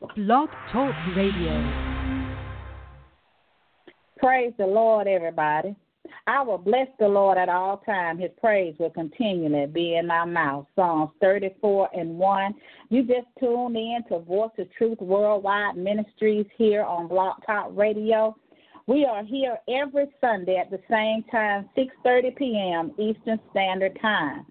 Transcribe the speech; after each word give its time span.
Blog 0.00 0.48
Talk 0.72 0.94
Radio. 1.14 2.00
Praise 4.16 4.52
the 4.56 4.66
Lord, 4.66 5.06
everybody. 5.06 5.76
I 6.26 6.42
will 6.42 6.56
bless 6.56 6.86
the 6.98 7.06
Lord 7.06 7.36
at 7.36 7.50
all 7.50 7.78
times. 7.78 8.22
His 8.22 8.30
praise 8.40 8.74
will 8.78 8.90
continually 8.90 9.66
be 9.66 9.96
in 9.96 10.06
my 10.06 10.24
mouth. 10.24 10.66
Psalms 10.74 11.10
34 11.20 11.90
and 11.92 12.18
1. 12.18 12.54
You 12.88 13.02
just 13.02 13.26
tuned 13.38 13.76
in 13.76 14.00
to 14.08 14.20
Voice 14.20 14.50
of 14.58 14.72
Truth 14.72 15.00
Worldwide 15.00 15.76
Ministries 15.76 16.46
here 16.56 16.82
on 16.82 17.06
Blog 17.06 17.36
Talk 17.44 17.68
Radio. 17.72 18.34
We 18.86 19.04
are 19.04 19.22
here 19.22 19.58
every 19.68 20.06
Sunday 20.18 20.56
at 20.56 20.70
the 20.70 20.80
same 20.90 21.24
time, 21.30 21.68
6:30 21.76 22.36
p.m. 22.36 22.92
Eastern 22.98 23.38
Standard 23.50 23.98
Time. 24.00 24.46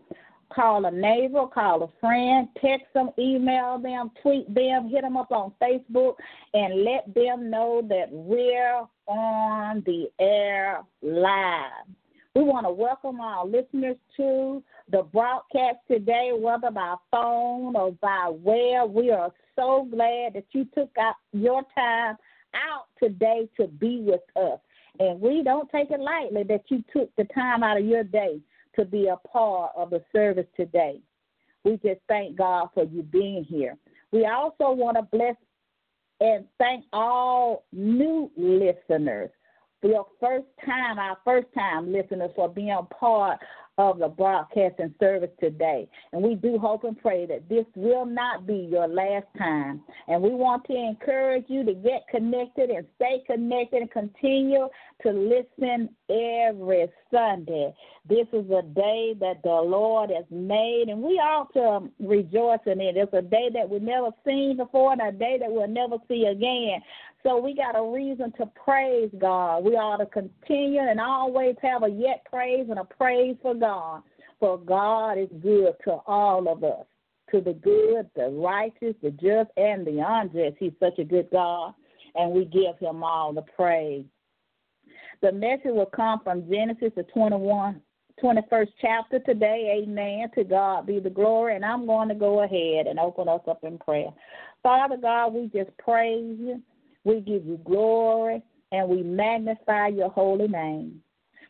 Call 0.53 0.85
a 0.85 0.91
neighbor, 0.91 1.45
call 1.47 1.83
a 1.83 1.87
friend, 1.99 2.47
text 2.59 2.87
them, 2.93 3.09
email 3.19 3.77
them, 3.77 4.11
tweet 4.21 4.53
them, 4.53 4.89
hit 4.89 5.03
them 5.03 5.15
up 5.15 5.31
on 5.31 5.53
Facebook, 5.61 6.15
and 6.53 6.83
let 6.83 7.13
them 7.13 7.49
know 7.49 7.83
that 7.87 8.07
we're 8.09 8.81
on 9.07 9.83
the 9.85 10.09
air 10.19 10.81
live. 11.03 11.85
We 12.35 12.43
want 12.43 12.65
to 12.65 12.71
welcome 12.71 13.19
our 13.19 13.45
listeners 13.45 13.97
to 14.17 14.63
the 14.91 15.03
broadcast 15.03 15.77
today, 15.89 16.31
whether 16.33 16.71
by 16.71 16.95
phone 17.11 17.75
or 17.75 17.91
by 17.93 18.29
web. 18.31 18.91
We 18.93 19.11
are 19.11 19.31
so 19.55 19.87
glad 19.91 20.33
that 20.33 20.45
you 20.51 20.65
took 20.73 20.89
out 20.97 21.15
your 21.31 21.63
time 21.75 22.17
out 22.53 22.85
today 23.01 23.49
to 23.57 23.67
be 23.67 24.01
with 24.01 24.21
us. 24.35 24.59
And 24.99 25.19
we 25.21 25.43
don't 25.43 25.69
take 25.69 25.91
it 25.91 25.99
lightly 25.99 26.43
that 26.43 26.63
you 26.69 26.83
took 26.91 27.15
the 27.15 27.25
time 27.33 27.63
out 27.63 27.77
of 27.77 27.85
your 27.85 28.03
day 28.03 28.39
to 28.75 28.85
be 28.85 29.07
a 29.07 29.17
part 29.27 29.71
of 29.75 29.89
the 29.89 30.01
service 30.13 30.47
today. 30.55 31.01
We 31.63 31.73
just 31.77 32.01
thank 32.07 32.37
God 32.37 32.69
for 32.73 32.83
you 32.83 33.03
being 33.03 33.43
here. 33.43 33.75
We 34.11 34.25
also 34.25 34.71
want 34.71 34.97
to 34.97 35.03
bless 35.03 35.35
and 36.21 36.45
thank 36.57 36.85
all 36.91 37.65
new 37.71 38.31
listeners 38.37 39.29
for 39.81 39.87
your 39.87 40.05
first 40.19 40.47
time, 40.65 40.99
our 40.99 41.17
first 41.23 41.47
time 41.53 41.91
listeners, 41.91 42.31
for 42.35 42.49
being 42.49 42.71
a 42.71 42.83
part 42.83 43.39
of 43.79 43.97
the 43.97 44.09
broadcasting 44.09 44.93
service 44.99 45.29
today. 45.39 45.87
And 46.11 46.21
we 46.21 46.35
do 46.35 46.59
hope 46.59 46.83
and 46.83 46.99
pray 46.99 47.25
that 47.27 47.47
this 47.47 47.63
will 47.77 48.05
not 48.05 48.45
be 48.45 48.67
your 48.69 48.89
last 48.89 49.27
time. 49.37 49.81
And 50.09 50.21
we 50.21 50.31
want 50.31 50.65
to 50.65 50.75
encourage 50.75 51.45
you 51.47 51.63
to 51.63 51.73
get 51.73 52.03
connected 52.11 52.71
and 52.71 52.85
stay 52.97 53.23
connected 53.25 53.81
and 53.83 53.89
continue 53.89 54.67
to 55.03 55.11
listen 55.11 55.89
every 56.09 56.87
Sunday. 57.09 57.73
This 58.07 58.27
is 58.33 58.51
a 58.51 58.63
day 58.63 59.13
that 59.21 59.41
the 59.43 59.49
Lord 59.49 60.09
has 60.09 60.25
made, 60.29 60.85
and 60.89 61.01
we 61.01 61.13
ought 61.13 61.53
to 61.53 61.89
rejoice 62.05 62.59
in 62.65 62.81
it. 62.81 62.97
It's 62.97 63.13
a 63.13 63.21
day 63.21 63.49
that 63.53 63.69
we've 63.69 63.81
never 63.81 64.09
seen 64.25 64.57
before 64.57 64.91
and 64.91 65.01
a 65.01 65.11
day 65.11 65.37
that 65.39 65.49
we'll 65.49 65.69
never 65.69 65.97
see 66.09 66.25
again. 66.25 66.81
So 67.23 67.37
we 67.37 67.53
got 67.53 67.77
a 67.77 67.83
reason 67.83 68.31
to 68.37 68.45
praise 68.45 69.09
God. 69.19 69.63
We 69.63 69.71
ought 69.71 69.97
to 69.97 70.05
continue 70.05 70.79
and 70.79 70.99
always 70.99 71.55
have 71.61 71.83
a 71.83 71.89
yet 71.89 72.25
praise 72.29 72.67
and 72.69 72.79
a 72.79 72.85
praise 72.85 73.35
for 73.41 73.53
God. 73.53 73.68
For 74.39 74.57
God 74.57 75.17
is 75.17 75.29
good 75.41 75.73
to 75.83 75.97
all 76.07 76.47
of 76.47 76.63
us, 76.63 76.85
to 77.31 77.41
the 77.41 77.53
good, 77.53 78.09
the 78.15 78.29
righteous, 78.29 78.95
the 79.01 79.11
just, 79.11 79.49
and 79.57 79.85
the 79.85 80.03
unjust. 80.05 80.55
He's 80.59 80.71
such 80.79 80.97
a 80.99 81.03
good 81.03 81.29
God, 81.31 81.73
and 82.15 82.31
we 82.31 82.45
give 82.45 82.77
him 82.79 83.03
all 83.03 83.33
the 83.33 83.41
praise. 83.41 84.05
The 85.21 85.31
message 85.31 85.65
will 85.65 85.85
come 85.85 86.21
from 86.23 86.49
Genesis, 86.49 86.91
the 86.95 87.03
21, 87.03 87.81
21st 88.23 88.67
chapter 88.81 89.19
today. 89.19 89.81
Amen. 89.83 90.29
To 90.35 90.43
God 90.43 90.85
be 90.85 90.99
the 90.99 91.09
glory. 91.09 91.55
And 91.55 91.65
I'm 91.65 91.85
going 91.85 92.07
to 92.09 92.15
go 92.15 92.43
ahead 92.43 92.87
and 92.87 92.99
open 92.99 93.27
us 93.27 93.41
up 93.47 93.63
in 93.63 93.77
prayer. 93.77 94.11
Father 94.63 94.97
God, 94.97 95.33
we 95.33 95.47
just 95.47 95.75
praise 95.77 96.37
you. 96.39 96.61
We 97.03 97.21
give 97.21 97.45
you 97.45 97.59
glory 97.65 98.41
and 98.71 98.87
we 98.87 99.03
magnify 99.03 99.87
your 99.87 100.09
holy 100.09 100.47
name. 100.47 101.01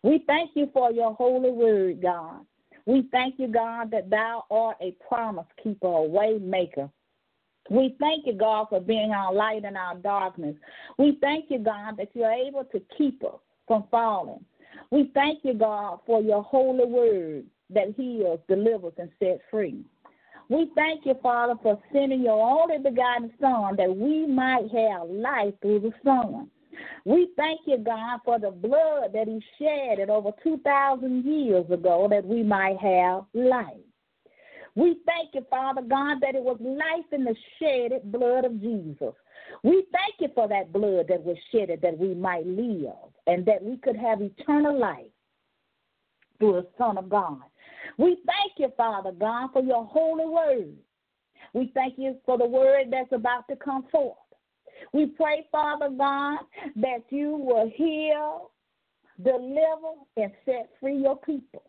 We 0.03 0.23
thank 0.28 0.52
you 0.55 0.69
for 0.73 0.92
your 0.92 1.14
holy 1.14 1.52
word, 1.52 2.02
God. 2.02 2.45
We 2.86 3.08
thank 3.11 3.36
you, 3.37 3.48
God, 3.48 3.92
that 3.92 4.10
thou 4.10 4.45
art 4.49 4.77
a 4.82 4.95
promise 5.08 5.45
keeper, 5.61 5.87
a 5.87 6.04
way 6.04 6.39
maker. 6.39 6.89
We 7.70 7.95
thank 7.99 8.26
you, 8.26 8.33
God, 8.33 8.67
for 8.70 8.80
being 8.80 9.11
our 9.11 9.33
light 9.33 9.64
in 9.64 9.76
our 9.77 9.95
darkness. 9.95 10.55
We 10.98 11.17
thank 11.21 11.52
you, 11.52 11.60
God, 11.60 11.98
that 11.98 12.10
you're 12.14 12.32
able 12.32 12.64
to 12.65 12.82
keep 12.98 13.23
us 13.23 13.39
from 13.67 13.83
falling. 13.92 14.43
We 14.89 15.11
thank 15.14 15.43
you, 15.43 15.54
God, 15.54 15.99
for 16.05 16.21
your 16.21 16.42
holy 16.42 16.86
word 16.86 17.45
that 17.70 17.93
heals, 17.95 18.39
delivers, 18.48 18.93
and 18.98 19.11
sets 19.20 19.42
free. 19.52 19.83
We 20.49 20.71
thank 20.73 21.05
you, 21.05 21.14
Father, 21.21 21.54
for 21.61 21.80
sending 21.93 22.23
your 22.23 22.42
only 22.42 22.80
begotten 22.80 23.31
Son 23.39 23.76
that 23.76 23.95
we 23.95 24.26
might 24.26 24.71
have 24.71 25.08
life 25.08 25.54
through 25.61 25.81
the 25.81 25.92
Son. 26.04 26.49
We 27.06 27.30
thank 27.38 27.62
you, 27.66 27.78
God, 27.78 28.20
for 28.23 28.40
the 28.40 28.52
blood 28.52 29.14
that 29.14 29.28
He 29.28 29.42
shed 29.58 30.10
over 30.10 30.32
2,000 30.44 31.26
years 31.26 31.66
ago 31.70 32.08
that 32.10 32.26
we 32.26 32.44
might 32.44 32.78
have 32.78 33.26
life. 33.34 33.76
We 34.76 34.98
thank 35.06 35.34
you, 35.34 35.45
Father 35.50 35.82
God, 35.82 36.20
that 36.22 36.36
it 36.36 36.44
was 36.44 36.58
life 36.62 37.06
in 37.12 37.26
the 37.26 37.36
shedded 37.60 38.12
blood 38.12 38.45
of 38.45 38.62
Jesus. 38.62 39.14
We 39.64 39.86
thank 39.92 40.16
you 40.20 40.30
for 40.34 40.48
that 40.48 40.72
blood 40.72 41.08
that 41.10 41.23
was 41.23 41.38
shedded 41.52 41.82
that 41.82 41.98
we 41.98 42.14
might 42.14 42.45
live 42.45 42.94
and 43.28 43.46
that 43.46 43.64
we 43.64 43.78
could 43.78 43.98
have 43.98 44.22
eternal 44.22 44.80
life 44.80 45.11
through 46.38 46.54
the 46.54 46.67
Son 46.78 46.98
of 46.98 47.10
God. 47.10 47.42
We 47.98 48.17
thank 48.26 48.54
you, 48.58 48.72
Father 48.78 49.11
God, 49.11 49.50
for 49.52 49.64
your 49.64 49.86
holy 49.86 50.26
word. 50.26 50.76
We 51.54 51.72
thank 51.73 51.96
you 51.98 52.17
for 52.26 52.38
the 52.38 52.46
word 52.46 52.86
that's 52.92 53.11
about 53.11 53.48
to 53.50 53.56
come 53.56 53.86
forth. 53.92 54.17
We 54.94 55.08
pray, 55.08 55.48
Father 55.52 55.89
God, 55.89 56.39
that 56.77 57.04
you 57.10 57.32
will 57.32 57.72
heal, 57.73 58.52
deliver, 59.23 59.94
and 60.17 60.32
set 60.45 60.70
free 60.80 60.98
your 60.98 61.17
people 61.17 61.64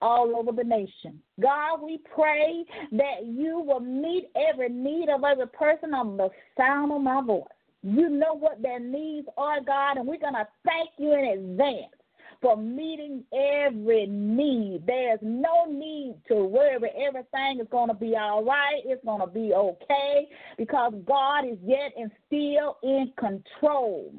all 0.00 0.36
over 0.36 0.52
the 0.52 0.64
nation. 0.64 1.20
God, 1.40 1.82
we 1.82 1.98
pray 2.14 2.64
that 2.92 3.26
you 3.26 3.60
will 3.60 3.80
meet 3.80 4.30
every 4.36 4.68
need 4.68 5.08
of 5.08 5.24
every 5.24 5.48
person 5.48 5.94
on 5.94 6.16
the 6.16 6.28
sound 6.56 6.92
of 6.92 7.02
my 7.02 7.20
voice. 7.22 7.42
You 7.82 8.08
know 8.08 8.34
what 8.34 8.62
their 8.62 8.80
needs 8.80 9.28
are, 9.36 9.60
God, 9.60 9.96
and 9.96 10.06
we're 10.06 10.18
going 10.18 10.34
to 10.34 10.46
thank 10.64 10.90
you 10.98 11.14
in 11.14 11.38
advance 11.38 11.92
for 12.40 12.56
meeting 12.56 13.24
every 13.32 14.06
need. 14.06 14.84
There's 14.86 15.18
no 15.22 15.64
need 15.68 16.16
to 16.28 16.44
worry. 16.44 16.90
Everything 17.06 17.60
is 17.60 17.66
going 17.70 17.88
to 17.88 17.94
be 17.94 18.14
all 18.16 18.44
right. 18.44 18.82
It's 18.84 19.04
going 19.04 19.20
to 19.20 19.26
be 19.26 19.52
okay 19.54 20.28
because 20.56 20.92
God 21.06 21.44
is 21.46 21.58
yet 21.64 21.92
and 21.96 22.10
still 22.26 22.76
in 22.82 23.12
control. 23.18 24.12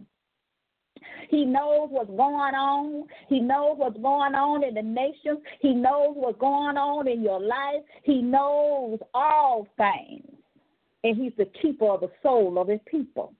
He 1.29 1.45
knows 1.45 1.89
what's 1.91 2.09
going 2.09 2.55
on. 2.55 3.05
He 3.29 3.39
knows 3.39 3.75
what's 3.77 3.97
going 3.97 4.35
on 4.35 4.63
in 4.63 4.73
the 4.73 4.81
nations. 4.81 5.39
He 5.61 5.73
knows 5.73 6.13
what's 6.15 6.39
going 6.39 6.77
on 6.77 7.07
in 7.07 7.23
your 7.23 7.39
life. 7.39 7.83
He 8.03 8.21
knows 8.21 8.99
all 9.13 9.67
things. 9.77 10.25
And 11.03 11.15
He's 11.15 11.33
the 11.37 11.49
keeper 11.61 11.85
of 11.85 12.01
the 12.01 12.11
soul 12.21 12.59
of 12.59 12.67
His 12.67 12.81
people. 12.89 13.33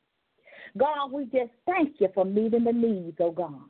God, 0.77 1.11
we 1.11 1.25
just 1.25 1.51
thank 1.65 1.95
you 1.99 2.07
for 2.13 2.23
meeting 2.23 2.63
the 2.63 2.71
needs, 2.71 3.17
oh 3.19 3.31
God. 3.31 3.61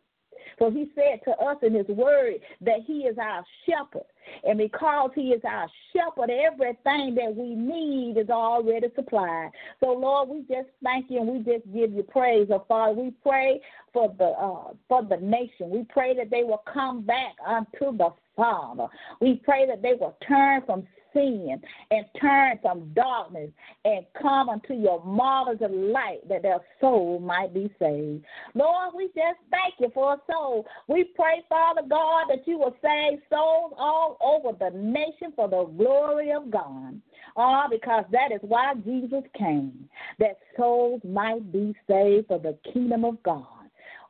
For 0.60 0.70
he 0.70 0.92
said 0.94 1.22
to 1.24 1.32
us 1.40 1.58
in 1.64 1.74
his 1.74 1.88
word 1.88 2.36
that 2.62 2.82
he 2.86 3.00
is 3.06 3.18
our 3.18 3.44
shepherd. 3.66 4.06
And 4.44 4.58
because 4.58 5.10
he 5.16 5.30
is 5.30 5.42
our 5.44 5.68
shepherd, 5.94 6.30
everything 6.30 7.16
that 7.16 7.34
we 7.36 7.56
need 7.56 8.18
is 8.18 8.30
already 8.30 8.88
supplied. 8.96 9.52
So 9.80 9.94
Lord, 9.94 10.30
we 10.30 10.42
just 10.42 10.70
thank 10.84 11.10
you 11.10 11.22
and 11.22 11.30
we 11.30 11.40
just 11.40 11.66
give 11.74 11.94
you 11.94 12.04
praise. 12.04 12.48
Oh 12.52 12.66
Father, 12.68 12.94
we 12.94 13.12
pray 13.24 13.62
for 13.94 14.14
the 14.18 14.26
uh, 14.26 14.74
for 14.88 15.04
the 15.04 15.18
nation. 15.18 15.70
We 15.70 15.86
pray 15.90 16.16
that 16.18 16.30
they 16.30 16.44
will 16.44 16.64
come 16.72 17.02
back 17.02 17.36
unto 17.46 17.98
the 17.98 18.10
Father. 18.36 18.88
We 19.20 19.42
pray 19.44 19.66
that 19.66 19.82
they 19.82 19.94
will 19.94 20.18
turn 20.28 20.62
from 20.66 20.86
sin 21.14 21.62
and 21.92 22.06
turn 22.20 22.60
from 22.62 22.92
darkness 22.94 23.50
and 23.86 24.06
come 24.22 24.50
unto 24.50 24.74
your 24.74 25.04
marvelous 25.04 25.60
light 25.72 26.28
that 26.28 26.44
their 26.44 26.60
soul 26.80 27.20
might 27.20 27.54
be 27.54 27.72
saved. 27.80 28.24
Lord, 28.54 28.94
we 28.96 29.08
just 29.08 29.40
thank 29.52 29.76
you 29.80 29.90
for 29.94 30.14
a 30.14 30.22
soul. 30.32 30.66
We 30.88 31.06
pray, 31.16 31.44
Father 31.48 31.82
God, 31.88 32.26
that 32.30 32.48
you 32.48 32.58
will 32.58 32.76
save 32.82 33.20
souls 33.30 33.74
all 33.78 34.18
over 34.22 34.58
the 34.58 34.78
nation 34.78 35.34
for 35.36 35.48
the 35.48 35.66
glory 35.66 36.32
of 36.32 36.50
God. 36.52 37.02
Ah, 37.38 37.68
because 37.70 38.06
that 38.12 38.32
is 38.34 38.40
why 38.42 38.74
Jesus 38.86 39.24
came, 39.38 39.88
that 40.20 40.40
souls 40.58 41.02
might 41.04 41.52
be 41.52 41.76
saved 41.88 42.28
for 42.28 42.40
the 42.40 42.58
kingdom 42.74 43.06
of 43.06 43.22
God. 43.24 43.59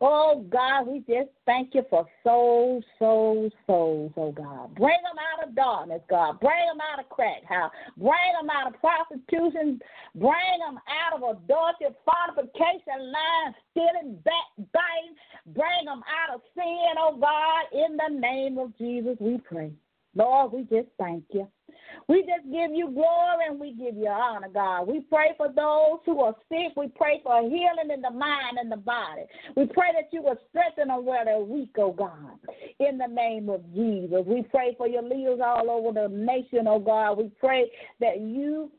Oh, 0.02 0.46
God, 0.50 0.88
we 0.88 1.00
just 1.00 1.30
thank 1.46 1.76
you 1.76 1.84
for 1.90 2.08
souls, 2.24 2.86
souls, 2.98 3.52
souls, 3.68 4.14
oh, 4.16 4.32
God. 4.32 4.74
Bring 4.76 4.98
them 5.04 5.18
out 5.20 5.48
of 5.48 5.56
darkness, 5.56 6.02
God. 6.10 6.40
Bring 6.40 6.68
them 6.70 6.80
out 6.80 7.00
of 7.00 7.10
crack 7.10 7.44
house. 7.44 7.72
Bring 7.98 8.32
them 8.40 8.50
out 8.50 8.74
of 8.74 8.80
prostitution. 8.80 9.82
Bring 10.16 10.60
them 10.60 10.80
out 10.88 11.18
of 11.18 11.24
adultery, 11.24 11.94
fornication, 12.06 13.12
lying, 13.12 13.54
stealing, 13.72 14.24
backbiting. 14.24 15.16
Bring 15.48 15.86
them 15.86 16.02
out 16.08 16.36
of 16.36 16.42
sin, 16.56 16.94
oh, 16.98 17.18
God. 17.20 17.66
In 17.74 17.98
the 17.98 18.20
name 18.22 18.58
of 18.58 18.78
Jesus, 18.78 19.18
we 19.20 19.38
pray. 19.40 19.74
Lord, 20.16 20.52
we 20.52 20.62
just 20.64 20.90
thank 20.98 21.24
you. 21.32 21.48
We 22.08 22.22
just 22.22 22.46
give 22.52 22.72
you 22.74 22.90
glory 22.92 23.46
and 23.48 23.60
we 23.60 23.74
give 23.74 23.96
you 23.96 24.08
honor, 24.08 24.50
God. 24.52 24.88
We 24.88 25.02
pray 25.02 25.34
for 25.38 25.48
those 25.48 26.00
who 26.06 26.22
are 26.22 26.36
sick. 26.50 26.74
We 26.76 26.88
pray 26.88 27.22
for 27.24 27.42
healing 27.42 27.92
in 27.94 28.02
the 28.02 28.10
mind 28.10 28.58
and 28.60 28.72
the 28.72 28.78
body. 28.78 29.24
We 29.56 29.66
pray 29.68 29.90
that 29.94 30.12
you 30.12 30.24
will 30.24 30.38
strengthen 30.50 30.88
them 30.88 31.06
where 31.06 31.26
they're 31.26 31.40
weak, 31.40 31.76
oh 31.78 31.92
God. 31.92 32.32
In 32.80 32.98
the 32.98 33.08
name 33.08 33.50
of 33.50 33.62
Jesus. 33.74 34.24
We 34.26 34.44
pray 34.44 34.76
for 34.78 34.88
your 34.88 35.04
leaders 35.04 35.40
all 35.44 35.70
over 35.70 35.92
the 35.92 36.14
nation, 36.14 36.68
oh 36.68 36.80
God. 36.80 37.18
We 37.18 37.32
pray 37.40 37.72
that 38.00 38.20
you 38.22 38.72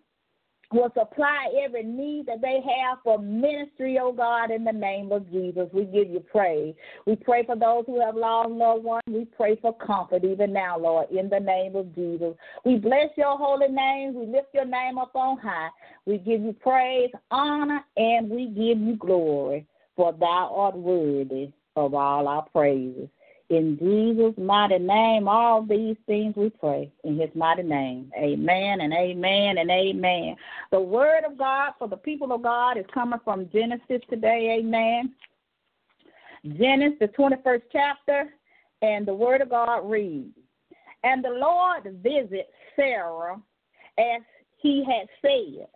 will 0.73 0.91
supply 0.97 1.49
every 1.65 1.83
need 1.83 2.27
that 2.27 2.41
they 2.41 2.61
have 2.61 2.99
for 3.03 3.19
ministry, 3.19 3.99
oh 4.01 4.13
God, 4.13 4.51
in 4.51 4.65
the 4.65 4.73
name 4.73 5.11
of 5.11 5.29
Jesus. 5.31 5.69
We 5.73 5.85
give 5.85 6.09
you 6.09 6.21
praise. 6.21 6.75
We 7.07 7.17
pray 7.17 7.45
for 7.45 7.57
those 7.57 7.85
who 7.87 8.01
have 8.01 8.15
lost 8.15 8.51
loved 8.51 8.85
ones. 8.85 9.03
We 9.09 9.25
pray 9.25 9.57
for 9.57 9.75
comfort 9.75 10.25
even 10.25 10.53
now, 10.53 10.79
Lord, 10.79 11.11
in 11.11 11.29
the 11.29 11.41
name 11.41 11.75
of 11.75 11.93
Jesus. 11.95 12.35
We 12.65 12.77
bless 12.77 13.09
your 13.17 13.37
holy 13.37 13.69
name. 13.69 14.15
We 14.15 14.27
lift 14.27 14.55
your 14.55 14.65
name 14.65 14.99
up 14.99 15.15
on 15.15 15.39
high. 15.39 15.71
We 16.07 16.19
give 16.19 16.43
you 16.43 16.53
praise, 16.53 17.11
honor, 17.31 17.85
and 17.97 18.31
we 18.31 18.47
give 18.47 18.79
you 18.79 18.97
glory, 18.97 19.67
for 19.97 20.13
thou 20.13 20.53
art 20.55 20.77
worthy 20.77 21.51
of 21.77 21.95
all 21.95 22.29
our 22.29 22.47
praises. 22.51 23.09
In 23.51 23.77
Jesus' 23.79 24.39
mighty 24.39 24.79
name, 24.79 25.27
all 25.27 25.63
these 25.63 25.97
things 26.07 26.37
we 26.37 26.51
pray. 26.51 26.93
In 27.03 27.19
his 27.19 27.31
mighty 27.35 27.65
name. 27.65 28.13
Amen 28.17 28.81
and 28.81 28.93
amen 28.93 29.59
and 29.59 29.69
amen. 29.69 30.37
The 30.71 30.81
word 30.81 31.25
of 31.25 31.37
God 31.37 31.73
for 31.77 31.89
the 31.89 31.97
people 31.97 32.33
of 32.33 32.45
God 32.45 32.79
is 32.79 32.85
coming 32.95 33.19
from 33.25 33.51
Genesis 33.53 34.03
today. 34.09 34.59
Amen. 34.61 35.13
Genesis, 36.57 36.99
the 37.01 37.09
21st 37.09 37.63
chapter, 37.73 38.33
and 38.83 39.05
the 39.05 39.15
word 39.15 39.41
of 39.41 39.51
God 39.51 39.81
reads 39.81 40.39
And 41.03 41.25
the 41.25 41.31
Lord 41.31 41.83
visited 42.05 42.47
Sarah 42.77 43.37
as 43.99 44.23
he 44.59 44.85
had 44.85 45.09
said, 45.21 45.67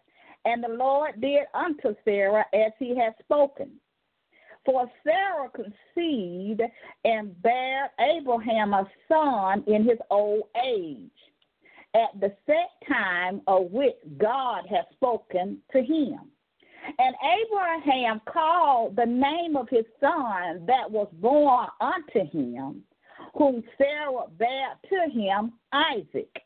and 0.44 0.62
the 0.62 0.68
Lord 0.68 1.20
did 1.20 1.46
unto 1.54 1.96
Sarah 2.04 2.44
as 2.54 2.70
he 2.78 2.96
had 2.96 3.14
spoken. 3.20 3.72
For 4.64 4.90
Sarah 5.04 5.50
conceived 5.50 6.62
and 7.04 7.42
bare 7.42 7.90
Abraham 8.00 8.72
a 8.72 8.88
son 9.08 9.62
in 9.66 9.84
his 9.84 9.98
old 10.10 10.44
age, 10.64 11.10
at 11.94 12.18
the 12.18 12.32
set 12.46 12.70
time 12.88 13.42
of 13.46 13.70
which 13.70 13.96
God 14.16 14.64
had 14.68 14.86
spoken 14.94 15.58
to 15.72 15.82
him. 15.82 16.18
And 16.98 17.14
Abraham 17.44 18.20
called 18.26 18.96
the 18.96 19.06
name 19.06 19.56
of 19.56 19.68
his 19.68 19.84
son 20.00 20.66
that 20.66 20.90
was 20.90 21.08
born 21.14 21.66
unto 21.80 22.30
him, 22.30 22.82
whom 23.34 23.62
Sarah 23.78 24.26
bare 24.38 24.74
to 24.88 25.10
him, 25.10 25.52
Isaac. 25.72 26.42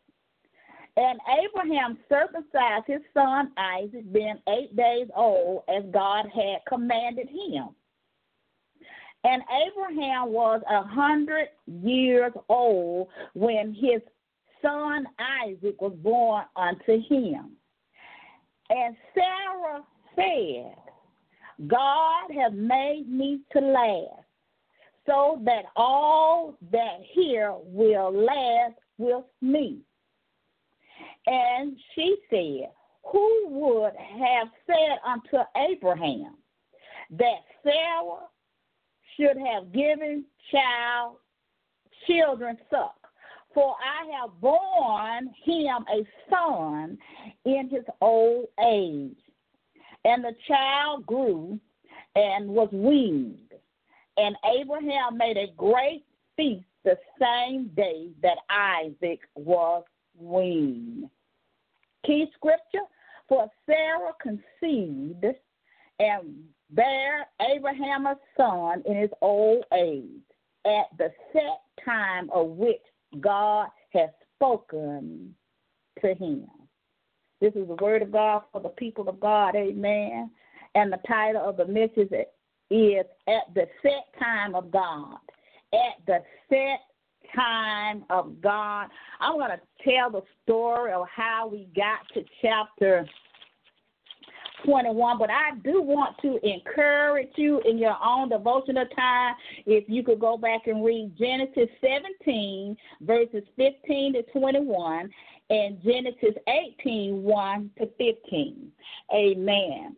And 0.97 1.21
Abraham 1.45 1.99
circumcised 2.09 2.87
his 2.87 3.03
son 3.15 3.53
Isaac, 3.57 4.13
being 4.13 4.39
eight 4.49 4.75
days 4.77 5.09
old, 5.15 5.63
as 5.69 5.85
God 5.93 6.27
had 6.35 6.59
commanded 6.69 7.29
him. 7.29 7.69
And 9.25 9.43
Abraham 9.67 10.33
was 10.33 10.63
a 10.71 10.83
hundred 10.83 11.49
years 11.67 12.33
old 12.49 13.09
when 13.35 13.75
his 13.75 14.01
son 14.63 15.07
Isaac 15.45 15.81
was 15.81 15.95
born 16.03 16.45
unto 16.57 17.01
him. 17.09 17.53
And 18.71 18.97
Sarah 19.15 19.83
said, 20.15 20.75
God 21.67 22.31
has 22.31 22.53
made 22.55 23.07
me 23.09 23.41
to 23.53 23.61
last, 23.61 24.25
so 25.07 25.41
that 25.45 25.65
all 25.75 26.57
that 26.71 26.99
hear 27.13 27.55
will 27.57 28.13
last 28.13 28.79
with 28.99 29.25
me. 29.41 29.79
And 31.27 31.77
she 31.95 32.17
said, 32.31 32.71
Who 33.11 33.47
would 33.49 33.93
have 33.97 34.49
said 34.67 34.99
unto 35.05 35.39
Abraham 35.57 36.37
that 37.11 37.41
Sarah 37.65 38.27
should 39.19 39.37
have 39.39 39.73
given 39.73 40.25
child 40.53 41.17
children 42.07 42.57
suck. 42.71 42.95
For 43.55 43.75
I 43.75 44.21
have 44.21 44.41
borne 44.41 45.31
him 45.45 45.85
a 45.93 46.07
son 46.31 46.99
in 47.45 47.69
his 47.71 47.85
old 48.01 48.47
age. 48.65 49.17
And 50.05 50.23
the 50.23 50.35
child 50.47 51.07
grew 51.07 51.59
and 52.15 52.49
was 52.49 52.69
weaned. 52.73 53.53
And 54.17 54.37
Abraham 54.45 55.17
made 55.17 55.37
a 55.37 55.53
great 55.57 56.05
feast 56.37 56.67
the 56.85 56.97
same 57.21 57.71
day 57.75 58.11
that 58.23 58.39
Isaac 58.49 59.21
was 59.35 59.85
weaned. 60.17 61.11
Key 62.07 62.27
scripture 62.37 62.87
For 63.29 63.51
Sarah 63.67 64.13
conceived 64.23 65.25
and 65.99 66.45
bare 66.71 67.27
Abraham 67.55 68.07
a 68.07 68.17
son 68.37 68.83
in 68.87 68.97
his 68.97 69.11
old 69.21 69.65
age, 69.75 70.05
at 70.67 70.87
the 70.99 71.11
set 71.33 71.61
time 71.85 72.31
of 72.33 72.49
which 72.51 72.83
God 73.21 73.69
has 73.93 74.11
spoken 74.37 75.35
to 76.01 76.15
him. 76.15 76.47
This 77.41 77.55
is 77.55 77.69
the 77.69 77.77
word 77.81 78.03
of 78.03 78.13
God 78.13 78.43
for 78.53 78.61
the 78.61 78.69
people 78.71 79.09
of 79.09 79.21
God, 79.21 79.55
amen. 79.55 80.31
And 80.75 80.93
the 80.93 80.99
title 81.07 81.49
of 81.49 81.57
the 81.57 81.67
message 81.67 82.13
is 82.71 83.05
At 83.27 83.55
the 83.55 83.67
Set 83.83 84.21
Time 84.21 84.55
of 84.55 84.71
God. 84.71 85.17
At 85.73 86.05
the 86.07 86.19
Set 86.49 86.81
Time 87.35 88.05
of 88.11 88.41
God. 88.41 88.89
I'm 89.21 89.35
going 89.35 89.51
to 89.51 89.61
tell 89.85 90.11
the 90.11 90.23
story 90.43 90.93
of 90.93 91.07
how 91.15 91.49
we 91.51 91.69
got 91.75 92.01
to 92.15 92.25
chapter 92.43 93.07
21. 94.65 95.19
But 95.19 95.31
I 95.31 95.57
do 95.65 95.83
want 95.83 96.17
to 96.23 96.39
encourage 96.43 97.33
you 97.37 97.61
in 97.61 97.79
your 97.79 97.97
own 98.05 98.29
devotional 98.29 98.87
time 98.97 99.35
if 99.67 99.85
you 99.89 100.03
could 100.03 100.21
go 100.21 100.37
back 100.37 100.67
and 100.67 100.85
read 100.85 101.13
Genesis 101.19 101.69
17, 101.81 102.77
verses 103.03 103.45
15 103.57 104.15
to 104.15 104.23
21, 104.39 105.11
and 105.51 105.83
Genesis 105.83 106.35
18, 106.49 107.23
1 107.23 107.71
to 107.79 107.87
15. 107.99 108.73
Amen. 109.15 109.97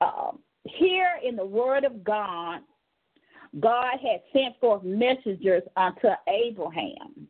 Um, 0.00 0.40
here 0.64 1.10
in 1.26 1.36
the 1.36 1.44
Word 1.44 1.84
of 1.84 2.02
God, 2.02 2.60
God 3.60 3.94
had 4.02 4.20
sent 4.32 4.58
forth 4.60 4.82
messengers 4.82 5.62
unto 5.76 6.08
Abraham 6.28 7.28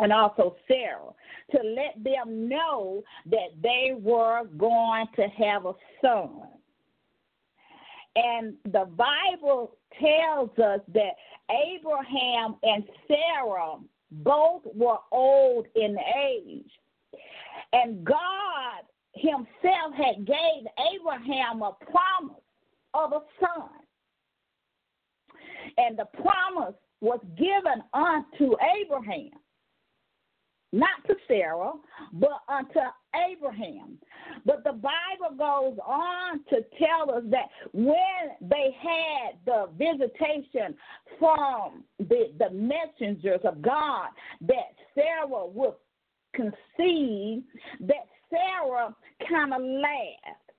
and 0.00 0.12
also 0.12 0.56
Sarah 0.66 1.12
to 1.52 1.58
let 1.62 2.02
them 2.02 2.48
know 2.48 3.02
that 3.26 3.50
they 3.62 3.94
were 4.00 4.44
going 4.56 5.06
to 5.16 5.22
have 5.22 5.66
a 5.66 5.74
son. 6.02 6.40
And 8.16 8.54
the 8.64 8.86
Bible 8.96 9.76
tells 10.00 10.50
us 10.58 10.80
that 10.94 11.12
Abraham 11.50 12.56
and 12.62 12.84
Sarah 13.06 13.76
both 14.10 14.62
were 14.74 14.98
old 15.12 15.66
in 15.76 15.96
age. 16.18 16.70
And 17.72 18.04
God 18.04 18.82
himself 19.14 19.94
had 19.96 20.26
gave 20.26 20.66
Abraham 20.94 21.62
a 21.62 21.72
promise 21.84 22.42
of 22.94 23.12
a 23.12 23.20
son. 23.38 23.68
And 25.76 25.98
the 25.98 26.06
promise 26.06 26.74
was 27.00 27.20
given 27.36 27.82
unto 27.92 28.56
Abraham 28.82 29.30
not 30.72 31.04
to 31.06 31.14
Sarah, 31.26 31.72
but 32.12 32.42
unto 32.48 32.80
Abraham. 33.30 33.98
But 34.46 34.62
the 34.64 34.72
Bible 34.72 35.36
goes 35.36 35.78
on 35.84 36.44
to 36.50 36.64
tell 36.78 37.14
us 37.14 37.24
that 37.30 37.48
when 37.72 37.96
they 38.40 38.76
had 38.80 39.38
the 39.46 39.68
visitation 39.76 40.76
from 41.18 41.84
the, 41.98 42.32
the 42.38 42.50
messengers 42.50 43.40
of 43.44 43.60
God, 43.62 44.08
that 44.42 44.74
Sarah 44.94 45.46
would 45.46 45.74
conceive, 46.34 47.42
that 47.80 48.06
Sarah 48.30 48.94
kind 49.28 49.52
of 49.52 49.60
laughed. 49.60 50.49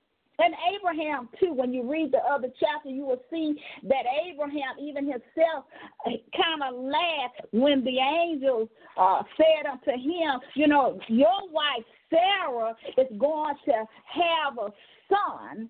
And 0.42 0.54
Abraham, 0.74 1.28
too, 1.38 1.52
when 1.52 1.72
you 1.72 1.88
read 1.88 2.10
the 2.10 2.18
other 2.18 2.48
chapter, 2.58 2.88
you 2.88 3.04
will 3.06 3.22
see 3.30 3.54
that 3.84 4.04
Abraham, 4.28 4.74
even 4.80 5.04
himself, 5.04 5.66
kind 6.04 6.62
of 6.68 6.82
laughed 6.82 7.46
when 7.52 7.84
the 7.84 7.98
angels 7.98 8.68
uh, 8.96 9.22
said 9.36 9.70
unto 9.70 9.92
him, 9.92 10.40
You 10.54 10.66
know, 10.66 10.98
your 11.08 11.48
wife 11.50 11.84
Sarah 12.10 12.74
is 12.98 13.18
going 13.18 13.54
to 13.66 13.72
have 13.72 14.58
a 14.58 14.70
son, 15.08 15.68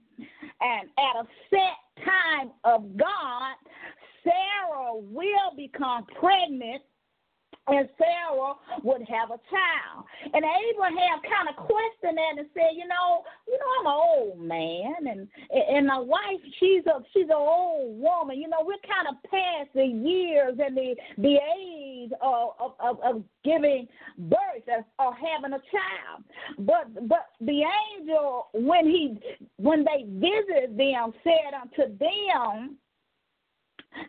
and 0.61 0.89
at 0.99 1.21
a 1.21 1.27
set 1.51 2.05
time 2.05 2.53
of 2.65 2.97
God, 2.97 3.55
Sarah 4.25 4.95
will 4.95 5.57
become 5.57 6.07
pregnant 6.19 6.83
and 7.69 7.89
Sarah 7.97 8.55
would 8.83 9.03
have 9.09 9.31
a 9.31 9.39
child. 9.47 10.05
And 10.33 10.43
Abraham 10.45 11.23
kind 11.23 11.49
of 11.49 11.57
questioned 11.57 12.19
that 12.19 12.39
and 12.39 12.49
said, 12.55 12.75
you 12.75 12.89
know, 12.89 13.23
you 13.47 13.55
know, 13.55 13.71
I'm 13.79 13.87
an 13.87 13.93
old 13.93 14.41
man, 14.41 15.07
and 15.07 15.29
and 15.51 15.87
my 15.87 15.99
wife, 15.99 16.43
she's 16.59 16.85
a 16.87 17.03
she's 17.13 17.27
an 17.27 17.39
old 17.39 18.01
woman. 18.01 18.39
You 18.41 18.49
know, 18.49 18.63
we're 18.63 18.83
kind 18.83 19.07
of 19.09 19.23
past 19.31 19.71
the 19.75 19.85
years 19.85 20.59
and 20.59 20.77
the 20.77 20.97
the 21.19 21.39
age 21.57 22.11
of 22.21 22.51
of, 22.81 23.01
of 23.01 23.23
giving 23.45 23.87
birth 24.19 24.67
or 24.99 25.15
having 25.15 25.55
a 25.55 25.63
child. 25.71 26.25
But 26.59 27.09
but 27.09 27.27
the 27.41 27.63
angel, 27.95 28.49
when 28.55 28.87
he 28.87 29.19
when 29.57 29.85
they 29.85 30.05
visited 30.05 30.77
them, 30.77 31.13
said 31.23 31.55
unto 31.61 31.97
them 31.97 32.77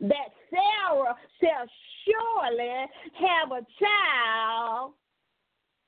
that 0.01 0.29
Sarah 0.53 1.15
shall 1.41 1.67
surely 2.05 2.85
have 3.13 3.51
a 3.51 3.65
child 3.79 4.93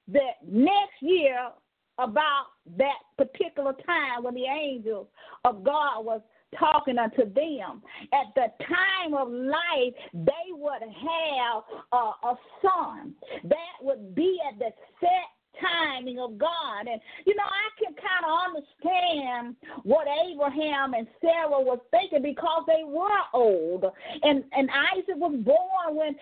that 0.07 0.35
next 0.45 1.01
year 1.01 1.49
about 1.97 2.47
that 2.77 2.99
particular 3.17 3.73
time 3.85 4.23
when 4.23 4.33
the 4.33 4.45
angels 4.45 5.07
of 5.45 5.63
God 5.63 6.03
was 6.05 6.21
talking 6.59 6.97
unto 6.97 7.23
them. 7.33 7.81
At 8.13 8.33
the 8.35 8.47
time 8.65 9.13
of 9.13 9.29
life, 9.29 9.93
they 10.13 10.51
would 10.51 10.81
have 10.81 11.63
a, 11.91 12.27
a 12.27 12.35
son. 12.61 13.13
That 13.43 13.75
would 13.81 14.15
be 14.15 14.39
at 14.51 14.59
the 14.59 14.69
set 14.99 15.34
timing 15.65 16.19
of 16.19 16.37
God. 16.37 16.87
And 16.91 17.01
you 17.25 17.35
know, 17.35 17.43
I 17.43 17.67
can 17.81 17.95
kind 17.95 18.23
of 18.25 18.33
understand 18.49 19.55
what 19.83 20.07
Abraham 20.29 20.93
and 20.93 21.07
Sarah 21.21 21.59
was 21.59 21.79
thinking 21.91 22.21
because 22.21 22.63
they 22.67 22.83
were 22.85 23.23
old. 23.33 23.85
And 24.23 24.43
and 24.51 24.69
Isaac 24.93 25.17
was 25.17 25.35
born 25.43 25.97
when 25.97 26.15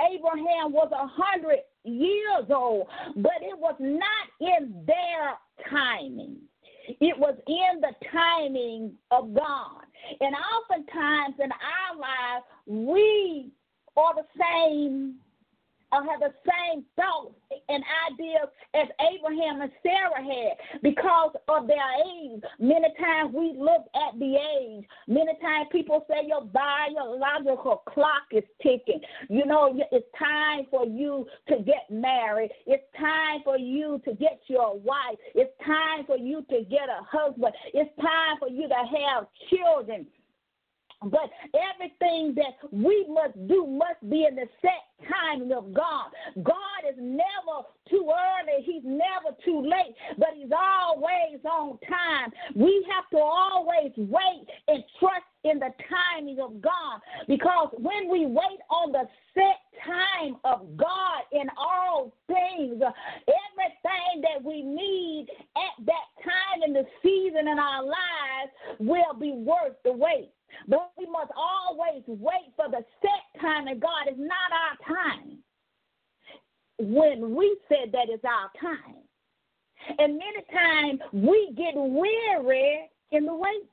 Abraham 0.00 0.72
was 0.72 0.90
a 0.92 1.06
hundred 1.06 1.60
years 1.84 2.46
old, 2.50 2.88
but 3.16 3.40
it 3.42 3.58
was 3.58 3.74
not 3.80 4.26
in 4.40 4.84
their 4.86 5.34
timing. 5.70 6.36
It 7.00 7.18
was 7.18 7.36
in 7.46 7.80
the 7.80 7.92
timing 8.10 8.92
of 9.10 9.34
God. 9.34 9.82
And 10.20 10.34
oftentimes 10.34 11.34
in 11.42 11.50
our 11.52 11.98
lives, 11.98 12.44
we 12.66 13.50
are 13.96 14.14
the 14.14 14.26
same 14.40 15.16
uh, 15.92 16.02
have 16.02 16.20
the 16.20 16.34
same 16.44 16.84
thoughts 16.96 17.34
and 17.68 17.82
ideas 18.12 18.48
as 18.74 18.88
Abraham 19.00 19.62
and 19.62 19.72
Sarah 19.82 20.22
had 20.22 20.82
because 20.82 21.32
of 21.48 21.66
their 21.66 21.76
age. 22.04 22.42
Many 22.58 22.88
times 23.00 23.34
we 23.34 23.54
look 23.56 23.86
at 23.94 24.18
the 24.18 24.36
age. 24.36 24.84
Many 25.06 25.32
times 25.40 25.68
people 25.72 26.04
say 26.08 26.26
your 26.26 26.44
biological 26.44 27.82
clock 27.88 28.28
is 28.32 28.44
ticking. 28.62 29.00
You 29.28 29.46
know, 29.46 29.78
it's 29.92 30.06
time 30.18 30.66
for 30.70 30.86
you 30.86 31.26
to 31.48 31.56
get 31.62 31.90
married. 31.90 32.50
It's 32.66 32.84
time 32.98 33.40
for 33.44 33.58
you 33.58 34.00
to 34.04 34.14
get 34.14 34.40
your 34.48 34.78
wife. 34.78 35.16
It's 35.34 35.52
time 35.64 36.04
for 36.06 36.16
you 36.16 36.44
to 36.50 36.64
get 36.64 36.88
a 36.88 37.02
husband. 37.04 37.54
It's 37.72 37.90
time 38.00 38.36
for 38.38 38.48
you 38.48 38.68
to 38.68 38.74
have 38.74 39.26
children. 39.50 40.06
But 41.02 41.30
everything 41.54 42.34
that 42.34 42.58
we 42.72 43.06
must 43.08 43.34
do 43.46 43.66
must 43.66 44.00
be 44.10 44.26
in 44.28 44.34
the 44.34 44.48
set 44.60 44.82
timing 45.08 45.52
of 45.52 45.72
God. 45.72 46.10
God 46.42 46.80
is 46.90 46.96
never 46.98 47.66
too 47.88 48.10
early, 48.10 48.64
He's 48.64 48.82
never 48.84 49.36
too 49.44 49.62
late, 49.62 49.94
but 50.18 50.30
He's 50.34 50.50
always 50.50 51.38
on 51.44 51.78
time. 51.88 52.32
We 52.56 52.84
have 52.92 53.08
to 53.10 53.18
always 53.18 53.92
wait 53.96 54.46
and 54.66 54.82
trust 54.98 55.24
in 55.44 55.60
the 55.60 55.70
timing 55.88 56.40
of 56.40 56.60
God 56.60 57.00
because 57.28 57.68
when 57.78 58.10
we 58.10 58.26
wait 58.26 58.58
on 58.68 58.90
the 58.90 59.04
set 59.34 59.60
time 59.86 60.36
of 60.44 60.76
God 60.76 61.22
in 61.32 61.46
all 61.56 62.12
things, 62.26 62.82
everything 62.82 64.22
that 64.22 64.42
we 64.42 64.62
need 64.62 65.28
at 65.56 65.86
that 65.86 66.24
time 66.24 66.62
in 66.66 66.72
the 66.72 66.84
season 67.02 67.46
in 67.46 67.58
our 67.58 67.84
lives 67.84 68.52
will 68.80 69.14
be 69.18 69.32
worth 69.32 69.76
the 69.84 69.92
wait. 69.92 70.32
But 70.66 70.92
we 70.98 71.06
must 71.06 71.30
always 71.36 72.02
wait 72.06 72.52
for 72.56 72.68
the 72.68 72.84
set 73.00 73.40
time, 73.40 73.68
and 73.68 73.80
God 73.80 74.08
is 74.10 74.18
not 74.18 74.50
our 74.52 74.96
time. 74.96 75.38
When 76.78 77.34
we 77.34 77.56
said 77.68 77.92
that 77.92 78.12
is 78.12 78.20
our 78.24 78.50
time. 78.60 79.02
And 79.98 80.18
many 80.18 80.44
times 80.52 81.00
we 81.12 81.52
get 81.56 81.74
weary 81.74 82.90
in 83.10 83.24
the 83.24 83.34
wait. 83.34 83.68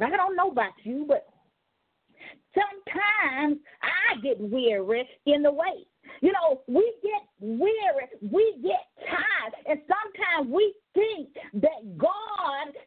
I 0.00 0.16
don't 0.16 0.36
know 0.36 0.50
about 0.50 0.72
you, 0.84 1.04
but 1.08 1.26
sometimes 2.54 3.58
I 3.82 4.20
get 4.22 4.38
weary 4.38 5.08
in 5.26 5.42
the 5.42 5.50
wait. 5.50 5.86
You 6.20 6.32
know, 6.32 6.62
we 6.66 6.92
get 7.02 7.22
weary, 7.40 8.06
we 8.22 8.58
get 8.62 8.86
tired, 9.06 9.54
and 9.66 9.80
sometimes 9.86 10.52
we 10.52 10.74
think 10.94 11.27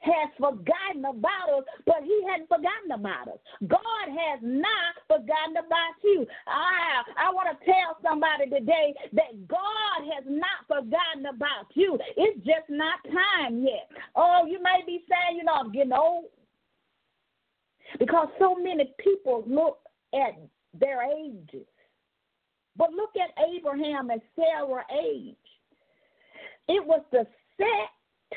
has 0.02 0.30
forgotten 0.38 1.06
about 1.06 1.50
us, 1.58 1.66
but 1.86 2.04
He 2.04 2.18
hasn't 2.30 2.50
forgotten 2.50 2.92
about 2.94 3.28
us. 3.28 3.40
God 3.68 4.08
has 4.10 4.40
not 4.42 4.98
forgotten 5.08 5.58
about 5.58 5.96
you. 6.04 6.26
I, 6.48 7.28
I 7.28 7.34
want 7.34 7.50
to 7.54 7.66
tell 7.66 7.98
somebody 8.04 8.50
today 8.50 8.94
that 9.14 9.48
God 9.48 10.00
has 10.14 10.26
not 10.28 10.68
forgotten 10.68 11.26
about 11.26 11.70
you. 11.74 11.98
It's 12.18 12.38
just 12.46 12.70
not 12.70 13.00
time 13.06 13.64
yet. 13.64 13.90
Oh, 14.16 14.46
you 14.48 14.62
may 14.62 14.82
be 14.86 15.04
saying, 15.10 15.38
you 15.38 15.44
know, 15.44 15.54
I'm 15.54 15.72
getting 15.72 15.94
old. 15.94 16.26
Because 18.00 18.30
so 18.40 18.56
many 18.56 18.94
people 19.00 19.44
look 19.48 19.80
at 20.14 20.40
their 20.74 21.04
ages 21.04 21.68
but 22.78 22.92
look 22.94 23.12
at 23.16 23.32
Abraham 23.54 24.10
and 24.10 24.22
Sarah's 24.36 24.86
age. 24.92 25.36
It 26.68 26.86
was 26.86 27.02
the 27.12 27.28
set 27.58 27.90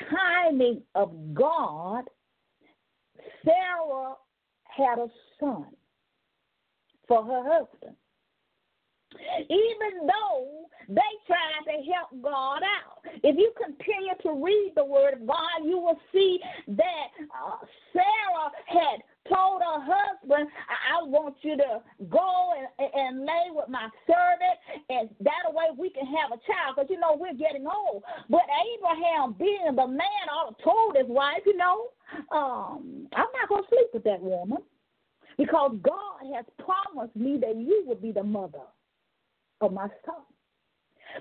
timing 0.09 0.81
of 0.95 1.11
God. 1.33 2.03
Sarah 3.43 4.13
had 4.63 4.99
a 4.99 5.07
son 5.39 5.67
for 7.07 7.23
her 7.23 7.43
husband. 7.43 7.95
Even 9.49 10.07
though 10.07 10.65
they 10.89 11.01
tried 11.25 11.63
to 11.65 11.91
help 11.91 12.21
God 12.21 12.61
out. 12.63 13.01
If 13.23 13.37
you 13.37 13.51
continue 13.57 14.13
to 14.23 14.43
read 14.43 14.73
the 14.75 14.83
Word 14.83 15.13
of 15.13 15.27
God, 15.27 15.63
you 15.63 15.79
will 15.79 15.99
see 16.11 16.39
that 16.67 17.07
uh, 17.19 17.57
Sarah 17.93 18.51
had 18.67 19.01
told 19.27 19.61
her 19.61 19.79
husband, 19.81 20.49
I, 20.69 20.99
I 20.99 21.03
want 21.03 21.35
you 21.41 21.57
to 21.57 21.81
go 22.09 22.53
and, 22.57 22.89
and 22.93 23.19
lay 23.21 23.49
with 23.51 23.69
my 23.69 23.89
servant, 24.05 24.57
and 24.89 25.09
that 25.21 25.53
way 25.53 25.65
we 25.77 25.89
can 25.89 26.05
have 26.05 26.31
a 26.31 26.41
child, 26.45 26.75
because, 26.75 26.89
you 26.89 26.99
know, 26.99 27.15
we're 27.17 27.33
getting 27.33 27.65
old. 27.65 28.03
But 28.29 28.41
Abraham, 28.77 29.35
being 29.37 29.75
the 29.75 29.87
man, 29.87 30.25
ought 30.31 30.57
to 30.57 30.63
told 30.63 30.95
his 30.95 31.07
wife, 31.07 31.41
you 31.45 31.57
know, 31.57 31.87
um, 32.31 33.07
I'm 33.15 33.31
not 33.33 33.49
going 33.49 33.63
to 33.63 33.69
sleep 33.69 33.87
with 33.93 34.03
that 34.03 34.21
woman, 34.21 34.59
because 35.37 35.75
God 35.81 36.33
has 36.35 36.45
promised 36.63 37.15
me 37.15 37.37
that 37.41 37.55
you 37.55 37.83
will 37.85 37.95
be 37.95 38.11
the 38.11 38.23
mother 38.23 38.65
of 39.61 39.73
my 39.73 39.87
son. 40.05 40.23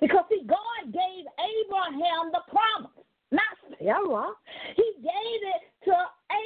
Because, 0.00 0.24
see, 0.28 0.42
God 0.46 0.92
gave 0.92 1.24
Abraham 1.38 2.32
the 2.32 2.40
promise, 2.50 3.04
not 3.30 3.42
Sarah. 3.78 4.32
He 4.76 4.92
gave 5.02 5.40
it 5.54 5.62
to 5.84 5.94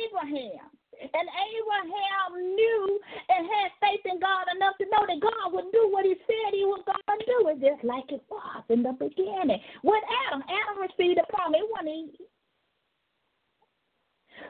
Abraham. 0.07 0.71
And 1.01 1.27
Abraham 1.31 2.31
knew 2.55 3.01
and 3.29 3.47
had 3.47 3.71
faith 3.81 4.05
in 4.05 4.19
God 4.19 4.47
enough 4.55 4.77
to 4.79 4.87
know 4.91 5.07
that 5.07 5.21
God 5.23 5.55
would 5.55 5.71
do 5.73 5.89
what 5.91 6.05
he 6.05 6.15
said 6.27 6.51
he 6.53 6.67
was 6.67 6.83
going 6.87 6.99
to 6.99 7.27
do. 7.27 7.39
It's 7.55 7.63
just 7.63 7.85
like 7.85 8.11
it 8.11 8.23
was 8.31 8.65
in 8.69 8.83
the 8.83 8.93
beginning. 8.99 9.61
With 9.83 10.05
Adam, 10.27 10.43
Adam 10.43 10.83
received 10.83 11.21
a 11.23 11.27
promise. 11.31 11.61
It 11.63 11.71
wasn't 11.71 11.95
easy. 11.95 12.27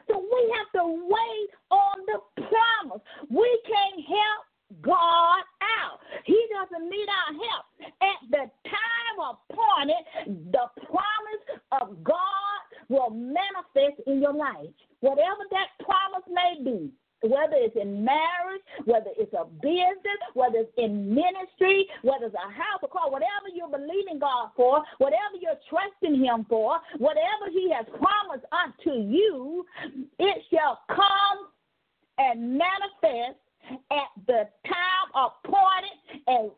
So 0.07 0.17
we 0.17 0.41
have 0.57 0.69
to 0.81 0.85
wait 0.85 1.49
on 1.69 1.97
the 2.05 2.19
promise. 2.45 3.01
We 3.29 3.49
can't 3.65 4.05
help 4.05 4.43
God 4.81 5.41
out. 5.81 5.97
He 6.25 6.37
doesn't 6.53 6.89
need 6.89 7.09
our 7.09 7.33
help. 7.33 7.65
At 8.01 8.21
the 8.29 8.43
time 8.69 9.17
appointed, 9.17 10.51
the 10.53 10.65
promise 10.85 11.45
of 11.81 12.03
God 12.03 12.61
will 12.89 13.09
manifest 13.11 14.01
in 14.07 14.21
your 14.21 14.33
life. 14.33 14.69
Whatever 14.99 15.45
that 15.51 15.85
promise 15.85 16.27
may 16.27 16.61
be, 16.63 16.91
whether 17.21 17.55
it's 17.55 17.75
in 17.75 18.03
marriage, 18.03 18.63
whether 18.85 19.11
it's 19.17 19.33
a 19.33 19.45
business, 19.61 20.19
whether 20.33 20.59
it's 20.59 20.71
in 20.77 21.13
ministry, 21.13 21.87
whether 22.01 22.25
it's 22.25 22.35
a 22.35 22.51
house, 22.51 22.79
a 22.83 22.87
car, 22.87 23.11
whatever 23.11 23.51
you're 23.53 23.69
believing 23.69 24.19
God 24.19 24.49
for, 24.55 24.83
whatever 24.99 25.35
you're 25.39 25.59
trusting 25.69 26.23
Him 26.23 26.45
for, 26.49 26.79
whatever 26.97 27.51
He 27.51 27.71
has 27.71 27.85
promised 27.99 28.45
unto 28.51 28.99
you, 28.99 29.65
it 30.17 30.43
shall 30.49 30.79
come 30.87 31.51
and 32.17 32.57
manifest 32.57 33.39
at 33.91 34.09
the 34.27 34.47
time 34.65 35.07
appointed 35.13 36.51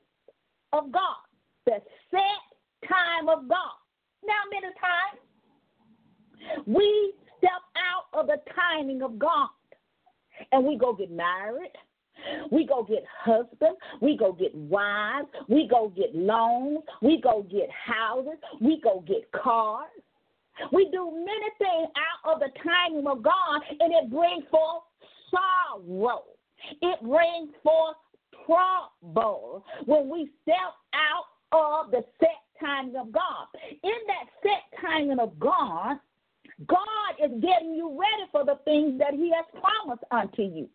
of 0.73 0.91
God, 0.91 1.21
the 1.65 1.81
set 2.09 2.87
time 2.87 3.29
of 3.29 3.49
God. 3.49 3.77
Now, 4.23 4.41
many 4.51 4.73
times 4.77 5.19
we 6.65 7.13
step 7.37 7.51
out 7.75 8.19
of 8.19 8.27
the 8.27 8.37
timing 8.55 9.01
of 9.01 9.17
God 9.17 9.49
and 10.51 10.65
we 10.65 10.77
go 10.77 10.93
get 10.93 11.11
married. 11.11 11.71
We 12.51 12.67
go 12.67 12.83
get 12.83 13.03
husbands. 13.19 13.79
We 13.99 14.15
go 14.15 14.31
get 14.31 14.53
wives. 14.53 15.27
We 15.47 15.67
go 15.67 15.91
get 15.95 16.13
loans. 16.13 16.79
We 17.01 17.19
go 17.19 17.43
get 17.49 17.69
houses. 17.71 18.37
We 18.59 18.79
go 18.81 19.03
get 19.07 19.31
cars. 19.31 19.89
We 20.71 20.89
do 20.91 21.11
many 21.11 21.49
things 21.57 21.89
out 21.95 22.33
of 22.33 22.39
the 22.39 22.49
timing 22.61 23.07
of 23.07 23.23
God, 23.23 23.61
and 23.79 23.93
it 23.93 24.11
brings 24.11 24.43
forth 24.51 24.83
sorrow. 25.31 26.23
It 26.81 27.01
brings 27.01 27.49
forth 27.63 27.95
trouble 28.45 29.65
when 29.85 30.09
we 30.09 30.29
step 30.43 30.75
out 30.93 31.25
of 31.51 31.91
the 31.91 32.03
set 32.19 32.29
timing 32.59 32.95
of 32.95 33.11
God. 33.11 33.47
In 33.83 33.91
that 34.07 34.25
set 34.43 34.81
timing 34.81 35.19
of 35.19 35.39
God, 35.39 35.97
God 36.67 37.11
is 37.23 37.31
getting 37.41 37.73
you 37.73 37.89
ready 37.89 38.29
for 38.31 38.45
the 38.45 38.59
things 38.65 38.99
that 38.99 39.13
He 39.13 39.31
has 39.35 39.45
promised 39.61 40.03
unto 40.11 40.43
you. 40.43 40.69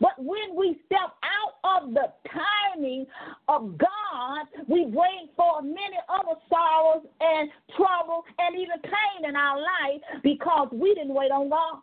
But 0.00 0.18
when 0.18 0.56
we 0.56 0.80
step 0.86 1.14
out 1.22 1.82
of 1.82 1.94
the 1.94 2.12
timing 2.26 3.06
of 3.48 3.78
God, 3.78 4.46
we 4.66 4.84
bring 4.84 5.28
forth 5.36 5.64
many 5.64 5.98
other 6.08 6.38
sorrows 6.50 7.06
and 7.20 7.50
trouble 7.76 8.24
and 8.38 8.56
even 8.56 8.80
pain 8.82 9.28
in 9.28 9.36
our 9.36 9.58
life 9.58 10.00
because 10.22 10.68
we 10.72 10.94
didn't 10.94 11.14
wait 11.14 11.30
on 11.30 11.48
God. 11.48 11.80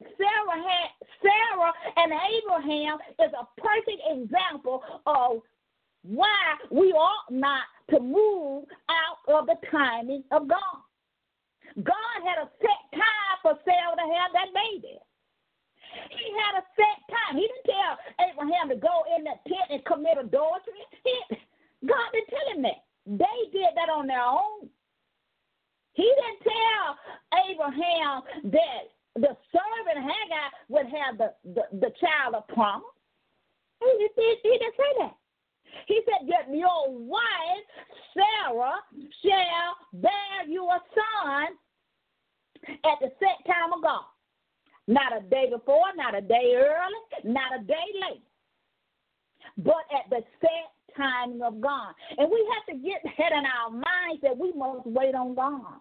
Sarah 0.00 0.62
had 0.62 0.90
Sarah 1.22 1.72
and 1.96 2.12
Abraham 2.12 2.98
is 3.20 3.32
a 3.32 3.60
perfect 3.60 4.02
example 4.10 4.82
of 5.06 5.40
why 6.02 6.56
we 6.70 6.92
ought 6.92 7.30
not 7.30 7.62
to 7.90 8.00
move 8.00 8.64
out 8.90 9.34
of 9.34 9.46
the 9.46 9.56
timing 9.70 10.24
of 10.30 10.48
God. 10.48 10.83
God 11.82 12.18
had 12.22 12.38
a 12.38 12.48
set 12.62 12.80
time 12.94 13.36
for 13.42 13.58
Sarah 13.64 13.98
to 13.98 14.06
have 14.06 14.30
that 14.32 14.54
baby. 14.54 14.94
He 16.10 16.26
had 16.38 16.62
a 16.62 16.64
set 16.78 16.98
time. 17.10 17.36
He 17.36 17.46
didn't 17.46 17.66
tell 17.66 17.94
Abraham 18.22 18.68
to 18.70 18.76
go 18.76 19.02
in 19.16 19.24
the 19.24 19.34
tent 19.46 19.68
and 19.70 19.84
commit 19.84 20.18
adultery. 20.18 20.86
He, 21.02 21.14
God 21.86 22.06
didn't 22.12 22.30
tell 22.30 22.48
him 22.54 22.62
that. 22.62 22.80
They 23.06 23.38
did 23.52 23.74
that 23.76 23.90
on 23.90 24.06
their 24.06 24.22
own. 24.22 24.70
He 25.92 26.02
didn't 26.02 26.42
tell 26.42 26.86
Abraham 27.50 28.22
that 28.50 28.82
the 29.14 29.36
servant 29.52 29.98
Hagar 29.98 30.48
would 30.68 30.86
have 30.86 31.18
the, 31.18 31.34
the, 31.44 31.64
the 31.78 31.92
child 32.00 32.34
of 32.34 32.48
promise. 32.48 32.86
He, 33.80 34.08
he, 34.16 34.34
he 34.42 34.58
didn't 34.58 34.74
say 34.76 34.92
that. 35.00 35.14
He 35.86 36.00
said 36.06 36.28
that 36.28 36.54
your 36.54 36.90
wife, 36.90 37.66
Sarah, 38.14 38.78
shall 39.22 40.00
bear 40.00 40.48
you 40.48 40.64
a 40.64 40.80
son 40.94 41.58
at 42.68 42.98
the 43.00 43.10
set 43.18 43.44
time 43.46 43.72
of 43.74 43.82
God. 43.82 44.04
Not 44.86 45.16
a 45.16 45.22
day 45.22 45.48
before, 45.50 45.94
not 45.96 46.14
a 46.14 46.20
day 46.20 46.54
early, 46.56 47.32
not 47.32 47.58
a 47.58 47.64
day 47.64 47.88
late, 47.94 48.22
but 49.58 49.84
at 49.90 50.10
the 50.10 50.22
set 50.40 50.74
timing 50.96 51.42
of 51.42 51.60
God. 51.60 51.94
And 52.18 52.30
we 52.30 52.46
have 52.54 52.76
to 52.76 52.82
get 52.82 53.02
that 53.18 53.32
in 53.32 53.44
our 53.44 53.70
minds 53.70 54.22
that 54.22 54.36
we 54.36 54.52
must 54.52 54.86
wait 54.86 55.14
on 55.14 55.34
God. 55.34 55.80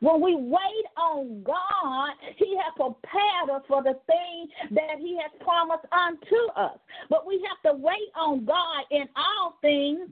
When 0.00 0.20
we 0.20 0.36
wait 0.36 0.86
on 0.96 1.42
God, 1.42 2.10
He 2.36 2.56
has 2.56 2.72
prepared 2.76 3.50
us 3.50 3.62
for 3.66 3.82
the 3.82 3.98
thing 4.06 4.48
that 4.72 4.98
He 4.98 5.18
has 5.20 5.30
promised 5.40 5.86
unto 5.90 6.52
us. 6.56 6.78
But 7.08 7.26
we 7.26 7.44
have 7.48 7.72
to 7.72 7.80
wait 7.80 8.10
on 8.14 8.44
God 8.44 8.84
in 8.90 9.08
all 9.16 9.58
things, 9.62 10.10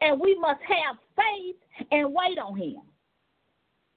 and 0.00 0.18
we 0.18 0.38
must 0.38 0.60
have 0.62 0.96
faith 1.14 1.56
and 1.92 2.12
wait 2.12 2.38
on 2.38 2.56
Him. 2.56 2.80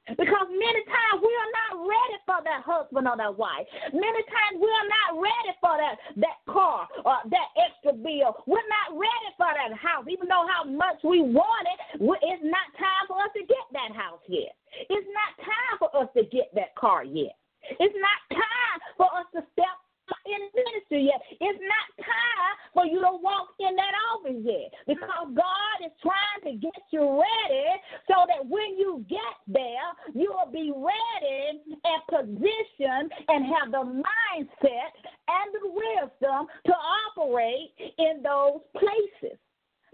Because 0.08 0.48
many 0.52 0.82
times 0.84 1.24
we 1.24 1.32
are 1.32 1.52
not 1.64 1.72
ready 1.88 2.18
for 2.28 2.40
that 2.44 2.62
husband 2.68 3.08
or 3.08 3.16
that 3.16 3.38
wife. 3.40 3.64
Many 3.96 4.22
times 4.28 4.60
we 4.60 4.68
are 4.68 4.90
not 4.92 5.10
ready 5.16 5.54
for 5.64 5.74
that, 5.80 5.96
that 6.20 6.38
car 6.52 6.88
or 7.08 7.18
that 7.32 7.50
extra 7.56 7.96
bill. 7.96 8.36
We're 8.44 8.68
not 8.68 9.00
ready 9.00 9.30
for 9.40 9.48
that 9.48 9.72
house. 9.80 10.04
Even 10.12 10.28
though 10.28 10.44
how 10.44 10.68
much 10.68 11.00
we 11.08 11.24
want 11.24 11.68
it, 11.72 12.04
it's 12.04 12.44
not 12.44 12.68
time 12.76 13.06
for 13.08 13.16
us 13.24 13.32
to 13.32 13.48
get 13.48 13.66
that 13.72 13.96
house 13.96 14.24
yet. 14.28 14.56
It's 14.92 15.08
not 15.08 15.32
time 15.40 15.76
for 15.80 15.90
us 15.96 16.10
to 16.20 16.24
get 16.28 16.52
that 16.56 16.76
car 16.76 17.04
yet. 17.08 17.40
It's 17.64 17.96
not 17.96 18.20
time 18.36 18.78
for 19.00 19.08
us 19.16 19.28
to 19.36 19.42
step 19.56 19.78
in 20.26 20.42
ministry 20.54 21.10
yet. 21.12 21.22
It's 21.32 21.60
not 21.62 21.88
time 22.06 22.54
for 22.74 22.86
you 22.86 23.00
to 23.02 23.14
walk 23.22 23.54
in 23.60 23.76
that 23.76 23.96
office 24.14 24.42
yet 24.44 24.74
because 24.88 25.28
God 25.36 25.78
is 25.86 25.94
trying 26.02 26.42
to 26.46 26.60
get 26.60 26.82
you 26.92 27.02
ready 27.02 27.68
so 28.08 28.26
that 28.28 28.46
when 28.46 28.78
you 28.78 29.06
get 29.10 29.36
there, 29.48 29.90
you 30.14 30.34
will 30.34 30.52
be 30.52 30.72
ready 30.74 31.62
and 31.68 32.02
positioned 32.10 33.12
and 33.28 33.46
have 33.46 33.72
the 33.72 33.86
mindset 33.86 34.92
and 35.28 35.48
the 35.54 35.70
wisdom 35.70 36.48
to 36.66 36.74
operate 36.74 37.74
in 37.98 38.22
those 38.24 38.62
places. 38.76 39.38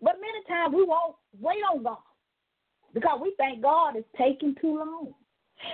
But 0.02 0.16
many 0.22 0.42
times 0.48 0.74
we 0.76 0.84
won't 0.84 1.16
wait 1.40 1.60
on 1.72 1.84
God 1.84 1.98
because 2.94 3.20
we 3.22 3.34
think 3.38 3.62
God 3.62 3.98
is 3.98 4.06
taking 4.18 4.56
too 4.62 4.78
long. 4.78 5.14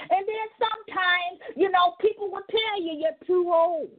And 0.09 0.25
then 0.27 0.47
sometimes, 0.57 1.55
you 1.55 1.69
know, 1.69 1.93
people 2.01 2.31
will 2.31 2.45
tell 2.49 2.81
you 2.81 2.93
you're 2.93 3.27
too 3.27 3.51
old. 3.53 3.89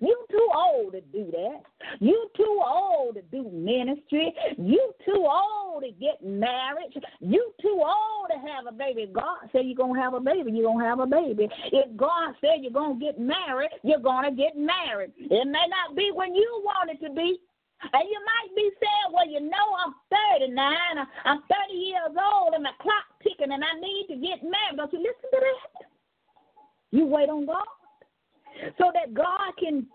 You 0.00 0.16
too 0.30 0.48
old 0.54 0.92
to 0.92 1.00
do 1.00 1.30
that. 1.32 1.62
You 2.00 2.28
too 2.36 2.60
old 2.64 3.14
to 3.14 3.22
do 3.22 3.50
ministry. 3.50 4.34
You 4.58 4.92
too 5.04 5.26
old 5.26 5.82
to 5.84 5.90
get 5.92 6.22
married. 6.22 6.92
You 7.20 7.52
too 7.60 7.82
old 7.84 8.28
to 8.30 8.38
have 8.52 8.66
a 8.68 8.72
baby. 8.72 9.08
God 9.12 9.48
said 9.52 9.62
you're 9.64 9.76
gonna 9.76 10.00
have 10.00 10.14
a 10.14 10.20
baby, 10.20 10.52
you're 10.52 10.70
gonna 10.70 10.84
have 10.84 11.00
a 11.00 11.06
baby. 11.06 11.48
If 11.72 11.96
God 11.96 12.34
said 12.40 12.60
you're 12.60 12.72
gonna 12.72 12.98
get 12.98 13.18
married, 13.18 13.70
you're 13.82 14.00
gonna 14.00 14.32
get 14.32 14.56
married. 14.56 15.12
It 15.16 15.46
may 15.46 15.66
not 15.68 15.96
be 15.96 16.10
when 16.14 16.34
you 16.34 16.62
want 16.64 16.90
it 16.90 17.00
to 17.06 17.12
be. 17.12 17.38
And 17.82 18.08
you 18.08 18.18
might 18.24 18.56
be 18.56 18.70
saying, 18.80 19.12
well, 19.12 19.28
you 19.28 19.40
know, 19.40 19.66
I'm 19.84 19.94
39, 20.40 20.56
I'm 21.24 21.42
30 21.68 21.74
years 21.74 22.16
old, 22.16 22.54
and 22.54 22.62
my 22.62 22.72
clock 22.80 23.04
ticking, 23.22 23.52
and 23.52 23.62
I 23.62 23.78
need 23.78 24.06
to 24.08 24.16
get 24.16 24.42
married. 24.42 24.78
Don't 24.78 24.92
you 24.94 24.98
listen 24.98 25.28
to 25.30 25.40
that? 25.40 25.86
You 26.90 27.04
wait 27.04 27.28
on 27.28 27.44
God 27.44 27.66
so 28.78 28.90
that 28.94 29.14
God 29.14 29.52
can 29.58 29.86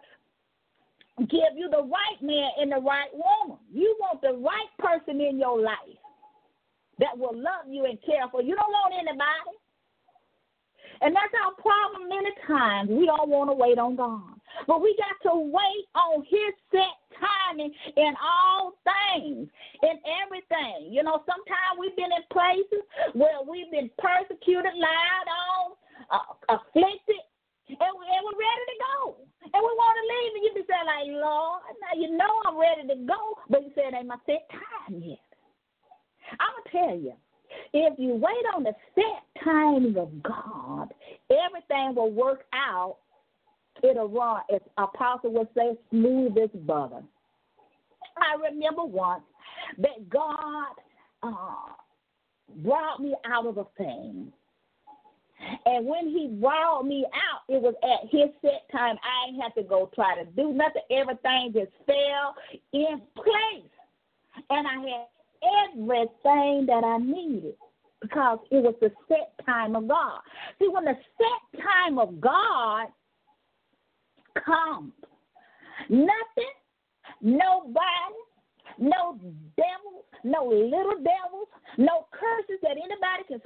give 1.20 1.54
you 1.56 1.70
the 1.70 1.84
right 1.84 2.20
man 2.22 2.50
and 2.60 2.72
the 2.72 2.82
right 2.82 3.12
woman. 3.14 3.60
You 3.72 3.96
want 4.00 4.22
the 4.22 4.34
right 4.34 4.72
person 4.80 5.22
in 5.22 5.40
your 5.40 5.60
life 5.60 6.00
that 7.00 7.18
will 7.18 7.36
love 7.36 7.70
you 7.70 7.86
and 7.86 7.98
care 8.06 8.28
for 8.32 8.42
you. 8.42 8.50
You 8.50 8.56
don't 8.56 8.72
want 8.72 8.94
anybody. 8.94 9.58
And 11.02 11.16
that's 11.16 11.34
our 11.44 11.54
problem 11.58 12.10
many 12.10 12.30
times. 12.46 12.90
We 12.90 13.06
don't 13.06 13.30
want 13.30 13.50
to 13.50 13.54
wait 13.54 13.80
on 13.80 13.96
God. 13.96 14.38
But 14.68 14.82
we 14.82 14.96
got 14.98 15.32
to 15.32 15.40
wait 15.40 15.86
on 15.96 16.24
His 16.30 16.54
set 16.70 16.94
timing 17.18 17.74
in 17.98 18.14
all 18.22 18.74
things, 18.86 19.48
in 19.82 19.96
everything. 20.22 20.94
You 20.94 21.04
know, 21.04 21.24
sometimes 21.26 21.80
we've 21.80 21.96
been 21.96 22.12
in 22.14 22.26
places 22.32 22.86
where 23.14 23.42
we've 23.48 23.72
been 23.72 23.90
persecuted, 23.98 24.74
lied 24.78 25.30
on, 25.30 25.74
uh, 26.12 26.58
afflicted, 26.58 27.24
and, 27.80 27.94
and 27.96 28.22
we're 28.26 28.42
ready 28.42 28.66
to 28.68 28.78
go. 28.80 29.16
And 29.42 29.62
we 29.62 29.72
want 29.80 29.96
to 29.98 30.06
leave, 30.12 30.32
and 30.36 30.44
you 30.44 30.52
be 30.56 30.68
saying, 30.68 30.88
like, 30.88 31.08
Lord, 31.08 31.62
now 31.82 31.94
you 32.00 32.16
know 32.16 32.32
I'm 32.46 32.58
ready 32.60 32.88
to 32.88 33.08
go, 33.08 33.38
but 33.50 33.64
you 33.64 33.72
said, 33.76 33.94
ain't 33.98 34.08
my 34.08 34.18
set 34.26 34.48
time 34.52 35.02
yet. 35.02 35.20
I'm 36.40 36.54
going 36.56 36.64
to 36.64 36.72
tell 36.72 36.98
you, 36.98 37.14
if 37.74 38.00
you 38.00 38.16
wait 38.16 38.46
on 38.56 38.64
the 38.64 38.74
set 38.96 39.44
timing 39.44 39.98
of 39.98 40.12
God, 40.24 40.94
everything 41.30 41.96
will 41.96 42.12
work 42.12 42.44
out. 42.54 42.98
It'll 43.84 44.10
run, 44.10 44.42
as 44.54 44.62
Apostle 44.78 45.34
would 45.34 45.48
say, 45.56 45.76
smooth 45.90 46.38
as 46.38 46.50
butter. 46.62 47.02
I 48.18 48.50
remember 48.50 48.84
once 48.84 49.24
that 49.80 50.10
God 50.10 50.74
uh, 51.24 51.74
brought 52.58 53.00
me 53.02 53.16
out 53.26 53.48
of 53.48 53.58
a 53.58 53.66
thing 53.78 54.32
and 55.66 55.86
when 55.86 56.08
he 56.08 56.28
brought 56.40 56.84
me 56.84 57.06
out, 57.06 57.42
it 57.50 57.62
was 57.62 57.74
at 57.84 58.10
his 58.10 58.30
set 58.42 58.70
time. 58.72 58.98
I 59.04 59.30
ain't 59.30 59.42
have 59.42 59.54
to 59.56 59.64
go 59.64 59.90
try 59.96 60.16
to 60.16 60.26
do 60.32 60.54
nothing. 60.54 60.82
Everything 60.92 61.54
just 61.54 61.72
fell 61.86 62.36
in 62.74 63.02
place. 63.16 63.70
And 64.50 64.68
I 64.68 64.74
had 64.74 65.08
everything 65.74 66.66
that 66.68 66.84
I 66.84 66.98
needed 66.98 67.56
because 68.02 68.40
it 68.50 68.64
was 68.64 68.76
the 68.82 68.92
set 69.08 69.34
time 69.46 69.76
of 69.76 69.88
God. 69.88 70.20
See, 70.60 70.68
when 70.68 70.86
the 70.86 70.96
set 71.18 71.62
time 71.62 72.00
of 72.00 72.20
God 72.20 72.88
comes, 74.44 74.94
nothing, 75.90 76.56
nobody, 77.22 78.16
no 78.80 79.20
devils, 79.58 80.06
no 80.24 80.46
little 80.46 80.98
devils, 80.98 81.48
no 81.78 82.08
curses 82.12 82.60
that 82.64 82.72
anybody 82.72 83.24
can 83.28 83.42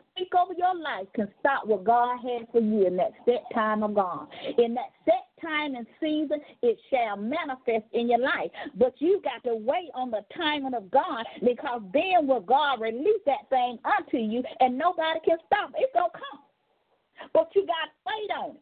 over 0.46 0.54
your 0.58 0.76
life 0.76 1.08
can 1.16 1.28
stop 1.40 1.66
what 1.66 1.84
God 1.84 2.18
has 2.18 2.48
for 2.52 2.62
you 2.62 2.86
in 2.86 2.96
that 2.98 3.12
set 3.26 3.44
time 3.54 3.84
of 3.84 3.96
God. 3.96 4.28
In 4.58 4.74
that 4.76 4.92
set 5.06 5.26
time 5.42 5.76
and 5.76 5.86
season, 6.00 6.40
it 6.62 6.78
shall 6.90 7.18
manifest 7.18 7.86
in 7.94 8.10
your 8.10 8.20
life. 8.20 8.52
But 8.76 8.94
you 9.00 9.22
got 9.24 9.44
to 9.50 9.56
wait 9.56 9.90
on 9.94 10.12
the 10.12 10.22
timing 10.36 10.74
of 10.74 10.90
God 10.92 11.26
because 11.44 11.82
then 11.94 12.28
will 12.28 12.42
God 12.42 12.82
release 12.82 13.22
that 13.26 13.50
thing 13.50 13.80
unto 13.86 14.18
you 14.18 14.44
and 14.60 14.78
nobody 14.78 15.20
can 15.26 15.38
stop 15.46 15.72
it. 15.72 15.84
It's 15.84 15.94
going 15.94 16.12
to 16.12 16.18
come. 16.18 16.42
But 17.34 17.50
you 17.56 17.66
got 17.66 17.74
to 17.74 17.92
wait 18.06 18.38
on 18.38 18.56
it. 18.56 18.62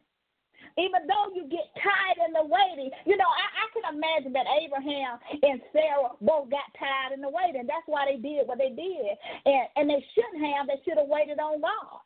Even 0.76 1.06
though 1.06 1.30
you 1.34 1.46
get 1.46 1.70
tired 1.78 2.18
in 2.26 2.34
the 2.34 2.42
waiting, 2.42 2.90
you 3.06 3.14
know, 3.14 3.30
I, 3.30 3.46
I 3.62 3.66
can 3.70 3.86
imagine 3.94 4.34
that 4.34 4.50
Abraham 4.58 5.22
and 5.30 5.62
Sarah 5.70 6.18
both 6.18 6.50
got 6.50 6.66
tired 6.74 7.14
in 7.14 7.22
the 7.22 7.30
waiting. 7.30 7.66
That's 7.66 7.86
why 7.86 8.10
they 8.10 8.18
did 8.18 8.50
what 8.50 8.58
they 8.58 8.74
did. 8.74 9.14
And 9.46 9.66
and 9.78 9.86
they 9.86 10.02
shouldn't 10.14 10.42
have, 10.42 10.66
they 10.66 10.82
should 10.82 10.98
have 10.98 11.10
waited 11.10 11.38
on 11.38 11.62
God. 11.62 12.02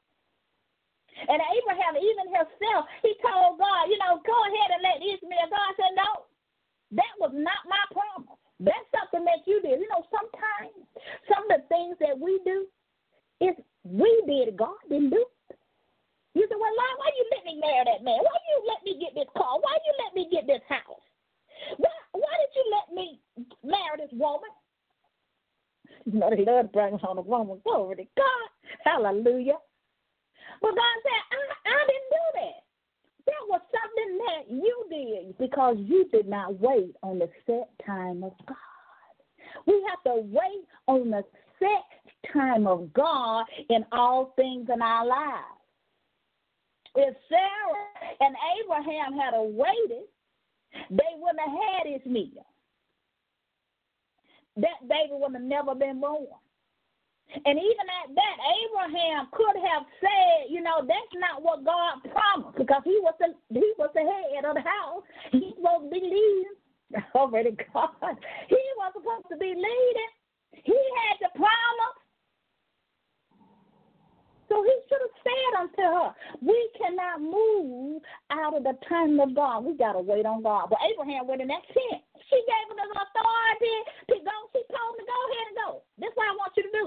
And 1.18 1.40
Abraham, 1.40 1.98
even 1.98 2.30
himself, 2.30 2.86
he 3.02 3.16
told 3.24 3.58
God, 3.58 3.90
you 3.90 3.98
know, 3.98 4.22
go 4.22 4.36
ahead 4.36 4.70
and 4.76 4.84
let 4.86 5.02
Ishmael. 5.02 5.50
God 5.50 5.72
said, 5.74 5.92
no, 5.98 6.28
that 6.94 7.12
was 7.18 7.34
not 7.34 7.66
my 7.66 7.82
promise. 7.90 8.38
That's 8.60 8.86
something 8.94 9.24
that 9.26 9.42
you 9.46 9.58
did. 9.62 9.82
You 9.82 9.88
know, 9.90 10.06
sometimes 10.14 10.78
some 11.26 11.42
of 11.50 11.58
the 11.58 11.62
things 11.66 11.98
that 11.98 12.14
we 12.14 12.38
do 12.46 12.66
is 13.40 13.54
we 13.82 14.10
did. 14.26 14.56
God 14.56 14.78
didn't 14.88 15.10
do. 15.10 15.24
You 16.38 16.46
said, 16.46 16.54
well, 16.54 16.70
Lord, 16.70 16.96
why 17.02 17.10
you 17.18 17.24
let 17.34 17.42
me 17.42 17.58
marry 17.58 17.82
that 17.90 18.06
man? 18.06 18.22
Why 18.22 18.38
you 18.46 18.56
let 18.70 18.80
me 18.86 18.94
get 19.02 19.10
this 19.18 19.26
car? 19.34 19.58
Why 19.58 19.74
you 19.82 19.92
let 20.06 20.14
me 20.14 20.30
get 20.30 20.46
this 20.46 20.62
house? 20.70 21.02
Why, 21.82 21.90
why 22.14 22.32
did 22.38 22.54
you 22.54 22.64
let 22.70 22.94
me 22.94 23.18
marry 23.66 23.98
this 23.98 24.14
woman? 24.14 24.54
You 26.06 26.20
know, 26.20 26.30
they 26.30 26.46
love 26.46 26.70
to 26.70 26.72
bring 26.72 26.94
on 26.94 27.18
a 27.18 27.26
woman. 27.26 27.58
Glory 27.64 27.96
to 27.96 28.06
God. 28.16 28.48
Hallelujah. 28.86 29.58
But 30.62 30.78
God 30.78 30.96
said, 31.02 31.22
I, 31.26 31.42
I 31.74 31.80
didn't 31.90 32.10
do 32.14 32.24
that. 32.38 32.58
That 33.26 33.42
was 33.50 33.60
something 33.74 34.12
that 34.22 34.42
you 34.48 34.76
did 34.88 35.38
because 35.38 35.76
you 35.80 36.08
did 36.12 36.28
not 36.28 36.60
wait 36.60 36.94
on 37.02 37.18
the 37.18 37.28
set 37.46 37.68
time 37.84 38.22
of 38.22 38.32
God. 38.46 38.56
We 39.66 39.84
have 39.90 40.02
to 40.04 40.22
wait 40.22 40.64
on 40.86 41.10
the 41.10 41.24
set 41.58 42.32
time 42.32 42.68
of 42.68 42.92
God 42.92 43.44
in 43.70 43.84
all 43.90 44.34
things 44.36 44.68
in 44.72 44.80
our 44.80 45.04
lives. 45.04 45.57
If 46.94 47.14
Sarah 47.28 48.16
and 48.20 48.34
Abraham 48.60 49.18
had 49.18 49.34
waited, 49.36 50.06
they 50.90 51.12
wouldn't 51.16 51.40
have 51.40 51.84
had 51.84 52.00
Ishmael. 52.00 52.46
That 54.56 54.88
baby 54.88 55.12
would 55.12 55.34
have 55.34 55.42
never 55.42 55.74
been 55.74 56.00
born. 56.00 56.26
And 57.34 57.58
even 57.60 57.86
at 58.02 58.08
that, 58.14 58.36
Abraham 58.40 59.28
could 59.32 59.56
have 59.60 59.84
said, 60.00 60.48
you 60.48 60.62
know, 60.62 60.80
that's 60.80 61.14
not 61.20 61.42
what 61.42 61.64
God 61.64 62.00
promised 62.08 62.56
because 62.56 62.82
he 62.84 62.98
was 63.02 63.14
the 63.20 63.36
he 63.52 63.72
was 63.76 63.90
the 63.94 64.00
head 64.00 64.48
of 64.48 64.56
the 64.56 64.64
house. 64.64 65.04
He 65.32 65.52
was 65.58 65.82
to 65.84 65.90
be 65.90 66.00
leading. 66.00 66.56
Already 67.14 67.52
God. 67.72 68.16
He 68.48 68.62
was 68.80 68.92
supposed 68.96 69.28
to 69.30 69.36
be 69.36 69.52
leading. 69.52 70.12
He 70.64 70.72
had 70.72 71.16
the 71.20 71.30
promise. 71.36 71.97
So 74.48 74.64
he 74.64 74.74
should 74.88 75.04
have 75.04 75.18
said 75.20 75.52
unto 75.60 75.84
her, 75.84 76.10
We 76.40 76.56
cannot 76.80 77.20
move 77.20 78.00
out 78.32 78.56
of 78.56 78.64
the 78.64 78.76
time 78.88 79.20
of 79.20 79.36
God. 79.36 79.64
We 79.64 79.76
got 79.76 79.92
to 79.92 80.00
wait 80.00 80.24
on 80.24 80.42
God. 80.42 80.72
But 80.72 80.80
Abraham 80.88 81.28
went 81.28 81.44
in 81.44 81.48
that 81.52 81.68
tent. 81.68 82.00
She 82.32 82.38
gave 82.48 82.66
him 82.72 82.80
the 82.80 82.88
authority 82.88 83.76
to 84.08 84.16
go. 84.24 84.36
She 84.56 84.64
told 84.72 84.96
him 84.96 85.04
to 85.04 85.06
go 85.08 85.18
ahead 85.28 85.46
and 85.48 85.58
go. 85.60 85.68
This 86.00 86.08
is 86.08 86.16
what 86.16 86.32
I 86.32 86.36
want 86.40 86.56
you 86.56 86.64
to 86.64 86.74
do. 86.74 86.86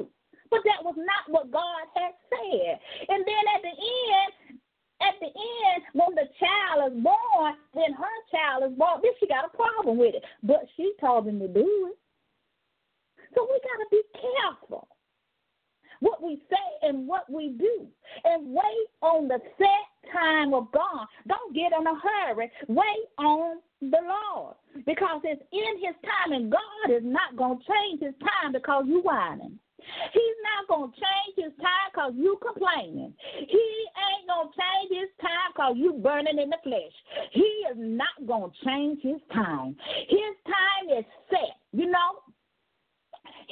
But 0.49 0.65
that 0.65 0.81
was 0.83 0.97
not 0.97 1.29
what 1.29 1.53
God 1.53 1.85
had 1.93 2.17
said. 2.27 2.81
And 3.07 3.21
then 3.23 3.43
at 3.55 3.61
the 3.61 3.75
end, 3.77 4.59
at 5.01 5.15
the 5.21 5.31
end, 5.31 5.79
when 5.93 6.13
the 6.17 6.27
child 6.37 6.91
is 6.91 6.97
born, 7.01 7.55
then 7.73 7.93
her 7.93 8.17
child 8.33 8.69
is 8.69 8.77
born. 8.77 9.01
Then 9.01 9.13
she 9.21 9.29
got 9.29 9.45
a 9.45 9.53
problem 9.53 9.97
with 9.97 10.17
it. 10.17 10.25
But 10.43 10.65
she 10.75 10.93
told 10.99 11.29
him 11.29 11.39
to 11.39 11.47
do 11.47 11.93
it. 11.93 11.97
So 13.33 13.47
we 13.47 13.57
got 13.63 13.79
to 13.79 13.89
be 13.89 14.03
careful 14.17 14.89
what 16.01 16.21
we 16.21 16.41
say 16.49 16.87
and 16.87 17.07
what 17.07 17.31
we 17.31 17.55
do. 17.57 17.87
And 18.25 18.53
wait 18.53 18.87
on 19.01 19.27
the 19.27 19.39
set 19.57 20.11
time 20.11 20.53
of 20.53 20.67
God. 20.73 21.07
Don't 21.27 21.55
get 21.55 21.71
in 21.77 21.87
a 21.87 21.95
hurry. 21.95 22.51
Wait 22.67 23.05
on 23.17 23.57
the 23.81 23.97
Lord. 24.01 24.55
Because 24.85 25.21
it's 25.23 25.41
in 25.51 25.77
his 25.77 25.95
time, 26.03 26.33
and 26.33 26.51
God 26.51 26.91
is 26.91 27.03
not 27.03 27.37
going 27.37 27.59
to 27.59 27.63
change 27.65 28.01
his 28.01 28.15
time 28.19 28.51
because 28.51 28.85
you 28.87 29.01
whining. 29.01 29.57
He's 30.13 30.39
not 30.45 30.67
going 30.69 30.91
to 30.91 30.95
change 30.95 31.35
his 31.37 31.57
time 31.57 31.89
because 31.91 32.13
you 32.15 32.37
complaining. 32.41 33.13
He 33.39 33.67
ain't 33.97 34.27
going 34.27 34.47
to 34.47 34.53
change 34.53 35.01
his 35.01 35.09
time 35.19 35.49
because 35.53 35.73
you 35.75 35.93
burning 35.93 36.37
in 36.37 36.49
the 36.49 36.57
flesh. 36.63 36.95
He 37.31 37.49
is 37.69 37.77
not 37.77 38.13
going 38.27 38.51
to 38.51 38.65
change 38.65 39.01
his 39.01 39.19
time. 39.33 39.75
His 40.07 40.33
time 40.45 40.99
is 40.99 41.05
set. 41.29 41.57
You 41.73 41.89
know, 41.89 42.21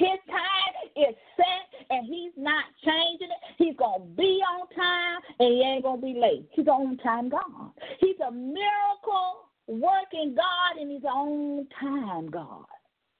his 0.00 0.16
time 0.32 0.74
is 0.96 1.14
set 1.36 1.68
and 1.90 2.06
he's 2.06 2.32
not 2.36 2.64
changing 2.82 3.28
it. 3.28 3.42
He's 3.58 3.76
going 3.76 4.00
to 4.00 4.06
be 4.16 4.40
on 4.40 4.66
time 4.72 5.20
and 5.38 5.48
he 5.52 5.60
ain't 5.60 5.84
going 5.84 6.00
to 6.00 6.06
be 6.06 6.18
late. 6.18 6.48
He's 6.52 6.68
on 6.68 6.96
time 6.98 7.28
God. 7.28 7.72
He's 8.00 8.16
a 8.26 8.32
miracle 8.32 9.44
working 9.66 10.34
God 10.34 10.80
in 10.80 10.88
his 10.88 11.04
own 11.04 11.66
time 11.78 12.30
God. 12.30 12.64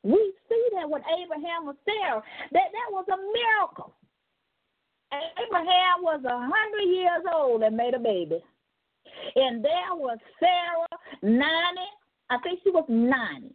We 0.03 0.33
see 0.49 0.65
that 0.77 0.89
with 0.89 1.03
Abraham 1.23 1.69
and 1.69 1.79
Sarah, 1.85 2.23
that 2.53 2.73
that 2.73 2.89
was 2.91 3.05
a 3.13 3.21
miracle. 3.21 3.95
Abraham 5.13 6.01
was 6.01 6.23
a 6.25 6.39
hundred 6.39 6.89
years 6.89 7.25
old 7.31 7.63
and 7.63 7.77
made 7.77 7.93
a 7.93 7.99
baby. 7.99 8.43
And 9.37 9.63
there 9.63 9.95
was 9.95 10.17
Sarah, 10.39 11.01
90, 11.23 11.45
I 12.31 12.39
think 12.39 12.61
she 12.65 12.71
was 12.71 12.87
90, 12.89 13.51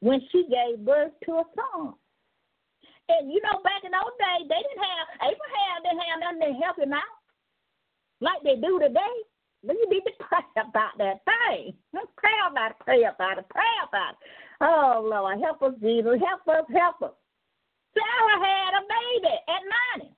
when 0.00 0.20
she 0.30 0.44
gave 0.50 0.84
birth 0.84 1.12
to 1.24 1.32
a 1.32 1.44
son. 1.56 1.94
And 3.18 3.28
you 3.32 3.40
know, 3.44 3.60
back 3.60 3.84
in 3.84 3.92
those 3.92 4.16
days, 4.16 4.48
they 4.48 4.62
didn't 4.62 4.84
have, 4.84 5.04
Abraham 5.28 5.76
didn't 5.84 6.04
have 6.08 6.20
nothing 6.20 6.42
to 6.48 6.52
help 6.64 6.76
him 6.78 6.92
out 6.96 7.16
like 8.20 8.40
they 8.42 8.56
do 8.56 8.80
today. 8.80 9.16
But 9.62 9.78
you 9.78 9.86
need 9.90 10.02
to 10.08 10.14
pray 10.18 10.42
about 10.58 10.98
that 10.98 11.22
thing. 11.22 11.74
Pray 11.92 12.38
about 12.50 12.72
it, 12.72 12.78
pray 12.82 13.04
about 13.04 13.38
it, 13.38 13.46
pray 13.50 13.74
about 13.86 14.18
it. 14.18 14.22
Oh, 14.62 15.06
Lord, 15.06 15.38
help 15.38 15.62
us, 15.62 15.74
Jesus. 15.78 16.18
Help 16.18 16.42
us, 16.50 16.66
help 16.70 17.02
us. 17.02 17.14
Sarah 17.94 18.38
had 18.42 18.72
a 18.78 18.82
baby 18.88 19.34
at 19.46 19.62
90. 20.02 20.14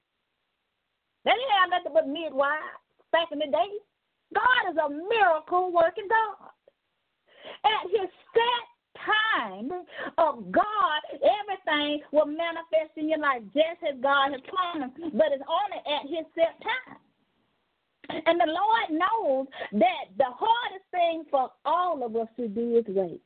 They 1.25 1.33
didn't 1.33 1.59
have 1.61 1.73
nothing 1.73 1.93
but 1.93 2.09
midwives 2.09 2.81
back 3.13 3.29
in 3.33 3.39
the 3.41 3.51
day. 3.51 3.73
God 4.33 4.63
is 4.71 4.77
a 4.77 4.89
miracle 4.89 5.73
working 5.73 6.09
God. 6.09 6.53
At 7.65 7.85
his 7.89 8.09
set 8.33 8.65
time 9.05 9.71
of 10.19 10.53
God, 10.53 11.01
everything 11.13 12.01
will 12.13 12.27
manifest 12.27 12.97
in 12.97 13.09
your 13.09 13.19
life 13.19 13.43
just 13.53 13.83
as 13.89 14.01
God 14.03 14.33
has 14.33 14.41
promised, 14.49 14.97
but 15.15 15.33
it's 15.33 15.45
only 15.49 15.81
at 15.87 16.09
his 16.09 16.27
set 16.35 16.57
time. 16.63 16.99
And 18.27 18.39
the 18.39 18.47
Lord 18.47 18.91
knows 18.91 19.47
that 19.73 20.05
the 20.19 20.27
hardest 20.29 20.85
thing 20.91 21.25
for 21.31 21.51
all 21.65 22.05
of 22.05 22.15
us 22.17 22.29
to 22.37 22.49
do 22.49 22.77
is 22.77 22.85
wait. 22.89 23.23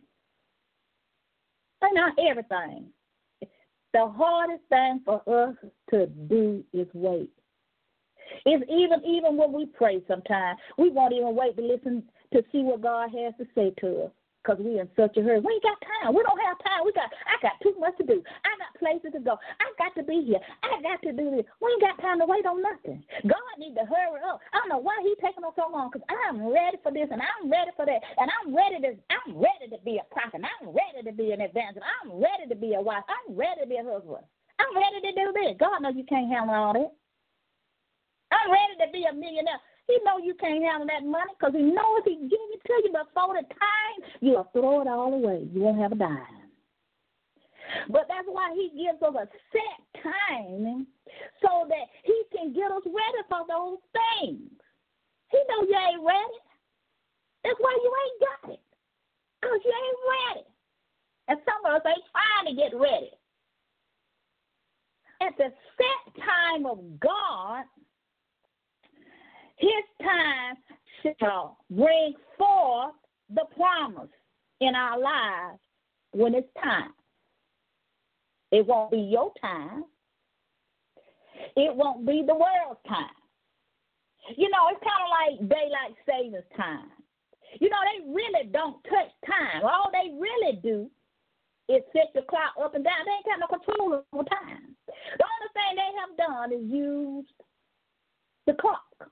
But 1.81 1.91
not 1.95 2.15
everything. 2.19 2.87
The 3.93 4.07
hardest 4.07 4.63
thing 4.69 5.01
for 5.05 5.23
us 5.27 5.57
to 5.91 6.07
do 6.07 6.65
is 6.73 6.87
wait. 6.93 7.31
It's 8.45 8.65
even 8.71 9.03
even 9.05 9.37
when 9.37 9.53
we 9.53 9.67
pray 9.67 10.03
sometimes, 10.07 10.59
we 10.77 10.91
won't 10.91 11.15
even 11.15 11.35
wait 11.35 11.57
to 11.57 11.63
listen 11.63 12.05
to 12.33 12.45
see 12.53 12.63
what 12.63 12.83
God 12.83 13.09
has 13.11 13.33
to 13.39 13.47
say 13.55 13.73
to 13.81 14.05
us 14.05 14.11
because 14.43 14.59
we 14.63 14.79
in 14.79 14.89
such 14.97 15.17
a 15.19 15.23
hurry. 15.23 15.41
We 15.43 15.53
ain't 15.53 15.67
got 15.67 15.79
time. 15.83 16.15
We 16.15 16.23
don't 16.23 16.41
have 16.41 16.59
time. 16.63 16.87
We 16.87 16.93
got 16.95 17.11
I 17.27 17.37
got 17.43 17.59
too 17.63 17.75
much 17.79 17.97
to 17.99 18.05
do. 18.07 18.23
I 18.47 18.53
got 18.57 18.73
places 18.79 19.13
to 19.13 19.21
go. 19.21 19.37
I 19.61 19.67
got 19.77 19.93
to 19.99 20.05
be 20.07 20.25
here. 20.25 20.41
I 20.63 20.81
got 20.81 21.03
to 21.03 21.13
do 21.13 21.35
this. 21.35 21.45
We 21.61 21.67
ain't 21.75 21.85
got 21.85 22.01
time 22.01 22.23
to 22.23 22.27
wait 22.27 22.47
on 22.47 22.63
nothing. 22.63 23.03
God 23.27 23.53
need 23.59 23.75
to 23.75 23.85
hurry 23.85 24.23
up. 24.25 24.41
I 24.55 24.63
don't 24.63 24.73
know 24.73 24.83
why 24.83 24.97
He 25.03 25.13
taking 25.21 25.45
us 25.45 25.57
so 25.59 25.69
long 25.69 25.91
because 25.93 26.07
I'm 26.09 26.49
ready 26.49 26.79
for 26.83 26.95
this 26.95 27.11
and 27.11 27.21
I'm 27.21 27.51
ready 27.51 27.75
for 27.77 27.85
that 27.85 28.01
and 28.01 28.29
I'm 28.31 28.55
ready 28.55 28.79
to 28.87 28.91
I'm 29.11 29.37
ready 29.37 29.67
to 29.75 29.79
be 29.83 29.99
a 29.99 30.07
prophet. 30.09 30.41
I'm 30.41 30.71
ready 30.71 31.03
to 31.05 31.13
be 31.13 31.35
an 31.35 31.43
evangelist. 31.43 31.85
I'm 31.85 32.17
ready 32.17 32.47
to 32.49 32.57
be 32.57 32.75
a 32.79 32.83
wife. 32.83 33.05
I'm 33.11 33.37
ready 33.37 33.63
to 33.63 33.69
be 33.69 33.77
a 33.77 33.85
husband. 33.85 34.25
I'm 34.59 34.73
ready 34.75 34.99
to 35.03 35.13
do 35.15 35.27
this. 35.35 35.55
God 35.59 35.83
knows 35.83 35.95
you 35.97 36.09
can't 36.09 36.31
handle 36.31 36.55
all 36.55 36.73
that. 36.75 36.91
I'm 38.33 38.51
ready 38.51 38.75
to 38.85 38.87
be 38.93 39.05
a 39.09 39.15
millionaire. 39.15 39.61
He 39.89 39.99
know 40.05 40.19
you 40.23 40.35
can't 40.35 40.63
handle 40.63 40.87
that 40.87 41.05
money 41.05 41.33
because 41.39 41.55
he 41.57 41.63
knows 41.63 42.05
he 42.05 42.29
give 42.29 42.49
it 42.53 42.61
to 42.67 42.75
you 42.85 42.93
before 42.93 43.35
the 43.35 43.43
time, 43.49 43.99
you'll 44.21 44.49
throw 44.53 44.83
it 44.83 44.87
all 44.87 45.15
away. 45.15 45.49
You 45.51 45.63
won't 45.63 45.81
have 45.81 45.93
a 45.93 45.97
dime. 45.97 46.53
But 47.89 48.05
that's 48.09 48.29
why 48.29 48.53
he 48.55 48.69
gives 48.77 49.03
us 49.03 49.17
a 49.17 49.27
set 49.53 50.03
time 50.05 50.87
so 51.41 51.65
that 51.69 51.89
he 52.05 52.23
can 52.37 52.53
get 52.53 52.71
us 52.71 52.85
ready 52.85 53.23
for 53.29 53.49
those 53.49 53.81
things. 53.97 54.53
He 55.33 55.39
know 55.49 55.65
you 55.65 55.77
ain't 55.77 56.05
ready. 56.05 56.39
That's 57.45 57.59
why 57.59 57.73
you 57.83 57.89
ain't 57.89 58.21
got 58.21 58.53
it. 58.53 58.61
Because 59.41 59.61
you 59.65 59.73
ain't 59.73 60.03
ready. 60.13 60.47
And 61.29 61.41
some 61.45 61.65
of 61.65 61.81
us 61.81 61.87
ain't 61.87 62.05
trying 62.13 62.55
to 62.55 62.61
get 62.61 62.77
ready. 62.77 63.11
At 65.21 65.37
the 65.37 65.53
set 65.77 66.25
time 66.25 66.67
of 66.67 66.79
God, 67.01 67.65
his 69.59 69.85
time 70.03 70.57
shall 71.21 71.59
bring 71.71 72.15
forth 72.37 72.95
the 73.35 73.45
promise 73.57 74.11
in 74.61 74.75
our 74.75 74.99
lives 74.99 75.59
when 76.13 76.35
it's 76.35 76.49
time. 76.63 76.93
It 78.51 78.67
won't 78.67 78.91
be 78.91 78.99
your 78.99 79.33
time. 79.41 79.85
It 81.57 81.75
won't 81.75 82.07
be 82.07 82.25
the 82.27 82.35
world's 82.35 82.81
time. 82.89 83.15
You 84.37 84.49
know, 84.51 84.69
it's 84.71 84.83
kind 84.83 85.03
of 85.05 85.11
like 85.11 85.49
daylight 85.49 85.97
savings 86.07 86.45
time. 86.57 86.91
You 87.61 87.69
know, 87.71 87.79
they 87.85 88.11
really 88.13 88.49
don't 88.53 88.83
touch 88.85 89.11
time. 89.27 89.63
All 89.65 89.91
they 89.93 90.13
really 90.19 90.57
do 90.63 90.91
is 91.69 91.83
set 91.93 92.13
the 92.15 92.23
clock 92.23 92.55
up 92.63 92.75
and 92.75 92.85
down. 92.85 93.05
They 93.05 93.13
ain't 93.13 93.27
got 93.27 93.41
no 93.41 93.47
control 93.47 94.03
over 94.13 94.25
time. 94.25 94.77
The 94.87 95.25
only 95.25 95.51
thing 95.55 95.77
they 95.77 95.93
have 96.01 96.17
done 96.17 96.53
is 96.53 96.71
used 96.71 97.33
the 98.47 98.55
clock. 98.55 99.11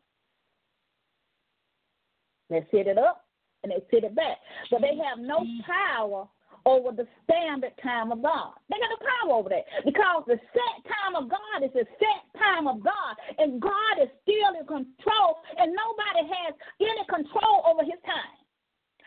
They 2.50 2.66
set 2.70 2.86
it 2.86 2.98
up 2.98 3.24
and 3.62 3.72
they 3.72 3.82
set 3.90 4.04
it 4.04 4.14
back. 4.14 4.38
But 4.70 4.80
they 4.80 4.96
have 4.96 5.18
no 5.18 5.40
mm-hmm. 5.40 5.70
power 5.70 6.28
over 6.64 6.90
the 6.90 7.06
standard 7.24 7.72
time 7.82 8.10
of 8.10 8.22
God. 8.22 8.54
They 8.68 8.76
got 8.78 8.90
no 8.90 8.98
power 8.98 9.38
over 9.38 9.48
that 9.50 9.64
because 9.84 10.24
the 10.26 10.38
set 10.52 10.74
time 10.82 11.14
of 11.14 11.30
God 11.30 11.62
is 11.62 11.70
the 11.72 11.86
set 11.98 12.22
time 12.38 12.66
of 12.66 12.82
God, 12.82 13.14
and 13.38 13.62
God 13.62 14.02
is 14.02 14.10
still 14.22 14.58
in 14.58 14.66
control, 14.66 15.38
and 15.58 15.72
nobody 15.72 16.26
has 16.26 16.54
any 16.80 17.06
control 17.08 17.62
over 17.66 17.82
his 17.82 17.98
time. 18.04 18.34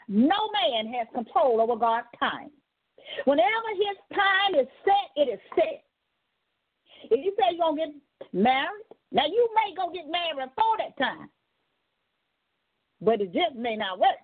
No 0.08 0.50
man 0.56 0.92
has 0.94 1.08
control 1.14 1.62
over 1.62 1.76
God's 1.76 2.08
time. 2.20 2.50
Whenever 3.26 3.70
his 3.76 3.98
time 4.16 4.56
is 4.56 4.68
set, 4.86 5.08
it 5.16 5.28
is 5.30 5.40
set. 5.56 5.84
If 7.12 7.24
you 7.24 7.36
say 7.38 7.56
you're 7.56 7.60
going 7.60 7.76
to 7.76 7.86
get 7.86 8.34
married, 8.34 8.88
now 9.12 9.26
you 9.26 9.48
may 9.56 9.76
go 9.76 9.92
get 9.92 10.10
married 10.10 10.50
before 10.50 10.78
that 10.80 10.98
time, 10.98 11.30
but 13.02 13.22
it 13.22 13.34
just 13.34 13.56
may 13.56 13.76
not 13.76 14.00
work. 14.00 14.20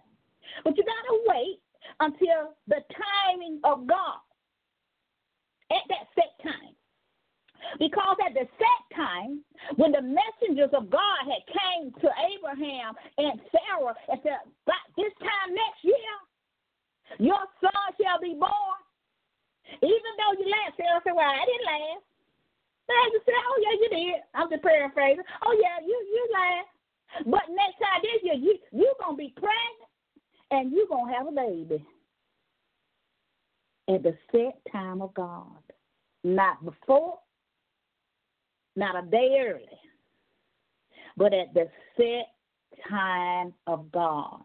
But 0.63 0.77
you 0.77 0.83
got 0.83 1.03
to 1.09 1.19
wait 1.27 1.59
until 1.99 2.55
the 2.67 2.81
timing 2.91 3.59
of 3.63 3.87
God 3.87 4.19
at 5.71 5.83
that 5.89 6.07
set 6.15 6.33
time. 6.43 6.75
Because 7.79 8.17
at 8.21 8.33
the 8.33 8.45
set 8.61 8.81
time, 8.95 9.41
when 9.75 9.91
the 9.91 10.01
messengers 10.01 10.69
of 10.77 10.89
God 10.89 11.19
had 11.25 11.41
came 11.49 11.91
to 11.97 12.09
Abraham 12.29 12.93
and 13.17 13.41
Sarah 13.49 13.95
and 14.07 14.21
said, 14.21 14.39
"By 14.65 14.77
this 14.95 15.13
time 15.17 15.55
next 15.55 15.81
year, 15.83 16.13
your 17.17 17.41
son 17.61 17.85
shall 17.97 18.19
be 18.21 18.35
born," 18.35 18.79
even 19.81 20.11
though 20.17 20.37
you 20.37 20.45
laughed, 20.45 20.77
Sarah 20.77 21.01
said, 21.03 21.15
"Well, 21.15 21.25
I 21.25 21.43
didn't 21.43 21.65
laugh." 21.65 22.03
They 22.87 23.19
said, 23.25 23.33
"Oh 23.33 23.57
yeah, 23.65 23.73
you 23.81 23.89
did." 23.89 24.21
I'm 24.35 24.49
just 24.49 24.61
paraphrasing. 24.61 25.25
Oh 25.41 25.53
yeah, 25.53 25.79
you 25.81 25.97
you 26.13 26.27
laughed. 26.33 26.74
But 27.25 27.43
next 27.49 27.79
time 27.79 28.01
this 28.03 28.23
year, 28.23 28.35
you 28.35 28.57
you 28.71 28.93
gonna 28.99 29.15
be 29.15 29.33
pregnant 29.35 29.85
and 30.51 30.71
you're 30.71 30.87
going 30.87 31.11
to 31.11 31.17
have 31.17 31.27
a 31.27 31.31
baby 31.31 31.85
at 33.89 34.03
the 34.03 34.15
set 34.31 34.59
time 34.71 35.01
of 35.01 35.13
God. 35.13 35.57
Not 36.23 36.63
before, 36.65 37.19
not 38.75 39.03
a 39.03 39.07
day 39.07 39.37
early, 39.39 39.65
but 41.17 41.33
at 41.33 41.53
the 41.53 41.69
set 41.95 42.33
time 42.89 43.53
of 43.67 43.91
God. 43.91 44.41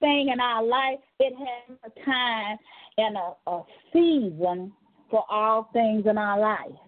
Thing 0.00 0.30
in 0.32 0.40
our 0.40 0.64
life, 0.64 0.98
it 1.20 1.34
has 1.36 1.78
a 1.84 2.04
time 2.04 2.56
and 2.98 3.16
a, 3.16 3.50
a 3.50 3.62
season 3.92 4.72
for 5.10 5.24
all 5.30 5.70
things 5.72 6.06
in 6.06 6.18
our 6.18 6.38
life. 6.38 6.78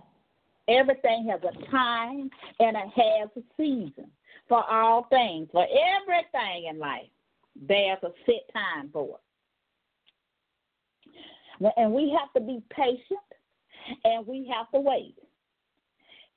Everything 0.68 1.29
has 1.31 1.40
a 1.42 1.70
time 1.70 2.31
and 2.61 2.77
it 2.77 2.88
has 2.94 3.29
a 3.37 3.42
season 3.57 4.11
for 4.51 4.69
all 4.69 5.05
things, 5.05 5.49
for 5.53 5.65
everything 5.65 6.67
in 6.69 6.79
life. 6.81 7.07
There's 7.69 8.03
a 8.03 8.11
set 8.27 8.53
time 8.53 8.91
for 8.93 9.17
it. 11.61 11.73
And 11.77 11.93
we 11.93 12.15
have 12.19 12.33
to 12.35 12.41
be 12.41 12.63
patient 12.71 13.21
and 14.05 14.27
we 14.27 14.51
have 14.55 14.71
to 14.73 14.81
wait. 14.81 15.15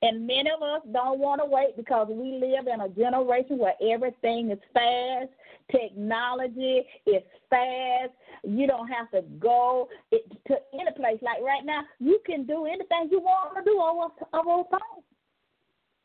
And 0.02 0.26
many 0.26 0.50
of 0.50 0.62
us 0.62 0.82
don't 0.92 1.18
want 1.18 1.40
to 1.40 1.46
wait 1.46 1.76
because 1.76 2.08
we 2.10 2.38
live 2.38 2.66
in 2.72 2.82
a 2.82 2.88
generation 2.90 3.58
where 3.58 3.74
everything 3.82 4.50
is 4.50 4.58
fast. 4.72 5.30
Technology 5.72 6.82
is 7.06 7.22
fast. 7.48 8.12
You 8.46 8.66
don't 8.66 8.88
have 8.88 9.10
to 9.12 9.22
go 9.38 9.88
to 10.12 10.56
any 10.74 10.92
place. 10.94 11.18
Like 11.22 11.40
right 11.42 11.64
now, 11.64 11.82
you 11.98 12.20
can 12.26 12.44
do 12.44 12.66
anything 12.66 13.08
you 13.10 13.20
want 13.20 13.56
to 13.56 13.64
do 13.64 13.80
over, 13.80 14.12
a 14.32 14.64
phone. 14.70 15.02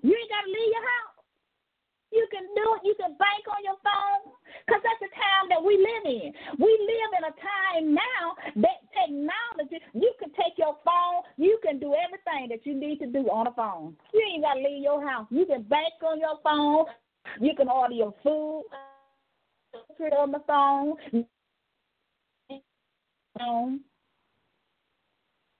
You 0.02 0.16
ain't 0.16 0.30
got 0.30 0.46
to 0.46 0.48
leave 0.48 0.72
your 0.72 0.82
house. 0.82 1.19
You 2.12 2.28
can 2.32 2.44
do 2.56 2.66
it. 2.76 2.82
You 2.84 2.96
can 2.98 3.14
bank 3.22 3.46
on 3.50 3.62
your 3.64 3.78
phone 3.86 4.34
because 4.66 4.82
that's 4.82 5.02
the 5.02 5.14
time 5.14 5.46
that 5.50 5.62
we 5.62 5.78
live 5.78 6.06
in. 6.10 6.34
We 6.58 6.72
live 6.74 7.12
in 7.22 7.24
a 7.30 7.34
time 7.38 7.94
now 7.94 8.34
that 8.66 8.82
technology, 8.98 9.78
you 9.94 10.12
can 10.20 10.30
take 10.34 10.58
your 10.58 10.76
phone, 10.84 11.22
you 11.38 11.60
can 11.64 11.80
do 11.80 11.94
everything 11.94 12.50
that 12.50 12.66
you 12.66 12.74
need 12.74 12.98
to 13.00 13.08
do 13.08 13.30
on 13.30 13.48
a 13.48 13.54
phone. 13.54 13.96
You 14.14 14.22
ain't 14.34 14.44
got 14.44 14.56
to 14.56 14.62
leave 14.62 14.82
your 14.82 15.06
house. 15.08 15.28
You 15.30 15.46
can 15.46 15.64
bank 15.64 15.94
on 16.06 16.20
your 16.20 16.40
phone. 16.44 16.86
You 17.40 17.56
can 17.56 17.70
order 17.70 17.94
your 17.94 18.14
food 18.24 18.66
on 20.18 20.32
the 20.32 20.40
phone. 20.48 20.96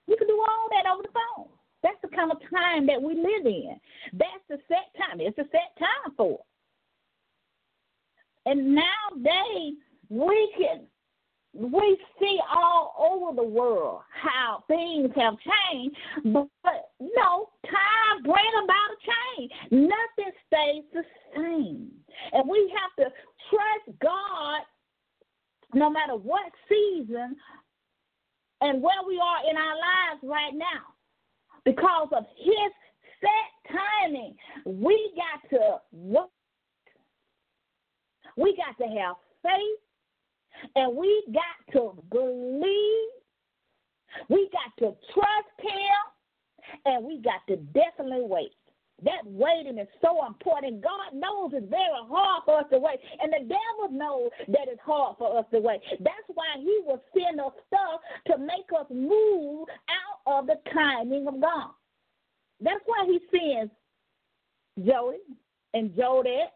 You 0.06 0.16
can 0.16 0.26
do 0.26 0.40
all 0.40 0.68
that 0.70 0.90
over 0.90 1.02
the 1.02 1.08
phone. 1.14 1.59
That's 1.82 2.00
the 2.02 2.08
kind 2.08 2.30
of 2.30 2.38
time 2.50 2.86
that 2.86 3.00
we 3.00 3.14
live 3.14 3.46
in. 3.46 3.76
That's 4.12 4.44
the 4.48 4.58
set 4.68 4.92
time. 4.98 5.20
It's 5.20 5.38
a 5.38 5.44
set 5.50 5.76
time 5.78 6.14
for 6.16 6.34
it. 6.34 6.46
And 8.46 8.74
nowadays 8.74 9.74
we 10.08 10.52
can 10.58 10.86
we 11.52 11.98
see 12.20 12.38
all 12.48 12.94
over 12.96 13.34
the 13.34 13.46
world 13.46 14.02
how 14.10 14.62
things 14.68 15.10
have 15.16 15.34
changed, 15.72 15.96
but 16.24 16.90
no, 17.00 17.48
time 17.64 18.22
brings 18.22 18.54
about 18.64 18.90
a 18.92 19.36
change. 19.36 19.52
Nothing 19.72 20.32
stays 20.46 20.84
the 20.92 21.02
same. 21.34 21.90
And 22.32 22.48
we 22.48 22.72
have 22.78 23.04
to 23.04 23.12
trust 23.50 23.98
God 24.00 24.60
no 25.74 25.90
matter 25.90 26.14
what 26.14 26.52
season 26.68 27.34
and 28.60 28.82
where 28.82 29.02
we 29.06 29.18
are 29.18 29.50
in 29.50 29.56
our 29.56 29.74
lives 29.74 30.20
right 30.22 30.54
now 30.54 30.94
because 31.64 32.08
of 32.12 32.24
his 32.36 32.72
set 33.20 33.76
timing. 34.02 34.34
We 34.64 35.12
got 35.16 35.50
to 35.50 35.76
work. 35.92 36.30
We 38.36 38.56
got 38.56 38.78
to 38.82 38.90
have 38.98 39.16
faith 39.42 40.70
and 40.76 40.96
we 40.96 41.24
got 41.32 41.72
to 41.72 42.02
believe. 42.10 43.08
We 44.28 44.48
got 44.52 44.76
to 44.78 44.96
trust 45.12 45.54
him 45.60 46.82
and 46.84 47.04
we 47.04 47.18
got 47.18 47.46
to 47.48 47.56
definitely 47.56 48.22
wait. 48.22 48.52
That 49.02 49.24
waiting 49.24 49.78
is 49.78 49.88
so 50.02 50.26
important. 50.26 50.82
God 50.82 51.14
knows 51.14 51.52
it's 51.54 51.70
very 51.70 52.04
hard 52.08 52.42
for 52.44 52.58
us 52.60 52.66
to 52.70 52.78
wait. 52.78 53.00
And 53.22 53.32
the 53.32 53.48
devil 53.48 53.96
knows 53.96 54.30
that 54.48 54.68
it's 54.68 54.80
hard 54.84 55.16
for 55.16 55.38
us 55.38 55.46
to 55.52 55.60
wait. 55.60 55.80
That's 56.00 56.28
why 56.28 56.58
he 56.58 56.80
will 56.84 57.02
send 57.16 57.40
us 57.40 57.52
stuff 57.66 58.00
to 58.26 58.36
make 58.36 58.68
us 58.78 58.86
move 58.90 59.68
of 60.40 60.46
the 60.46 60.56
timing 60.72 61.28
of 61.28 61.40
God. 61.40 61.70
That's 62.60 62.80
why 62.86 63.06
he 63.06 63.20
sends 63.30 63.72
Joey 64.86 65.18
and 65.74 65.90
Jodette. 65.90 66.52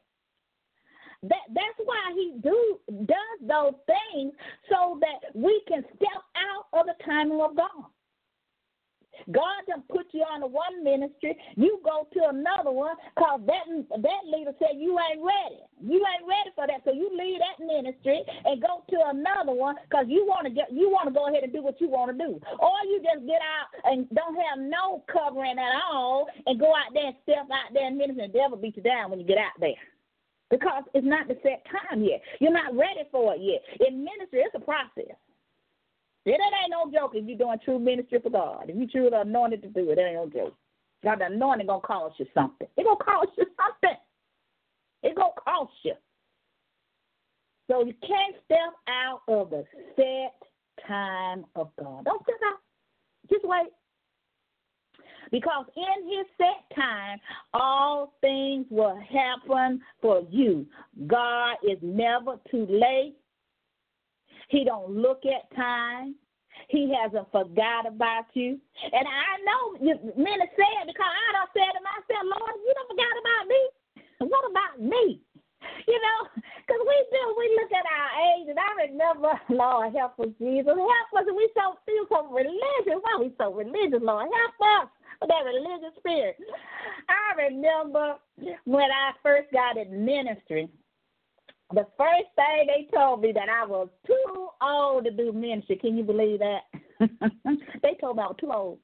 That 1.23 1.44
that's 1.49 1.79
why 1.85 2.12
he 2.14 2.35
do 2.42 2.79
does 3.07 3.38
those 3.40 3.73
things 3.87 4.33
so 4.68 4.99
that 5.01 5.35
we 5.35 5.62
can 5.66 5.83
step 5.97 6.23
out 6.37 6.79
of 6.79 6.87
the 6.87 7.05
timing 7.05 7.40
of 7.40 7.57
God. 7.57 7.87
God 9.33 9.64
can 9.66 9.83
put 9.88 10.07
you 10.12 10.22
on 10.22 10.42
one 10.53 10.85
ministry, 10.85 11.37
you 11.57 11.81
go 11.85 12.07
to 12.12 12.20
another 12.29 12.70
one, 12.70 12.96
cause 13.18 13.40
that 13.46 13.64
that 13.90 14.22
leader 14.27 14.53
said 14.59 14.77
you 14.77 14.98
ain't 14.98 15.22
ready. 15.22 15.61
You 15.81 16.00
ain't 16.00 16.27
ready 16.29 16.50
for 16.55 16.66
that, 16.66 16.83
so 16.85 16.92
you 16.92 17.11
leave 17.12 17.40
that 17.40 17.64
ministry 17.64 18.22
and 18.44 18.61
go 18.61 18.85
to 18.90 18.98
another 19.11 19.53
one, 19.53 19.77
cause 19.90 20.07
you 20.09 20.24
want 20.27 20.46
to 20.46 20.53
get 20.53 20.72
you 20.72 20.90
want 20.90 21.09
to 21.09 21.14
go 21.14 21.29
ahead 21.29 21.42
and 21.42 21.53
do 21.53 21.62
what 21.62 21.81
you 21.81 21.88
want 21.88 22.12
to 22.12 22.18
do, 22.18 22.40
or 22.59 22.77
you 22.88 23.00
just 23.03 23.27
get 23.27 23.40
out 23.42 23.68
and 23.85 24.09
don't 24.11 24.37
have 24.37 24.59
no 24.59 25.05
covering 25.11 25.59
at 25.59 25.74
all 25.90 26.27
and 26.46 26.61
go 26.61 26.72
out 26.74 26.92
there 26.92 27.07
and 27.09 27.16
step 27.22 27.48
out 27.50 27.72
there 27.72 27.87
and 27.87 27.96
minister, 27.96 28.22
and 28.22 28.33
the 28.33 28.38
devil 28.38 28.57
beat 28.57 28.77
you 28.77 28.83
down 28.83 29.11
when 29.11 29.20
you 29.20 29.27
get 29.27 29.38
out 29.38 29.57
there. 29.61 29.79
Because 30.50 30.85
it's 30.94 31.07
not 31.07 31.27
the 31.27 31.37
set 31.42 31.64
time 31.66 32.05
yet. 32.05 32.20
You're 32.38 32.53
not 32.53 32.77
ready 32.77 33.03
for 33.11 33.35
it 33.35 33.40
yet. 33.40 33.88
In 33.88 34.05
ministry, 34.05 34.40
it's 34.40 34.55
a 34.55 34.61
process. 34.61 35.16
It 36.27 36.41
ain't 36.41 36.71
no 36.71 36.91
joke 36.91 37.13
if 37.15 37.27
you're 37.27 37.37
doing 37.37 37.59
true 37.65 37.79
ministry 37.79 38.19
for 38.23 38.31
God. 38.31 38.65
If 38.69 38.77
you 38.77 38.87
truly 38.87 39.11
anointed 39.15 39.63
to 39.63 39.69
do 39.69 39.91
it, 39.91 39.99
it 39.99 40.03
ain't 40.03 40.15
no 40.15 40.29
joke. 40.29 40.57
God, 41.03 41.21
the 41.21 41.27
anointing 41.27 41.67
gonna 41.67 41.81
cost 41.81 42.19
you 42.19 42.27
something. 42.33 42.67
It 42.77 42.85
gonna 42.85 42.97
cost 42.97 43.33
you 43.37 43.45
something. 43.57 43.99
It 45.03 45.15
gonna 45.15 45.33
cost 45.45 45.73
you. 45.83 45.95
So 47.71 47.85
you 47.85 47.95
can't 48.07 48.37
step 48.45 48.75
out 48.89 49.21
of 49.29 49.51
the 49.51 49.65
set 49.97 50.87
time 50.87 51.45
of 51.57 51.71
God. 51.79 52.05
Don't 52.05 52.23
step 52.23 52.37
out. 52.47 52.59
Just 53.31 53.45
wait. 53.45 53.69
Because 55.31 55.67
in 55.77 56.09
his 56.09 56.27
set 56.39 56.77
time, 56.77 57.19
all 57.53 58.15
things 58.21 58.67
will 58.71 58.99
happen 58.99 59.81
for 60.01 60.23
you. 60.31 60.67
God 61.07 61.57
is 61.63 61.79
never 61.83 62.39
too 62.51 62.67
late. 62.69 63.17
He 64.55 64.62
don't 64.62 64.95
look 64.95 65.27
at 65.27 65.51
time. 65.59 66.14
He 66.71 66.95
hasn't 66.95 67.27
forgot 67.35 67.90
about 67.90 68.31
you. 68.38 68.55
And 68.87 69.03
I 69.03 69.31
know 69.43 69.62
many 70.14 70.47
said 70.55 70.87
because 70.87 71.11
I 71.11 71.29
don't 71.35 71.51
say 71.51 71.67
to 71.67 71.83
myself, 71.83 72.23
Lord, 72.23 72.55
you 72.62 72.73
don't 72.79 72.90
forgot 72.95 73.14
about 73.19 73.45
me. 73.51 73.62
What 74.31 74.45
about 74.47 74.75
me? 74.79 75.19
You 75.90 75.99
know, 75.99 76.21
Because 76.62 76.81
we 76.87 76.97
do, 77.11 77.23
we 77.37 77.47
look 77.59 77.73
at 77.75 77.85
our 77.85 78.11
age, 78.31 78.47
and 78.49 78.61
I 78.62 78.71
remember, 78.87 79.33
Lord, 79.51 79.93
help 79.97 80.21
us, 80.21 80.31
Jesus. 80.38 80.71
Help 80.71 81.11
us, 81.19 81.27
and 81.27 81.37
we 81.37 81.51
so 81.53 81.77
feel 81.85 82.07
so 82.09 82.31
religious. 82.31 83.03
Why 83.03 83.19
we 83.19 83.35
so 83.37 83.53
religious, 83.53 84.01
Lord? 84.01 84.31
Help 84.31 84.87
us 84.87 84.88
with 85.21 85.29
that 85.35 85.45
religious 85.45 85.99
spirit. 85.99 86.37
I 87.11 87.51
remember 87.51 88.17
when 88.64 88.88
I 88.88 89.12
first 89.23 89.51
got 89.53 89.77
in 89.77 90.05
ministry, 90.05 90.71
the 91.75 91.87
first 91.99 92.29
thing 92.37 92.67
they 92.67 92.89
told 92.97 93.23
me 93.23 93.33
that 93.33 93.49
I 93.49 93.67
was 93.67 93.89
too 94.07 94.49
old 94.63 95.05
to 95.05 95.11
do 95.11 95.33
ministry. 95.33 95.77
Can 95.77 95.97
you 95.97 96.05
believe 96.05 96.41
that? 96.41 96.61
they 97.83 97.97
told 98.01 98.17
me 98.17 98.23
I 98.23 98.27
was 98.27 98.37
too 98.41 98.53
old. 98.53 98.79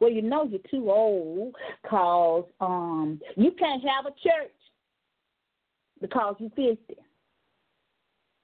Well, 0.00 0.10
you 0.10 0.22
know 0.22 0.44
you're 0.44 0.60
too 0.70 0.90
old 0.90 1.54
because 1.82 2.44
um, 2.60 3.20
you 3.36 3.52
can't 3.58 3.82
have 3.82 4.06
a 4.06 4.10
church 4.10 4.52
because 6.00 6.36
you're 6.38 6.50
50. 6.50 6.96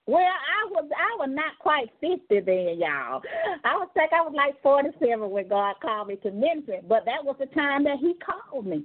Well, 0.07 0.21
I 0.21 0.69
was 0.71 0.91
I 0.97 1.17
was 1.19 1.29
not 1.31 1.59
quite 1.61 1.89
fifty 2.01 2.41
then, 2.41 2.81
y'all. 2.81 3.23
I 3.65 3.77
was 3.77 3.89
think 3.95 4.13
I 4.13 4.21
was 4.21 4.33
like 4.35 4.61
forty 4.61 4.89
seven 4.99 5.31
when 5.31 5.47
God 5.47 5.77
called 5.81 6.09
me 6.09 6.17
to 6.17 6.33
ministry, 6.33 6.81
but 6.89 7.05
that 7.05 7.25
was 7.25 7.37
the 7.39 7.47
time 7.47 7.85
that 7.85 7.99
He 8.01 8.15
called 8.15 8.67
me. 8.67 8.85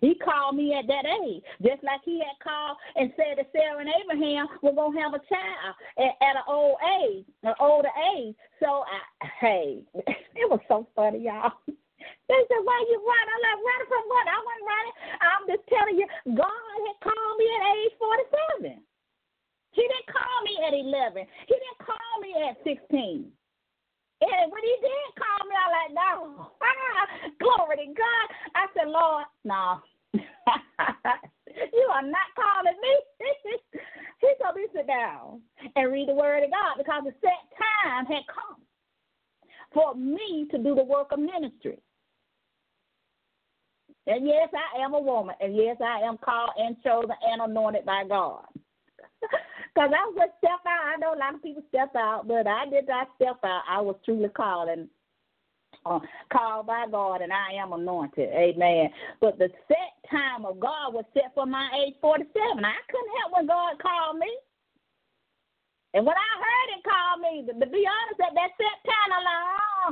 He 0.00 0.14
called 0.16 0.56
me 0.56 0.74
at 0.74 0.86
that 0.86 1.04
age, 1.24 1.42
just 1.62 1.82
like 1.84 2.00
he 2.04 2.20
had 2.20 2.36
called 2.42 2.76
and 2.96 3.12
said 3.16 3.38
that 3.38 3.50
Sarah 3.52 3.80
and 3.80 3.90
Abraham 4.02 4.46
were 4.62 4.72
gonna 4.72 5.00
have 5.00 5.14
a 5.14 5.22
child 5.28 5.74
at, 5.98 6.14
at 6.20 6.36
an 6.36 6.46
old 6.48 6.76
age, 7.02 7.24
an 7.42 7.54
older 7.60 7.92
age. 8.16 8.34
So 8.60 8.84
I, 8.84 9.26
hey, 9.40 9.82
it 9.94 10.48
was 10.50 10.60
so 10.68 10.86
funny, 10.94 11.24
y'all. 11.24 11.52
They 12.28 12.38
said, 12.46 12.62
"Why 12.62 12.78
you 12.86 13.02
running?" 13.02 13.34
I'm 13.34 13.42
like, 13.42 13.66
"Running 13.66 13.90
from 13.90 14.04
what? 14.06 14.26
I 14.30 14.38
wasn't 14.38 14.70
running. 14.70 14.94
I'm 15.26 15.44
just 15.50 15.64
telling 15.66 15.96
you, 15.98 16.06
God 16.38 16.74
had 16.86 16.98
called 17.02 17.34
me 17.38 17.46
at 17.50 17.62
age 17.74 17.94
47. 18.62 18.78
He 19.74 19.82
didn't 19.82 20.10
call 20.14 20.36
me 20.46 20.54
at 20.70 20.74
11. 20.86 21.26
He 21.50 21.54
didn't 21.54 21.82
call 21.82 22.12
me 22.22 22.30
at 22.46 22.62
16." 22.62 23.32
And 24.20 24.50
when 24.50 24.62
he 24.64 24.76
did 24.80 25.12
call 25.18 25.46
me, 25.48 25.54
I 25.54 25.66
like, 25.68 25.92
no, 25.92 26.50
glory 27.40 27.76
to 27.76 27.92
God. 27.92 28.26
I 28.54 28.64
said, 28.72 28.88
Lord, 28.88 29.24
no, 29.44 29.80
you 30.14 31.86
are 31.92 32.02
not 32.02 32.32
calling 32.34 32.80
me. 32.80 32.94
he 34.20 34.28
told 34.42 34.56
me 34.56 34.66
to 34.66 34.72
sit 34.72 34.86
down 34.86 35.42
and 35.76 35.92
read 35.92 36.08
the 36.08 36.14
word 36.14 36.44
of 36.44 36.50
God 36.50 36.78
because 36.78 37.02
the 37.04 37.14
set 37.20 37.44
time 37.60 38.06
had 38.06 38.24
come 38.26 38.62
for 39.74 39.94
me 39.94 40.46
to 40.50 40.58
do 40.58 40.74
the 40.74 40.84
work 40.84 41.08
of 41.12 41.18
ministry. 41.18 41.78
And 44.06 44.26
yes, 44.26 44.48
I 44.54 44.82
am 44.82 44.94
a 44.94 45.00
woman. 45.00 45.34
And 45.40 45.56
yes, 45.56 45.76
I 45.84 46.00
am 46.00 46.16
called 46.18 46.50
and 46.56 46.76
chosen 46.82 47.10
and 47.22 47.42
anointed 47.42 47.84
by 47.84 48.04
God. 48.08 48.44
Because 49.76 49.92
I 49.92 50.08
was 50.08 50.30
step 50.38 50.64
out. 50.64 50.88
I 50.88 50.96
know 50.96 51.12
a 51.12 51.20
lot 51.20 51.34
of 51.34 51.42
people 51.42 51.62
step 51.68 51.94
out, 51.94 52.26
but 52.26 52.46
I 52.46 52.64
did 52.64 52.88
not 52.88 53.08
step 53.16 53.36
out. 53.44 53.60
I 53.68 53.78
was 53.82 53.96
truly 54.06 54.30
called 54.30 54.70
and 54.70 54.88
uh, 55.84 56.00
called 56.32 56.66
by 56.66 56.86
God, 56.90 57.20
and 57.20 57.30
I 57.30 57.52
am 57.60 57.74
anointed. 57.74 58.30
Amen. 58.32 58.88
But 59.20 59.36
the 59.36 59.48
set 59.68 59.92
time 60.10 60.46
of 60.46 60.58
God 60.60 60.94
was 60.94 61.04
set 61.12 61.34
for 61.34 61.44
my 61.44 61.68
age 61.84 61.94
47. 62.00 62.32
I 62.64 62.72
couldn't 62.88 63.16
help 63.20 63.36
when 63.36 63.46
God 63.46 63.76
called 63.82 64.16
me. 64.18 64.32
And 65.92 66.06
when 66.06 66.16
I 66.16 66.32
heard 66.40 66.68
him 66.72 66.82
call 66.82 67.18
me, 67.20 67.46
to, 67.46 67.70
be 67.70 67.84
honest, 67.84 68.20
at 68.20 68.34
that 68.34 68.56
set 68.56 68.80
time, 68.88 69.12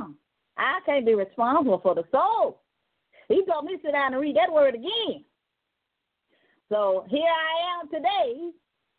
oh, 0.01 0.13
I 0.57 0.79
can't 0.85 1.05
be 1.05 1.13
responsible 1.13 1.79
for 1.79 1.93
the 1.93 2.03
soul. 2.11 2.61
He 3.27 3.45
told 3.45 3.65
me 3.65 3.77
to 3.77 3.81
sit 3.83 3.91
down 3.91 4.13
and 4.13 4.21
read 4.21 4.35
that 4.35 4.51
word 4.51 4.75
again. 4.75 5.23
So 6.69 7.05
here 7.09 7.21
I 7.21 7.81
am 7.81 7.89
today 7.89 8.51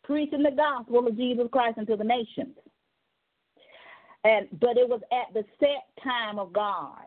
preaching 0.07 0.41
the 0.41 0.51
gospel 0.51 1.05
of 1.05 1.17
Jesus 1.17 1.47
Christ 1.51 1.77
unto 1.77 1.95
the 1.95 2.03
nations. 2.03 2.55
And 4.23 4.47
but 4.59 4.77
it 4.77 4.89
was 4.89 5.01
at 5.11 5.33
the 5.33 5.43
set 5.59 6.03
time 6.03 6.39
of 6.39 6.51
God. 6.53 7.05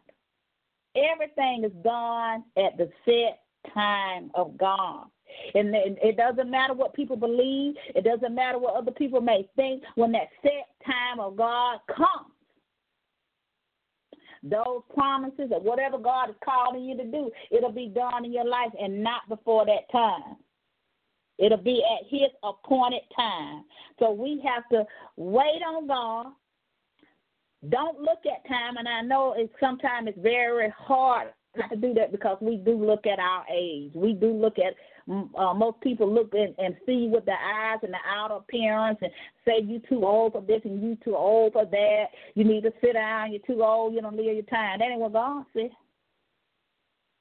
Everything 0.94 1.64
is 1.64 1.72
done 1.82 2.44
at 2.56 2.76
the 2.76 2.90
set 3.04 3.40
time 3.74 4.30
of 4.34 4.56
God. 4.58 5.06
And 5.54 5.74
it 5.74 6.16
doesn't 6.16 6.50
matter 6.50 6.74
what 6.74 6.94
people 6.94 7.16
believe. 7.16 7.74
It 7.94 8.04
doesn't 8.04 8.34
matter 8.34 8.58
what 8.58 8.74
other 8.74 8.90
people 8.90 9.20
may 9.20 9.48
think. 9.56 9.82
When 9.94 10.12
that 10.12 10.28
set 10.42 10.66
time 10.84 11.20
of 11.20 11.36
God 11.36 11.78
comes, 11.88 12.34
those 14.42 14.82
promises 14.94 15.50
or 15.52 15.60
whatever 15.60 15.98
God 15.98 16.30
is 16.30 16.36
calling 16.44 16.84
you 16.84 16.96
to 16.96 17.04
do, 17.04 17.30
it'll 17.50 17.72
be 17.72 17.88
done 17.88 18.24
in 18.24 18.32
your 18.32 18.46
life 18.46 18.72
and 18.80 19.02
not 19.02 19.28
before 19.28 19.66
that 19.66 19.90
time. 19.92 20.36
It'll 21.40 21.58
be 21.58 21.82
at 21.82 22.06
His 22.08 22.30
appointed 22.42 23.02
time. 23.16 23.64
So 23.98 24.12
we 24.12 24.42
have 24.44 24.68
to 24.70 24.84
wait 25.16 25.62
on 25.66 25.86
God. 25.86 26.26
Don't 27.68 28.00
look 28.00 28.20
at 28.24 28.48
time, 28.48 28.76
and 28.78 28.88
I 28.88 29.02
know 29.02 29.34
it's 29.36 29.52
sometimes 29.60 30.08
it's 30.08 30.18
very 30.18 30.72
hard 30.76 31.28
to 31.70 31.76
do 31.76 31.92
that 31.94 32.12
because 32.12 32.38
we 32.40 32.56
do 32.56 32.72
look 32.72 33.06
at 33.06 33.18
our 33.18 33.44
age. 33.52 33.90
We 33.94 34.12
do 34.12 34.32
look 34.32 34.56
at 34.58 34.74
uh, 35.10 35.54
most 35.54 35.80
people 35.80 36.12
look 36.12 36.32
and, 36.34 36.54
and 36.58 36.76
see 36.86 37.08
with 37.12 37.24
the 37.24 37.32
eyes 37.32 37.78
and 37.82 37.92
the 37.92 37.98
outer 38.06 38.34
appearance 38.34 38.98
and 39.02 39.10
say 39.44 39.60
you 39.62 39.80
too 39.88 40.04
old 40.04 40.32
for 40.32 40.42
this 40.42 40.60
and 40.64 40.80
you 40.80 40.96
too 41.04 41.16
old 41.16 41.52
for 41.52 41.64
that. 41.64 42.04
You 42.34 42.44
need 42.44 42.62
to 42.62 42.72
sit 42.80 42.92
down. 42.92 43.32
You're 43.32 43.42
too 43.46 43.64
old. 43.64 43.94
You 43.94 44.02
don't 44.02 44.16
live 44.16 44.26
your 44.26 44.42
time. 44.44 44.78
That 44.78 44.90
ain't 44.90 45.00
what 45.00 45.12
God 45.12 45.44
said. 45.52 45.70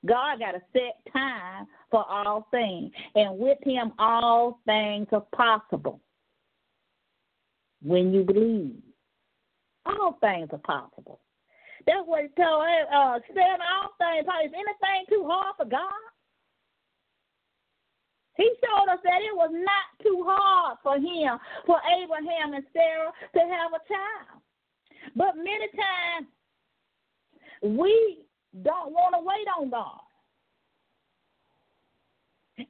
God 0.06 0.40
got 0.40 0.56
a 0.56 0.62
set 0.74 1.12
time 1.12 1.68
for 1.92 2.06
all 2.10 2.48
things, 2.52 2.92
and 3.16 3.38
with 3.38 3.58
Him 3.64 3.92
all 4.00 4.60
things 4.66 5.08
are 5.12 5.26
possible. 5.36 6.00
When 7.82 8.14
you 8.14 8.24
believe, 8.24 8.82
all 9.86 10.18
things 10.22 10.50
are 10.52 10.60
possible. 10.60 11.20
That's 11.86 12.06
what 12.06 12.24
He 12.24 12.42
told 12.42 12.64
uh, 12.94 13.20
said. 13.34 13.60
All 13.60 13.90
things. 13.98 14.26
Is 14.46 14.54
anything 14.54 15.06
too 15.10 15.28
hard 15.28 15.56
for 15.58 15.66
God? 15.66 15.92
He 18.40 18.50
showed 18.64 18.88
us 18.88 19.00
that 19.04 19.20
it 19.20 19.36
was 19.36 19.52
not 19.52 20.02
too 20.02 20.24
hard 20.26 20.78
for 20.82 20.96
him, 20.96 21.38
for 21.66 21.76
Abraham 22.02 22.54
and 22.54 22.64
Sarah 22.72 23.12
to 23.34 23.40
have 23.40 23.74
a 23.76 23.84
child. 23.84 24.40
But 25.14 25.36
many 25.36 25.68
times 25.76 26.28
we 27.78 28.20
don't 28.64 28.92
want 28.92 29.16
to 29.16 29.22
wait 29.22 29.48
on 29.58 29.70
God. 29.70 30.02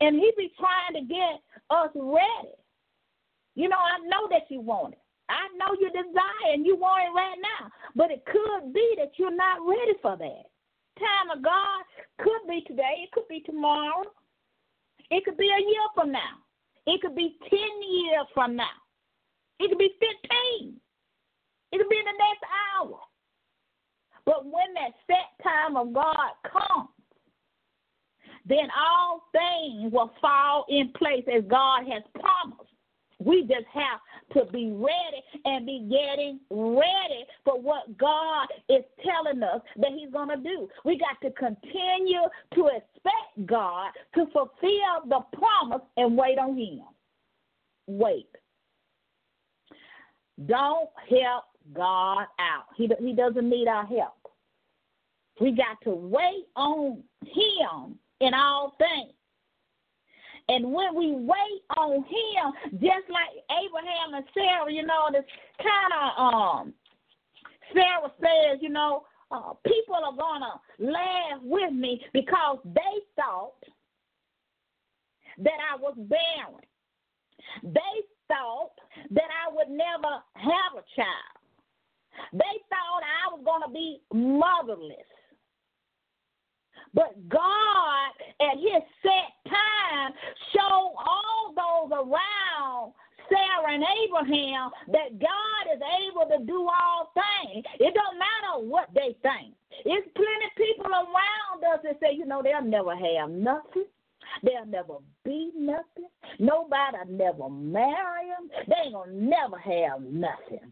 And 0.01 0.15
he 0.15 0.31
be 0.37 0.51
trying 0.59 1.01
to 1.01 1.07
get 1.07 1.41
us 1.69 1.89
ready. 1.95 2.55
You 3.55 3.69
know, 3.69 3.77
I 3.77 3.99
know 4.07 4.27
that 4.29 4.49
you 4.49 4.61
want 4.61 4.93
it. 4.93 4.99
I 5.29 5.47
know 5.57 5.75
you 5.79 5.89
desire 5.89 6.53
and 6.53 6.65
you 6.65 6.75
want 6.75 7.05
it 7.05 7.15
right 7.15 7.37
now. 7.41 7.69
But 7.95 8.11
it 8.11 8.25
could 8.25 8.73
be 8.73 8.95
that 8.97 9.11
you're 9.17 9.35
not 9.35 9.59
ready 9.67 9.93
for 10.01 10.17
that. 10.17 10.45
Time 10.99 11.37
of 11.37 11.43
God 11.43 11.83
could 12.19 12.47
be 12.47 12.61
today, 12.67 13.03
it 13.03 13.11
could 13.11 13.27
be 13.29 13.41
tomorrow. 13.41 14.03
It 15.09 15.25
could 15.25 15.37
be 15.37 15.49
a 15.49 15.61
year 15.61 15.87
from 15.95 16.11
now. 16.11 16.43
It 16.85 17.01
could 17.01 17.15
be 17.15 17.37
10 17.49 17.59
years 17.59 18.27
from 18.33 18.55
now. 18.55 18.77
It 19.59 19.69
could 19.69 19.77
be 19.77 19.91
15. 19.99 20.75
It 21.71 21.77
could 21.77 21.89
be 21.89 21.97
in 21.97 22.05
the 22.05 22.11
next 22.11 22.43
hour. 22.77 22.99
But 24.29 24.45
when 24.45 24.75
that 24.75 24.91
set 25.07 25.43
time 25.43 25.75
of 25.75 25.91
God 25.91 26.29
comes, 26.43 26.89
then 28.45 28.67
all 28.79 29.23
things 29.31 29.91
will 29.91 30.11
fall 30.21 30.65
in 30.69 30.91
place 30.95 31.23
as 31.35 31.43
God 31.49 31.85
has 31.91 32.03
promised. 32.13 32.69
We 33.17 33.41
just 33.41 33.65
have 33.73 33.99
to 34.35 34.51
be 34.51 34.69
ready 34.71 35.23
and 35.45 35.65
be 35.65 35.79
getting 35.89 36.39
ready 36.51 37.25
for 37.43 37.59
what 37.59 37.97
God 37.97 38.45
is 38.69 38.83
telling 39.03 39.41
us 39.41 39.61
that 39.77 39.93
He's 39.97 40.11
going 40.11 40.29
to 40.29 40.37
do. 40.37 40.69
We 40.85 40.99
got 40.99 41.19
to 41.27 41.33
continue 41.33 42.21
to 42.53 42.67
expect 42.67 43.47
God 43.47 43.89
to 44.13 44.27
fulfill 44.27 45.07
the 45.07 45.21
promise 45.35 45.81
and 45.97 46.15
wait 46.15 46.37
on 46.37 46.55
Him. 46.55 46.81
Wait. 47.87 48.29
Don't 50.45 50.89
help 51.09 51.45
God 51.73 52.27
out. 52.39 52.65
He, 52.77 52.87
he 52.99 53.13
doesn't 53.13 53.49
need 53.49 53.67
our 53.67 53.87
help. 53.87 54.18
We 55.39 55.51
got 55.51 55.81
to 55.83 55.91
wait 55.91 56.45
on 56.55 57.03
Him 57.25 57.97
in 58.19 58.33
all 58.33 58.75
things. 58.77 59.13
And 60.49 60.73
when 60.73 60.95
we 60.95 61.11
wait 61.11 61.61
on 61.77 61.97
Him, 61.97 62.73
just 62.73 63.07
like 63.09 63.29
Abraham 63.51 64.15
and 64.15 64.25
Sarah, 64.33 64.71
you 64.71 64.85
know, 64.85 65.09
this 65.11 65.23
kind 65.59 65.93
of 65.93 66.33
um, 66.33 66.73
Sarah 67.73 68.11
says, 68.19 68.59
you 68.61 68.69
know, 68.69 69.03
uh, 69.31 69.53
people 69.65 69.95
are 69.95 70.15
gonna 70.17 70.59
laugh 70.79 71.39
with 71.43 71.71
me 71.71 72.01
because 72.13 72.57
they 72.65 72.95
thought 73.15 73.63
that 75.37 75.59
I 75.71 75.77
was 75.77 75.93
barren. 75.97 76.65
They 77.63 78.03
thought 78.27 78.73
that 79.11 79.29
I 79.29 79.53
would 79.53 79.69
never 79.69 80.15
have 80.33 80.73
a 80.73 80.83
child. 80.95 81.39
They 82.33 82.55
thought 82.69 83.03
I 83.03 83.33
was 83.33 83.41
gonna 83.45 83.71
be 83.71 84.01
motherless. 84.11 84.97
But 86.93 87.13
God, 87.29 88.09
at 88.41 88.57
his 88.57 88.83
set 89.03 89.51
time, 89.51 90.11
showed 90.53 90.93
all 90.97 91.53
those 91.55 91.91
around 91.97 92.93
Sarah 93.29 93.73
and 93.73 93.83
Abraham 94.05 94.71
that 94.91 95.19
God 95.19 95.63
is 95.73 95.81
able 96.01 96.25
to 96.29 96.45
do 96.45 96.67
all 96.67 97.11
things. 97.13 97.65
It 97.79 97.93
don't 97.93 98.17
matter 98.17 98.65
what 98.65 98.89
they 98.93 99.15
think. 99.21 99.53
It's 99.85 100.07
plenty 100.15 100.49
people 100.57 100.91
around 100.91 101.63
us 101.73 101.79
that 101.83 101.99
say, 102.01 102.15
you 102.15 102.25
know, 102.25 102.41
they'll 102.43 102.63
never 102.63 102.95
have 102.95 103.29
nothing. 103.29 103.85
They'll 104.43 104.65
never 104.65 104.95
be 105.23 105.51
nothing. 105.55 106.09
Nobody'll 106.39 107.05
never 107.07 107.49
marry 107.49 108.27
them. 108.27 108.49
They 108.67 108.75
ain't 108.85 108.93
gonna 108.93 109.13
never 109.13 109.57
have 109.57 110.01
nothing. 110.01 110.71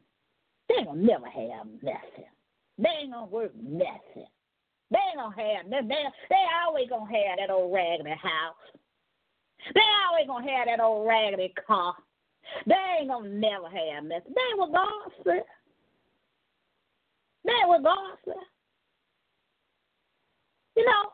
They 0.69 0.75
ain't 0.75 0.87
gonna 0.87 1.01
never 1.01 1.27
have 1.27 1.67
nothing. 1.81 2.29
They 2.77 2.89
ain't 3.01 3.13
gonna 3.13 3.25
work 3.27 3.51
nothing. 3.55 4.27
They 4.89 4.97
ain't 4.97 5.17
gonna 5.17 5.35
have 5.35 5.67
nothing. 5.67 5.87
They, 5.89 6.03
they 6.29 6.43
always 6.65 6.89
gonna 6.89 7.05
have 7.05 7.37
that 7.39 7.53
old 7.53 7.73
raggedy 7.73 8.09
house. 8.11 8.55
They 9.73 9.81
always 10.07 10.27
gonna 10.27 10.49
have 10.49 10.67
that 10.67 10.79
old 10.79 11.07
raggedy 11.07 11.53
car. 11.65 11.93
They 12.65 12.75
ain't 12.99 13.09
gonna 13.09 13.29
never 13.29 13.67
have 13.67 14.03
nothing. 14.03 14.33
They 14.33 14.55
what 14.55 14.71
God 14.71 15.11
said. 15.23 15.43
They 17.43 17.61
what 17.65 17.83
God 17.83 18.17
said. 18.23 18.33
You 20.75 20.85
know, 20.85 21.11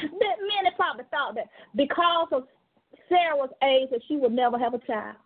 that 0.00 0.36
many 0.40 0.74
probably 0.76 1.04
thought 1.10 1.34
that 1.36 1.46
because 1.76 2.28
of 2.32 2.48
Sarah's 3.08 3.50
age 3.62 3.88
that 3.90 4.00
she 4.08 4.16
would 4.16 4.32
never 4.32 4.58
have 4.58 4.74
a 4.74 4.78
child. 4.78 5.16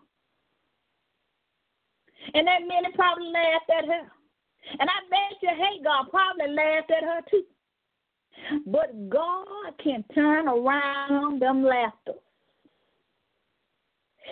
And 2.34 2.46
that 2.46 2.61
many 2.68 2.94
probably 2.94 3.26
laughed 3.26 3.70
at 3.76 3.86
her. 3.86 4.11
And 4.79 4.89
I 4.89 4.99
bet 5.11 5.43
you 5.43 5.51
Hagar 5.51 6.07
probably 6.11 6.55
laughed 6.55 6.91
at 6.91 7.05
her 7.05 7.21
too. 7.31 7.45
But 8.67 9.09
God 9.09 9.79
can 9.83 10.05
turn 10.15 10.49
around 10.49 11.41
them 11.41 11.63
laughter. 11.65 12.15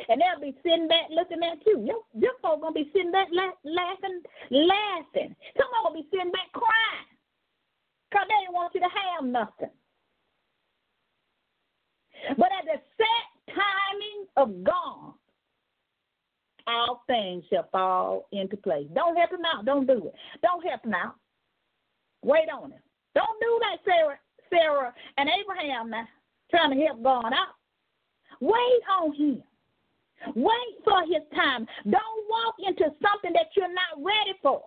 And 0.09 0.21
they'll 0.21 0.41
be 0.41 0.57
sitting 0.63 0.89
back 0.89 1.11
looking 1.11 1.43
at 1.43 1.59
you. 1.67 1.85
Your, 1.85 2.01
your 2.15 2.33
folks 2.43 2.63
gonna 2.63 2.75
be 2.75 2.91
sitting 2.93 3.13
back 3.13 3.29
la- 3.33 3.59
laughing, 3.65 4.23
laughing. 4.51 5.37
Some 5.57 5.69
of 5.79 5.93
gonna 5.93 6.03
be 6.03 6.09
sitting 6.11 6.31
back 6.31 6.53
crying. 6.53 7.11
Cause 8.13 8.27
they 8.29 8.35
didn't 8.43 8.55
want 8.55 8.75
you 8.75 8.81
to 8.81 8.89
have 8.89 9.25
nothing. 9.25 9.71
But 12.37 12.49
at 12.59 12.65
the 12.67 12.81
set 12.97 13.55
timing 13.55 14.27
of 14.37 14.65
God, 14.65 15.10
all 16.71 17.03
things 17.07 17.45
shall 17.51 17.69
fall 17.73 18.29
into 18.33 18.57
place. 18.57 18.87
Don't 18.95 19.17
help 19.17 19.31
him 19.33 19.45
out. 19.45 19.65
Don't 19.65 19.87
do 19.87 20.07
it. 20.07 20.15
Don't 20.43 20.65
help 20.65 20.85
him 20.85 20.95
out. 20.95 21.15
Wait 22.23 22.49
on 22.53 22.71
him. 22.71 22.81
Don't 23.15 23.41
do 23.41 23.61
that, 23.61 23.79
Sarah, 23.85 24.19
Sarah 24.51 24.95
and 25.17 25.29
Abraham 25.29 25.91
now, 25.91 26.07
trying 26.51 26.71
to 26.71 26.85
help 26.87 27.03
God 27.03 27.33
out. 27.33 27.57
Wait 28.41 28.83
on 29.01 29.15
him. 29.15 29.43
Wait 30.35 30.75
for 30.85 31.01
his 31.03 31.25
time. 31.35 31.67
Don't 31.85 32.29
walk 32.29 32.55
into 32.59 32.85
something 33.01 33.33
that 33.33 33.49
you're 33.57 33.73
not 33.73 34.05
ready 34.05 34.39
for. 34.43 34.63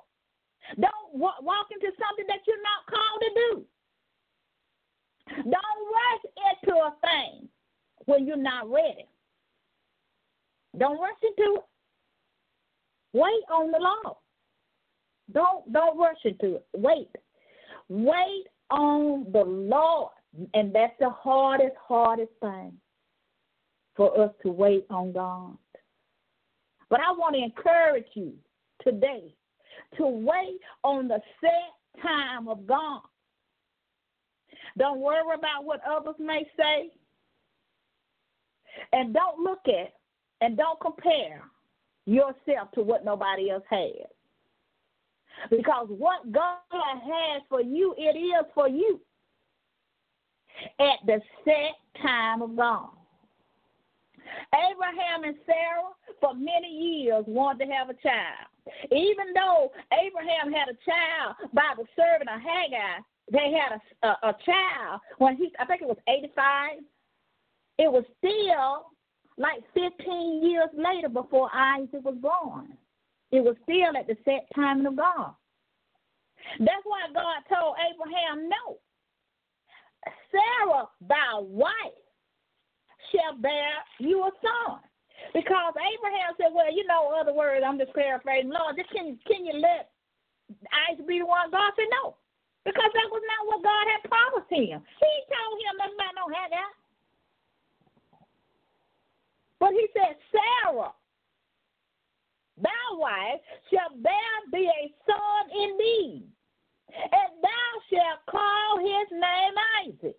Don't 0.79 1.13
walk 1.13 1.67
into 1.71 1.91
something 1.99 2.25
that 2.27 2.39
you're 2.47 2.63
not 2.63 2.87
called 2.89 3.21
to 3.21 3.29
do. 3.35 3.65
Don't 5.43 5.81
rush 5.93 6.23
into 6.51 6.75
a 6.75 6.93
thing 7.01 7.49
when 8.05 8.25
you're 8.25 8.35
not 8.35 8.69
ready. 8.69 9.07
Don't 10.77 10.99
rush 10.99 11.17
into 11.21 11.55
it. 11.57 11.63
Wait 13.13 13.43
on 13.51 13.71
the 13.71 13.79
Lord. 13.79 14.17
Don't 15.31 15.71
don't 15.71 15.97
rush 15.97 16.17
into 16.25 16.55
it. 16.55 16.65
Wait. 16.75 17.09
Wait 17.89 18.45
on 18.69 19.31
the 19.31 19.43
Lord. 19.43 20.11
And 20.53 20.73
that's 20.73 20.93
the 20.99 21.11
hardest, 21.11 21.75
hardest 21.79 22.31
thing 22.41 22.73
for 23.95 24.19
us 24.19 24.31
to 24.41 24.51
wait 24.51 24.85
on 24.89 25.11
God. 25.11 25.57
But 26.89 27.01
I 27.01 27.11
want 27.11 27.35
to 27.35 27.43
encourage 27.43 28.07
you 28.15 28.33
today 28.83 29.35
to 29.97 30.07
wait 30.07 30.59
on 30.83 31.07
the 31.07 31.19
set 31.39 32.01
time 32.01 32.47
of 32.47 32.65
God. 32.65 33.01
Don't 34.77 34.99
worry 34.99 35.35
about 35.35 35.65
what 35.65 35.81
others 35.87 36.15
may 36.19 36.47
say. 36.57 36.89
And 38.91 39.13
don't 39.13 39.39
look 39.39 39.61
at 39.67 39.93
and 40.41 40.57
don't 40.57 40.79
compare 40.79 41.43
yourself 42.05 42.71
to 42.75 42.81
what 42.81 43.05
nobody 43.05 43.49
else 43.49 43.63
has. 43.69 44.07
Because 45.49 45.87
what 45.89 46.31
God 46.31 46.57
has 46.71 47.41
for 47.49 47.61
you, 47.61 47.95
it 47.97 48.17
is 48.17 48.45
for 48.53 48.67
you 48.67 48.99
at 50.79 50.99
the 51.05 51.19
set 51.43 52.01
time 52.01 52.41
of 52.41 52.55
God. 52.55 52.89
Abraham 54.53 55.23
and 55.23 55.35
Sarah, 55.45 55.91
for 56.21 56.33
many 56.33 56.69
years, 56.69 57.23
wanted 57.27 57.65
to 57.65 57.71
have 57.71 57.89
a 57.89 57.93
child. 57.95 58.47
Even 58.91 59.33
though 59.33 59.71
Abraham 59.91 60.51
had 60.51 60.69
a 60.69 60.77
child 60.85 61.51
by 61.53 61.73
the 61.75 61.85
servant 61.95 62.29
of 62.29 62.39
Hagar, 62.39 63.03
they 63.31 63.51
had 63.51 63.79
a, 63.79 64.07
a, 64.07 64.29
a 64.29 64.35
child 64.45 65.01
when 65.17 65.35
he, 65.35 65.51
I 65.59 65.65
think 65.65 65.81
it 65.81 65.87
was 65.87 65.97
85. 66.07 66.79
It 67.79 67.91
was 67.91 68.03
still 68.19 68.92
like 69.37 69.63
15 69.73 70.43
years 70.43 70.69
later 70.73 71.09
before 71.09 71.49
Isaac 71.53 72.03
was 72.03 72.17
born. 72.21 72.77
It 73.31 73.41
was 73.41 73.55
still 73.63 73.97
at 73.97 74.07
the 74.07 74.15
set 74.25 74.45
timing 74.55 74.85
of 74.85 74.95
God. 74.95 75.33
That's 76.59 76.85
why 76.85 77.07
God 77.13 77.41
told 77.49 77.75
Abraham, 77.81 78.49
no. 78.49 78.77
Sarah, 80.29 80.85
thy 81.01 81.39
wife, 81.39 81.97
shall 83.09 83.37
bear 83.39 83.81
you 83.99 84.21
a 84.21 84.31
son. 84.41 84.79
Because 85.33 85.73
Abraham 85.77 86.35
said, 86.37 86.51
well, 86.51 86.69
you 86.69 86.85
know, 86.85 87.15
other 87.15 87.33
words, 87.33 87.63
I'm 87.65 87.79
just 87.79 87.95
paraphrasing. 87.95 88.51
Lord, 88.51 88.75
just 88.75 88.91
can, 88.91 89.17
can 89.25 89.45
you 89.45 89.55
let 89.55 89.89
Isaac 90.89 91.07
be 91.07 91.23
the 91.23 91.25
one? 91.25 91.49
God 91.49 91.71
said, 91.73 91.89
no. 91.89 92.17
Because 92.65 92.91
that 92.91 93.09
was 93.11 93.23
not 93.23 93.47
what 93.47 93.65
God 93.65 93.85
had 93.87 94.03
promised 94.07 94.51
him. 94.51 94.79
He 94.83 95.13
told 95.31 95.55
him 95.57 95.75
nothing 95.79 95.97
about 95.99 96.17
no 96.19 96.27
Hagar. 96.31 96.69
But 99.59 99.71
he 99.71 99.87
said, 99.93 100.15
Sarah, 100.31 100.93
thy 102.61 102.69
wife, 102.93 103.41
shall 103.71 103.97
bear 104.01 104.33
thee 104.51 104.69
a 104.69 104.93
son 105.05 105.49
indeed, 105.51 106.27
and 106.93 107.41
thou 107.41 107.71
shalt 107.89 108.25
call 108.29 108.77
his 108.79 109.07
name 109.11 109.53
Isaac. 109.85 110.17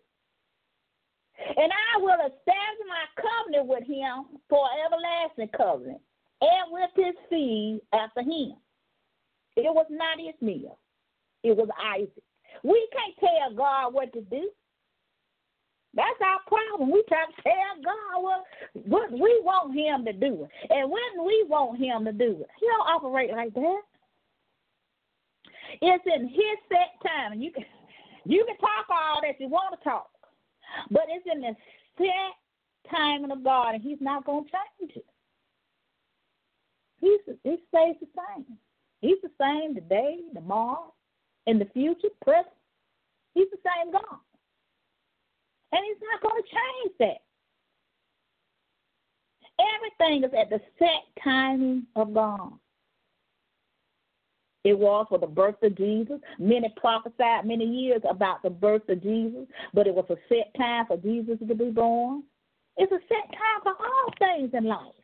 And 1.56 1.72
I 1.72 1.98
will 1.98 2.14
establish 2.14 2.88
my 2.88 3.22
covenant 3.22 3.66
with 3.66 3.84
him 3.84 4.38
for 4.48 4.66
everlasting 4.86 5.50
covenant, 5.56 6.00
and 6.40 6.72
with 6.72 6.90
his 6.96 7.14
seed 7.28 7.80
after 7.92 8.22
him. 8.22 8.54
It 9.56 9.72
was 9.72 9.86
not 9.90 10.18
Ishmael, 10.18 10.78
it 11.42 11.56
was 11.56 11.68
Isaac. 11.80 12.22
We 12.62 12.88
can't 12.92 13.16
tell 13.18 13.56
God 13.56 13.94
what 13.94 14.12
to 14.12 14.20
do. 14.22 14.50
That's 15.94 16.20
our 16.24 16.40
problem. 16.46 16.90
We 16.90 17.04
try 17.08 17.24
to 17.24 17.42
tell 17.42 17.82
God 17.84 18.22
what, 18.22 18.44
what 18.86 19.12
we 19.12 19.40
want 19.44 19.76
Him 19.76 20.04
to 20.04 20.12
do. 20.12 20.48
And 20.70 20.90
when 20.90 21.26
we 21.26 21.44
want 21.48 21.78
Him 21.78 22.04
to 22.04 22.12
do 22.12 22.40
it, 22.40 22.48
He 22.58 22.66
don't 22.66 22.88
operate 22.88 23.30
like 23.30 23.54
that. 23.54 23.82
It's 25.80 26.04
in 26.06 26.28
His 26.28 26.58
set 26.68 27.08
time. 27.08 27.32
and 27.32 27.42
You 27.42 27.52
can 27.52 27.64
you 28.26 28.44
can 28.46 28.56
talk 28.56 28.86
all 28.90 29.20
that 29.22 29.38
you 29.38 29.48
want 29.48 29.78
to 29.78 29.84
talk, 29.84 30.08
but 30.90 31.02
it's 31.08 31.26
in 31.30 31.42
the 31.42 31.54
set 31.98 32.90
timing 32.90 33.30
of 33.30 33.44
God, 33.44 33.74
and 33.74 33.82
He's 33.82 34.00
not 34.00 34.24
going 34.24 34.44
to 34.44 34.50
change 34.50 34.96
it. 34.96 35.06
He's 37.00 37.36
He 37.44 37.56
stays 37.68 37.96
the 38.00 38.08
same. 38.16 38.56
He's 39.00 39.18
the 39.22 39.30
same 39.38 39.74
today, 39.74 40.20
tomorrow, 40.34 40.94
in 41.46 41.58
the 41.58 41.66
future, 41.66 42.08
present. 42.24 42.46
He's 43.34 43.48
the 43.50 43.58
same 43.58 43.92
God. 43.92 44.18
And 45.74 45.82
he's 45.84 45.96
not 46.12 46.22
going 46.22 46.40
to 46.40 46.48
change 46.48 46.94
that. 47.00 47.20
Everything 49.74 50.22
is 50.22 50.30
at 50.38 50.48
the 50.48 50.60
set 50.78 51.02
timing 51.22 51.86
of 51.96 52.14
God. 52.14 52.52
It 54.62 54.78
was 54.78 55.06
for 55.08 55.18
the 55.18 55.26
birth 55.26 55.60
of 55.62 55.76
Jesus. 55.76 56.20
Many 56.38 56.72
prophesied 56.76 57.44
many 57.44 57.64
years 57.64 58.02
about 58.08 58.42
the 58.42 58.50
birth 58.50 58.88
of 58.88 59.02
Jesus, 59.02 59.46
but 59.74 59.88
it 59.88 59.94
was 59.94 60.06
a 60.10 60.16
set 60.28 60.54
time 60.56 60.86
for 60.86 60.96
Jesus 60.96 61.38
to 61.46 61.54
be 61.54 61.70
born. 61.70 62.22
It's 62.76 62.92
a 62.92 63.00
set 63.08 63.30
time 63.32 63.60
for 63.62 63.72
all 63.72 64.14
things 64.18 64.50
in 64.54 64.64
life. 64.64 64.94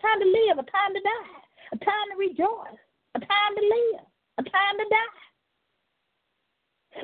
Time 0.00 0.20
to 0.20 0.26
live, 0.26 0.58
a 0.58 0.62
time 0.70 0.94
to 0.94 1.00
die, 1.00 1.42
a 1.72 1.76
time 1.84 2.06
to 2.12 2.16
rejoice, 2.18 2.80
a 3.16 3.18
time 3.18 3.54
to 3.56 3.62
live, 3.62 4.06
a 4.38 4.42
time 4.42 4.78
to 4.78 4.84
die. 4.88 5.20